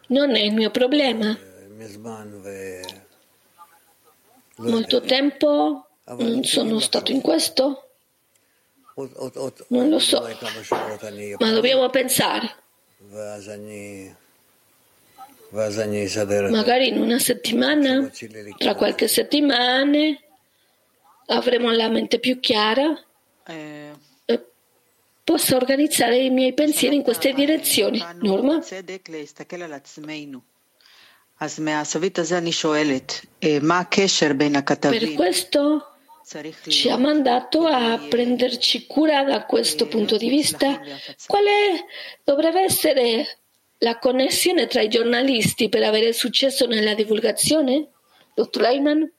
Non 0.09 0.35
è 0.35 0.41
il 0.41 0.53
mio 0.53 0.71
problema. 0.71 1.39
Molto 4.57 5.01
tempo 5.01 5.87
non 6.05 6.45
sono 6.45 6.79
stato 6.79 7.13
in 7.13 7.21
questo? 7.21 7.89
Non 9.69 9.89
lo 9.89 9.99
so, 9.99 10.29
ma 11.39 11.51
dobbiamo 11.51 11.89
pensare. 11.89 12.55
Magari 16.51 16.89
in 16.89 17.01
una 17.01 17.19
settimana, 17.19 18.11
tra 18.59 18.75
qualche 18.75 19.09
settimana, 19.09 20.17
avremo 21.27 21.71
la 21.71 21.89
mente 21.89 22.19
più 22.19 22.39
chiara. 22.39 23.03
Eh, 23.47 23.91
possa 25.25 25.57
organizzare 25.57 26.18
i 26.18 26.31
miei 26.31 26.53
pensieri 26.53 26.97
in 26.97 27.03
queste 27.03 27.33
direzioni. 27.33 28.05
Norma? 28.20 28.61
Per 34.99 35.14
questo 35.14 35.87
ci 36.68 36.89
ha 36.89 36.97
mandato 36.97 37.66
a 37.66 37.99
prenderci 37.99 38.87
cura 38.87 39.25
da 39.25 39.45
questo 39.45 39.87
punto 39.89 40.16
di 40.16 40.29
vista. 40.29 40.81
Quale 41.27 41.87
dovrebbe 42.25 42.62
essere 42.62 43.39
la 43.79 43.99
connessione 43.99 44.66
tra 44.68 44.81
i 44.83 44.89
giornalisti 44.89 45.68
per 45.68 45.83
avere 45.83 46.12
successo 46.12 46.66
nella 46.66 46.95
divulgazione? 46.95 47.89
Dottor 48.35 48.62
Leiman? 48.62 49.12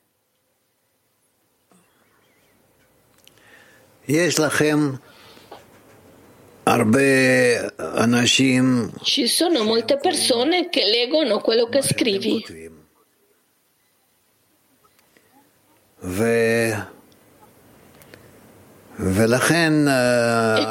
Ci 9.03 9.27
sono 9.27 9.63
molte 9.63 9.97
persone 9.97 10.69
che 10.69 10.83
leggono 10.85 11.39
quello 11.39 11.67
che 11.67 11.81
scrivi. 11.81 12.43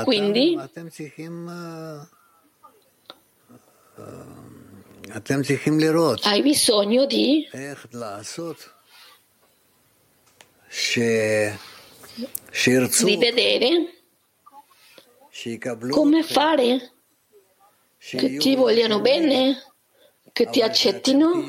E 0.00 0.05
quindi? 0.05 0.59
hai 6.22 6.42
bisogno 6.42 7.07
di? 7.07 7.48
Di 13.05 13.16
vedere 13.16 14.01
come 15.91 16.22
fare? 16.22 16.93
Che 17.99 18.37
ti 18.37 18.55
vogliano 18.55 19.01
bene? 19.01 19.62
Che 20.33 20.47
ti 20.47 20.61
accettino? 20.61 21.43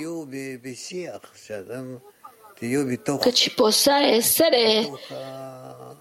Che 3.17 3.34
ci 3.34 3.53
possa 3.53 3.99
essere 3.99 4.89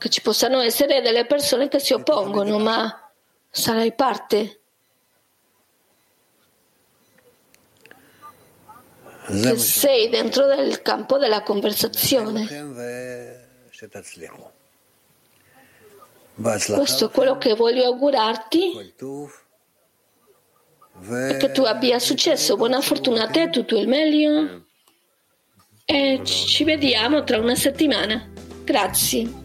che 0.02 0.08
ci 0.08 0.20
possano 0.20 0.60
essere 0.60 1.00
delle 1.00 1.26
persone 1.26 1.68
che 1.68 1.78
si 1.78 1.92
oppongono, 1.92 2.58
ma 2.58 3.12
sarai 3.48 3.94
parte. 3.94 4.60
Che 9.26 9.56
sei 9.58 10.08
dentro 10.08 10.46
del 10.46 10.82
campo 10.82 11.18
della 11.18 11.44
conversazione. 11.44 12.48
Questo 16.76 17.06
è 17.06 17.10
quello 17.10 17.38
che 17.38 17.54
voglio 17.54 17.84
augurarti 17.84 18.94
e 21.08 21.36
che 21.36 21.52
tu 21.52 21.62
abbia 21.62 21.98
successo. 21.98 22.56
Buona 22.56 22.80
fortuna 22.80 23.24
a 23.24 23.28
te, 23.28 23.50
tutto 23.50 23.78
il 23.78 23.88
meglio 23.88 24.64
e 25.84 26.20
ci 26.24 26.64
vediamo 26.64 27.24
tra 27.24 27.38
una 27.38 27.54
settimana. 27.54 28.30
Grazie. 28.64 29.41